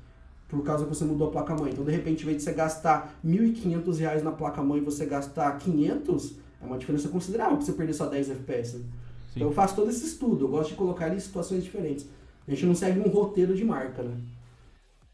Por 0.49 0.63
causa 0.63 0.83
que 0.83 0.89
você 0.89 1.05
mudou 1.05 1.29
a 1.29 1.31
placa-mãe. 1.31 1.71
Então, 1.71 1.85
de 1.85 1.91
repente, 1.91 2.23
em 2.23 2.25
vez 2.25 2.37
de 2.37 2.43
você 2.43 2.53
gastar 2.53 3.17
R$ 3.23 3.29
1.500 3.29 4.21
na 4.21 4.31
placa-mãe 4.31 4.79
e 4.79 4.83
você 4.83 5.05
gastar 5.05 5.57
500, 5.57 6.35
é 6.61 6.65
uma 6.65 6.77
diferença 6.77 7.07
considerável 7.07 7.55
para 7.55 7.65
você 7.65 7.73
perder 7.73 7.93
só 7.93 8.07
10 8.07 8.31
FPS. 8.31 8.81
Então 9.35 9.47
eu 9.47 9.53
faço 9.53 9.75
todo 9.75 9.89
esse 9.89 10.05
estudo, 10.05 10.45
eu 10.45 10.49
gosto 10.49 10.71
de 10.71 10.75
colocar 10.75 11.07
ele 11.07 11.15
em 11.15 11.19
situações 11.19 11.63
diferentes. 11.63 12.05
A 12.47 12.51
gente 12.51 12.65
não 12.65 12.75
segue 12.75 12.99
um 12.99 13.09
roteiro 13.09 13.55
de 13.55 13.63
marca, 13.63 14.01
né? 14.01 14.19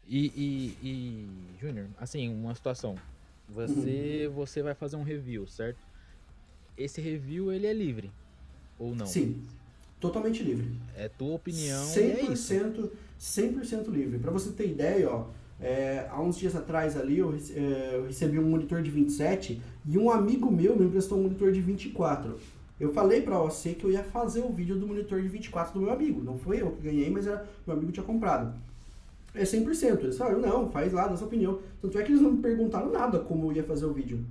E, 0.08 0.26
e, 0.26 0.88
e 0.88 1.28
Júnior, 1.60 1.86
assim, 1.98 2.28
uma 2.28 2.54
situação. 2.54 2.96
Você, 3.48 4.26
uhum. 4.26 4.34
você 4.34 4.62
vai 4.62 4.74
fazer 4.74 4.96
um 4.96 5.02
review, 5.02 5.46
certo? 5.46 5.78
Esse 6.76 7.00
review, 7.00 7.52
ele 7.52 7.66
é 7.66 7.72
livre, 7.72 8.10
ou 8.78 8.94
não? 8.94 9.06
Sim, 9.06 9.42
totalmente 10.00 10.42
livre. 10.42 10.68
É 10.96 11.08
tua 11.08 11.34
opinião 11.34 11.86
100%, 11.86 12.84
é 12.84 12.88
100% 13.18 13.88
livre. 13.88 14.18
Para 14.18 14.30
você 14.30 14.50
ter 14.50 14.68
ideia, 14.68 15.10
ó, 15.10 15.26
é, 15.60 16.06
há 16.10 16.20
uns 16.20 16.36
dias 16.36 16.54
atrás 16.54 16.96
ali 16.96 17.18
eu, 17.18 17.34
é, 17.54 17.96
eu, 17.96 18.06
recebi 18.06 18.38
um 18.38 18.48
monitor 18.48 18.82
de 18.82 18.90
27 18.90 19.62
e 19.86 19.96
um 19.98 20.10
amigo 20.10 20.50
meu 20.52 20.76
me 20.76 20.84
emprestou 20.84 21.18
um 21.18 21.22
monitor 21.22 21.50
de 21.50 21.60
24. 21.60 22.38
Eu 22.78 22.92
falei 22.92 23.22
pra 23.22 23.38
você 23.38 23.70
que 23.72 23.84
eu 23.84 23.90
ia 23.90 24.04
fazer 24.04 24.40
o 24.40 24.52
vídeo 24.52 24.78
do 24.78 24.86
monitor 24.86 25.22
de 25.22 25.28
24 25.28 25.72
do 25.72 25.80
meu 25.80 25.90
amigo. 25.90 26.22
Não 26.22 26.36
foi 26.36 26.60
eu 26.60 26.72
que 26.72 26.82
ganhei, 26.82 27.08
mas 27.08 27.26
era, 27.26 27.48
meu 27.66 27.74
amigo 27.74 27.90
tinha 27.90 28.04
comprado. 28.04 28.54
É 29.34 29.44
100%. 29.44 30.00
Eles 30.00 30.18
falaram, 30.18 30.40
não, 30.40 30.70
faz 30.70 30.92
lá, 30.92 31.08
dá 31.08 31.16
sua 31.16 31.26
opinião. 31.26 31.58
Tanto 31.80 31.98
é 31.98 32.02
que 32.02 32.12
eles 32.12 32.20
não 32.20 32.32
me 32.32 32.42
perguntaram 32.42 32.92
nada 32.92 33.18
como 33.18 33.50
eu 33.50 33.56
ia 33.56 33.64
fazer 33.64 33.86
o 33.86 33.94
vídeo. 33.94 34.22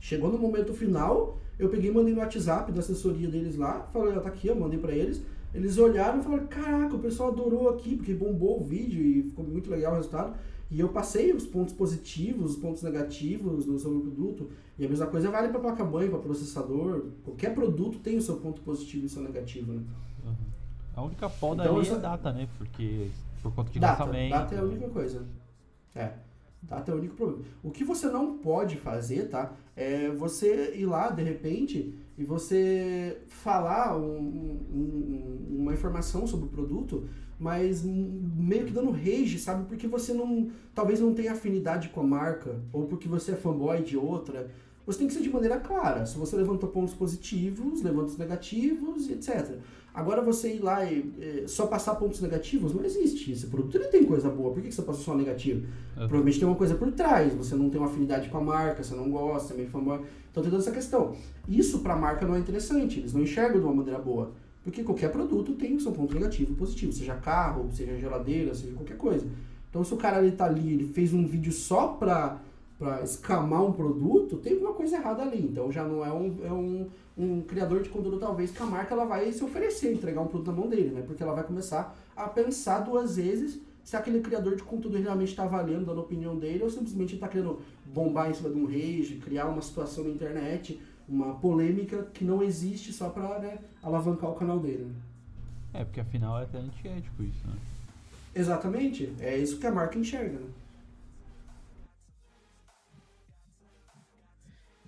Chegou 0.00 0.30
no 0.30 0.38
momento 0.38 0.72
final, 0.72 1.40
eu 1.58 1.68
peguei 1.68 1.90
mandei 1.90 2.14
no 2.14 2.20
WhatsApp 2.20 2.70
da 2.70 2.78
assessoria 2.78 3.28
deles 3.28 3.56
lá. 3.56 3.88
Falei, 3.92 4.16
ó, 4.16 4.20
tá 4.20 4.28
aqui, 4.28 4.46
eu 4.46 4.54
mandei 4.54 4.78
pra 4.78 4.92
eles. 4.92 5.20
Eles 5.54 5.78
olharam 5.78 6.20
e 6.20 6.22
falaram, 6.22 6.46
caraca, 6.46 6.94
o 6.94 6.98
pessoal 6.98 7.30
adorou 7.30 7.68
aqui, 7.70 7.96
porque 7.96 8.12
bombou 8.12 8.60
o 8.60 8.64
vídeo 8.64 9.02
e 9.02 9.22
ficou 9.24 9.44
muito 9.44 9.70
legal 9.70 9.92
o 9.92 9.96
resultado. 9.96 10.34
E 10.70 10.78
eu 10.80 10.90
passei 10.90 11.32
os 11.32 11.46
pontos 11.46 11.72
positivos, 11.72 12.52
os 12.52 12.56
pontos 12.56 12.82
negativos 12.82 13.64
do 13.64 13.76
o 13.76 14.00
produto. 14.00 14.50
E 14.78 14.84
a 14.84 14.88
mesma 14.88 15.06
coisa 15.06 15.30
vale 15.30 15.48
para 15.48 15.60
placa-mãe, 15.60 16.10
para 16.10 16.18
processador. 16.18 17.06
Qualquer 17.24 17.54
produto 17.54 17.98
tem 17.98 18.18
o 18.18 18.22
seu 18.22 18.36
ponto 18.36 18.60
positivo 18.60 19.04
e 19.04 19.06
o 19.06 19.08
seu 19.08 19.22
negativo, 19.22 19.72
né? 19.72 19.82
Uhum. 20.26 20.34
A 20.94 21.02
única 21.02 21.30
poda 21.30 21.62
então, 21.62 21.78
ali 21.78 21.88
é 21.88 21.96
data, 21.96 22.32
né? 22.32 22.48
Porque 22.58 23.08
por 23.42 23.54
conta 23.54 23.70
de 23.70 23.78
data, 23.78 24.04
lançamento. 24.04 24.30
Data 24.30 24.54
é 24.54 24.58
a 24.58 24.62
única 24.62 24.88
coisa. 24.88 25.26
É. 25.94 26.12
Data 26.62 26.90
é 26.90 26.94
o 26.94 26.98
único 26.98 27.14
problema. 27.14 27.44
O 27.62 27.70
que 27.70 27.84
você 27.84 28.08
não 28.08 28.38
pode 28.38 28.76
fazer, 28.76 29.28
tá? 29.28 29.52
É 29.76 30.08
você 30.10 30.74
ir 30.74 30.86
lá, 30.86 31.10
de 31.10 31.22
repente, 31.22 31.94
e 32.16 32.24
você 32.24 33.18
falar 33.28 33.96
um, 33.96 34.60
um, 34.72 35.46
uma 35.60 35.72
informação 35.72 36.26
sobre 36.26 36.46
o 36.46 36.50
produto 36.50 37.08
mas 37.38 37.84
meio 37.84 38.66
que 38.66 38.72
dando 38.72 38.90
rage, 38.90 39.38
sabe? 39.38 39.66
Porque 39.68 39.86
você 39.86 40.12
não. 40.12 40.50
Talvez 40.74 40.98
não 40.98 41.14
tenha 41.14 41.32
afinidade 41.32 41.88
com 41.90 42.00
a 42.00 42.04
marca, 42.04 42.60
ou 42.72 42.86
porque 42.86 43.06
você 43.06 43.32
é 43.32 43.36
fanboy 43.36 43.80
de 43.82 43.96
outra. 43.96 44.50
Você 44.84 44.98
tem 44.98 45.06
que 45.06 45.12
ser 45.12 45.22
de 45.22 45.30
maneira 45.30 45.60
clara. 45.60 46.04
Se 46.06 46.16
você 46.16 46.34
levantou 46.34 46.68
pontos 46.70 46.94
positivos, 46.94 47.82
levanta 47.82 48.06
os 48.06 48.18
negativos 48.18 49.08
etc. 49.08 49.58
Agora 49.98 50.22
você 50.22 50.54
ir 50.54 50.60
lá 50.60 50.84
e, 50.84 51.12
e, 51.18 51.48
só 51.48 51.66
passar 51.66 51.96
pontos 51.96 52.20
negativos, 52.20 52.72
não 52.72 52.84
existe. 52.84 53.32
Esse 53.32 53.48
produto 53.48 53.74
ele 53.74 53.88
tem 53.88 54.04
coisa 54.04 54.30
boa. 54.30 54.52
Por 54.52 54.62
que, 54.62 54.68
que 54.68 54.74
você 54.74 54.82
passou 54.82 55.02
só 55.02 55.12
negativo? 55.16 55.66
Uhum. 55.66 56.06
Provavelmente 56.06 56.38
tem 56.38 56.46
uma 56.46 56.56
coisa 56.56 56.76
por 56.76 56.92
trás. 56.92 57.34
Você 57.34 57.56
não 57.56 57.68
tem 57.68 57.80
uma 57.80 57.90
afinidade 57.90 58.28
com 58.28 58.38
a 58.38 58.40
marca, 58.40 58.84
você 58.84 58.94
não 58.94 59.10
gosta, 59.10 59.54
é 59.54 59.56
meio 59.56 59.68
fanboy. 59.68 60.00
Então 60.30 60.40
tem 60.40 60.52
toda 60.52 60.62
essa 60.62 60.70
questão. 60.70 61.16
Isso 61.48 61.80
para 61.80 61.94
a 61.94 61.96
marca 61.96 62.24
não 62.24 62.36
é 62.36 62.38
interessante. 62.38 63.00
Eles 63.00 63.12
não 63.12 63.22
enxergam 63.22 63.58
de 63.58 63.66
uma 63.66 63.74
maneira 63.74 63.98
boa. 63.98 64.30
Porque 64.62 64.84
qualquer 64.84 65.10
produto 65.10 65.54
tem 65.54 65.74
o 65.74 65.80
seu 65.80 65.90
ponto 65.90 66.14
negativo 66.14 66.52
e 66.52 66.54
positivo. 66.54 66.92
Seja 66.92 67.16
carro, 67.16 67.68
seja 67.72 67.98
geladeira, 67.98 68.54
seja 68.54 68.74
qualquer 68.74 68.96
coisa. 68.96 69.26
Então 69.68 69.82
se 69.82 69.92
o 69.92 69.96
cara 69.96 70.22
ele 70.22 70.36
tá 70.36 70.44
ali, 70.44 70.74
ele 70.74 70.92
fez 70.92 71.12
um 71.12 71.26
vídeo 71.26 71.50
só 71.50 71.88
pra 71.88 72.40
para 72.78 73.02
escamar 73.02 73.64
um 73.64 73.72
produto, 73.72 74.36
tem 74.36 74.52
alguma 74.52 74.72
coisa 74.72 74.96
errada 74.96 75.22
ali. 75.22 75.42
Então 75.42 75.70
já 75.70 75.84
não 75.84 76.04
é 76.04 76.12
um, 76.12 76.36
é 76.44 76.52
um, 76.52 76.88
um 77.16 77.42
criador 77.42 77.82
de 77.82 77.88
conteúdo, 77.88 78.18
talvez, 78.18 78.52
que 78.52 78.62
a 78.62 78.66
marca 78.66 78.94
ela 78.94 79.04
vai 79.04 79.32
se 79.32 79.42
oferecer, 79.42 79.92
entregar 79.92 80.20
um 80.20 80.28
produto 80.28 80.46
na 80.46 80.52
mão 80.52 80.68
dele, 80.68 80.90
né? 80.90 81.02
Porque 81.04 81.22
ela 81.22 81.34
vai 81.34 81.42
começar 81.42 81.96
a 82.16 82.28
pensar 82.28 82.80
duas 82.80 83.16
vezes 83.16 83.60
se 83.82 83.96
aquele 83.96 84.20
criador 84.20 84.54
de 84.54 84.62
conteúdo 84.62 84.98
realmente 84.98 85.30
está 85.30 85.46
valendo, 85.46 85.86
dando 85.86 86.00
a 86.00 86.04
opinião 86.04 86.38
dele, 86.38 86.62
ou 86.62 86.70
simplesmente 86.70 87.14
está 87.14 87.26
querendo 87.26 87.58
bombar 87.86 88.30
em 88.30 88.34
cima 88.34 88.50
de 88.50 88.56
um 88.56 88.66
rage, 88.66 89.20
criar 89.24 89.46
uma 89.46 89.62
situação 89.62 90.04
na 90.04 90.10
internet, 90.10 90.78
uma 91.08 91.34
polêmica 91.36 92.06
que 92.12 92.22
não 92.22 92.42
existe 92.42 92.92
só 92.92 93.08
para 93.08 93.38
né, 93.38 93.58
alavancar 93.82 94.30
o 94.30 94.34
canal 94.34 94.60
dele. 94.60 94.84
Né? 94.84 95.80
É, 95.80 95.84
porque 95.84 96.00
afinal 96.00 96.38
é 96.38 96.42
até 96.42 96.58
antiético 96.58 97.22
isso, 97.22 97.46
né? 97.46 97.54
Exatamente. 98.34 99.12
É 99.18 99.36
isso 99.36 99.58
que 99.58 99.66
a 99.66 99.72
marca 99.72 99.98
enxerga, 99.98 100.38
né? 100.38 100.46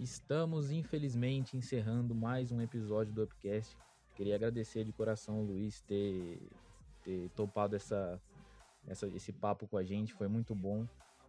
Estamos, 0.01 0.71
infelizmente, 0.71 1.59
encerrando 1.59 2.15
mais 2.15 2.51
um 2.51 2.63
episódio 2.63 3.13
do 3.13 3.23
Upcast. 3.23 3.77
Queria 4.17 4.35
agradecer 4.35 4.83
de 4.83 4.93
coração 4.93 5.43
o 5.43 5.45
Luiz 5.45 5.83
ter, 5.83 6.41
ter 7.05 7.29
topado 7.37 7.77
essa, 7.77 8.19
essa, 8.87 9.07
esse 9.09 9.31
papo 9.31 9.69
com 9.69 9.77
a 9.77 9.85
gente, 9.85 10.15
foi 10.15 10.27
muito 10.27 10.55
bom. 10.55 10.87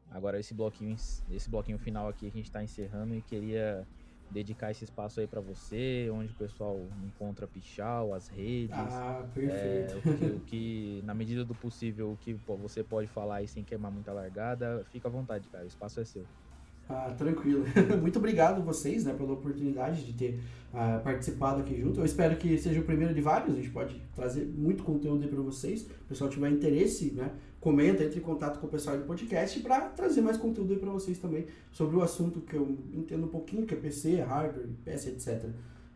Agora 0.10 0.40
esse 0.40 0.54
bloquinho, 0.54 0.96
esse 1.30 1.50
bloquinho 1.50 1.78
final 1.80 2.08
aqui 2.08 2.26
a 2.26 2.32
gente 2.32 2.46
está 2.46 2.64
encerrando 2.64 3.14
e 3.14 3.22
queria 3.22 3.86
dedicar 4.30 4.72
esse 4.72 4.86
espaço 4.86 5.20
aí 5.20 5.28
para 5.28 5.42
você, 5.42 6.10
onde 6.10 6.32
o 6.32 6.36
pessoal 6.38 6.80
encontra 7.04 7.46
Pichal, 7.46 8.14
as 8.14 8.30
redes. 8.30 8.74
Ah, 8.74 9.28
perfeito. 9.34 9.96
É, 9.96 9.98
o, 9.98 10.02
que, 10.02 10.26
o, 10.26 10.40
que, 10.40 11.02
na 11.04 11.14
medida 11.14 11.44
do 11.44 11.54
possível, 11.54 12.14
o 12.14 12.18
que 12.18 12.34
você 12.34 12.86
pode 12.86 13.08
falar 13.08 13.36
aí 13.36 13.50
sem 13.50 13.66
queimar 13.66 13.92
muita 13.92 14.14
largada, 14.14 14.86
fica 14.92 15.10
à 15.10 15.12
vontade, 15.12 15.50
cara. 15.50 15.66
O 15.66 15.68
espaço 15.68 16.00
é 16.00 16.06
seu. 16.06 16.26
Ah, 16.94 17.14
tranquilo. 17.18 17.64
Muito 18.02 18.20
obrigado 18.20 18.62
vocês 18.62 19.06
né, 19.06 19.14
pela 19.14 19.32
oportunidade 19.32 20.04
de 20.04 20.12
ter 20.12 20.42
ah, 20.74 21.00
participado 21.02 21.62
aqui 21.62 21.80
junto. 21.80 22.02
Eu 22.02 22.06
espero 22.06 22.36
que 22.36 22.58
seja 22.58 22.82
o 22.82 22.84
primeiro 22.84 23.14
de 23.14 23.22
vários. 23.22 23.54
A 23.54 23.56
gente 23.56 23.70
pode 23.70 23.96
trazer 24.14 24.46
muito 24.46 24.84
conteúdo 24.84 25.24
aí 25.24 25.30
para 25.30 25.42
vocês. 25.42 25.82
Se 25.82 25.86
o 25.88 26.08
pessoal 26.10 26.30
tiver 26.30 26.52
interesse, 26.52 27.12
né, 27.12 27.32
comenta, 27.62 28.04
entre 28.04 28.20
em 28.20 28.22
contato 28.22 28.60
com 28.60 28.68
o 28.68 28.70
pessoal 28.70 28.98
do 28.98 29.06
podcast 29.06 29.58
para 29.62 29.80
trazer 29.90 30.20
mais 30.20 30.36
conteúdo 30.36 30.74
aí 30.74 30.80
para 30.80 30.92
vocês 30.92 31.18
também 31.18 31.46
sobre 31.72 31.96
o 31.96 32.02
assunto 32.02 32.42
que 32.42 32.58
eu 32.58 32.78
entendo 32.94 33.24
um 33.24 33.30
pouquinho, 33.30 33.66
que 33.66 33.74
é 33.74 33.78
PC, 33.78 34.16
hardware, 34.16 34.68
PS, 34.84 35.08
etc. 35.08 35.46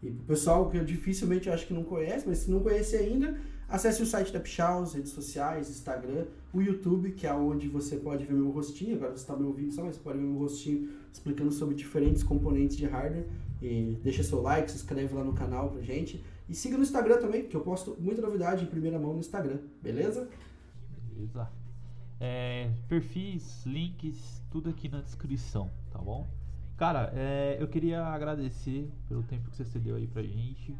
E 0.08 0.10
o 0.12 0.24
pessoal 0.24 0.70
que 0.70 0.78
eu 0.78 0.86
dificilmente 0.86 1.49
acho 1.49 1.68
que 1.68 1.74
não 1.74 1.84
conhece, 1.84 2.28
mas 2.28 2.39
se 2.39 2.51
não 2.51 2.60
conhece 2.60 2.95
ainda, 2.95 3.38
Acesse 3.68 4.03
o 4.03 4.06
site 4.06 4.32
da 4.32 4.39
Pichal, 4.39 4.84
as 4.84 4.93
redes 4.93 5.12
sociais, 5.12 5.70
Instagram, 5.70 6.26
o 6.53 6.62
YouTube, 6.62 7.12
que 7.14 7.26
é 7.26 7.34
onde 7.34 7.68
você 7.68 7.97
pode 7.97 8.24
ver 8.24 8.34
meu 8.34 8.51
rostinho. 8.51 8.95
Agora 8.95 9.12
você 9.12 9.22
está 9.22 9.36
me 9.36 9.43
ouvindo 9.43 9.72
só, 9.72 9.84
mas 9.84 9.95
você 9.95 10.01
pode 10.01 10.20
ver 10.20 10.24
meu 10.24 10.38
rostinho 10.39 10.89
explicando 11.12 11.51
sobre 11.51 11.74
diferentes 11.74 12.22
componentes 12.22 12.78
de 12.78 12.86
hardware. 12.86 13.28
E 13.62 13.97
deixa 14.03 14.22
seu 14.22 14.41
like, 14.41 14.70
se 14.70 14.78
inscreve 14.78 15.16
lá 15.16 15.24
no 15.24 15.34
canal 15.34 15.72
pra 15.72 15.82
gente. 15.82 16.24
E 16.47 16.53
siga 16.53 16.78
no 16.78 16.84
Instagram 16.84 17.18
também, 17.18 17.47
que 17.47 17.56
eu 17.56 17.62
posto 17.62 17.97
muita 17.99 18.22
novidade 18.22 18.64
em 18.64 18.68
primeira 18.68 18.99
mão 18.99 19.14
no 19.14 19.20
Instagram, 19.20 19.58
beleza? 19.82 20.30
Beleza. 21.12 21.49
É, 22.20 22.70
perfis, 22.88 23.66
links, 23.66 24.43
tudo 24.51 24.70
aqui 24.70 24.88
na 24.88 25.01
descrição, 25.01 25.72
tá 25.91 25.97
bom? 25.97 26.28
Cara, 26.78 27.11
é, 27.15 27.57
eu 27.59 27.67
queria 27.67 28.05
agradecer 28.05 28.91
pelo 29.07 29.23
tempo 29.23 29.49
que 29.49 29.55
você 29.55 29.63
cedeu 29.63 29.95
aí 29.95 30.07
pra 30.07 30.21
gente 30.23 30.76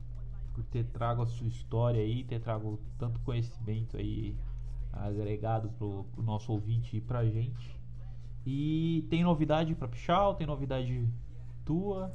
por 0.54 0.64
ter 0.66 0.86
trago 0.86 1.22
a 1.22 1.26
sua 1.26 1.48
história 1.48 2.02
aí, 2.02 2.24
ter 2.24 2.40
trago 2.40 2.80
tanto 2.98 3.20
conhecimento 3.22 3.98
aí 3.98 4.36
agregado 4.92 5.70
pro, 5.78 6.06
pro 6.14 6.24
nosso 6.24 6.52
ouvinte 6.52 6.98
e 6.98 7.02
pra 7.02 7.26
gente. 7.26 7.78
E 8.46 9.06
tem 9.10 9.24
novidade 9.24 9.74
pra 9.76 9.88
Pichal? 9.88 10.36
Tem 10.36 10.46
novidade 10.46 11.08
tua? 11.66 12.14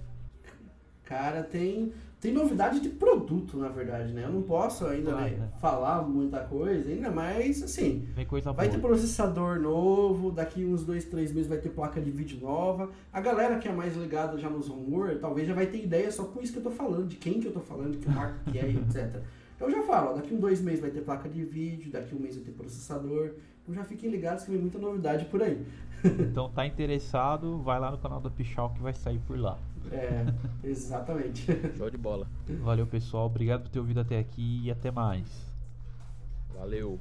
Cara, 1.05 1.43
tem 1.43 1.93
tem 2.21 2.35
novidade 2.35 2.81
de 2.81 2.91
produto, 2.91 3.57
na 3.57 3.69
verdade, 3.69 4.13
né? 4.13 4.25
Eu 4.25 4.31
não 4.31 4.43
posso 4.43 4.87
ainda 4.87 5.13
claro, 5.13 5.31
né, 5.31 5.37
né? 5.39 5.49
falar 5.59 6.03
muita 6.03 6.41
coisa 6.41 6.91
ainda, 6.91 7.11
mas 7.11 7.63
assim. 7.63 8.07
Vem 8.15 8.27
coisa 8.27 8.53
vai 8.53 8.69
ter 8.69 8.79
processador 8.79 9.59
novo, 9.59 10.31
daqui 10.31 10.63
uns 10.63 10.85
dois, 10.85 11.07
três 11.07 11.33
meses 11.33 11.49
vai 11.49 11.57
ter 11.57 11.71
placa 11.71 11.99
de 11.99 12.11
vídeo 12.11 12.39
nova. 12.39 12.91
A 13.11 13.23
galera 13.23 13.59
que 13.59 13.67
é 13.67 13.73
mais 13.73 13.97
ligada 13.97 14.37
já 14.37 14.51
nos 14.51 14.69
rumor, 14.69 15.17
talvez 15.19 15.49
já 15.49 15.55
vai 15.55 15.67
ter 15.67 15.83
ideia 15.83 16.13
só 16.13 16.25
com 16.25 16.43
isso 16.43 16.53
que 16.53 16.59
eu 16.59 16.65
tô 16.65 16.71
falando, 16.71 17.09
de 17.09 17.17
quem 17.17 17.41
que 17.41 17.47
eu 17.47 17.53
tô 17.53 17.61
falando, 17.61 17.93
de 17.93 17.99
que 17.99 18.11
marca 18.11 18.39
que 18.51 18.59
é, 18.59 18.69
etc. 18.71 19.23
Então 19.57 19.69
eu 19.69 19.77
já 19.77 19.83
falo, 19.83 20.11
ó, 20.11 20.13
daqui 20.13 20.35
uns 20.35 20.41
dois 20.41 20.61
meses 20.61 20.81
vai 20.81 20.91
ter 20.91 21.01
placa 21.01 21.27
de 21.27 21.43
vídeo, 21.43 21.91
daqui 21.91 22.15
um 22.15 22.19
mês 22.19 22.35
vai 22.35 22.45
ter 22.45 22.53
processador. 22.53 23.31
Então 23.63 23.75
já 23.75 23.85
fiquem 23.85 24.11
ligados 24.11 24.45
que 24.45 24.51
vem 24.51 24.61
muita 24.61 24.79
novidade 24.79 25.25
por 25.25 25.43
aí. 25.43 25.65
Então 26.03 26.49
tá 26.49 26.67
interessado, 26.67 27.59
vai 27.59 27.79
lá 27.79 27.91
no 27.91 27.99
canal 27.99 28.21
da 28.21 28.31
Pichal 28.31 28.71
que 28.71 28.81
vai 28.81 28.95
sair 28.95 29.19
por 29.27 29.39
lá. 29.39 29.59
É, 29.91 30.27
exatamente. 30.63 31.47
Show 31.77 31.91
de 31.91 31.97
bola. 31.97 32.27
Valeu, 32.63 32.87
pessoal. 32.87 33.27
Obrigado 33.27 33.63
por 33.63 33.71
ter 33.71 33.79
ouvido 33.79 34.01
até 34.01 34.19
aqui 34.19 34.63
e 34.65 34.71
até 34.71 34.91
mais. 34.91 35.27
Valeu. 36.55 36.99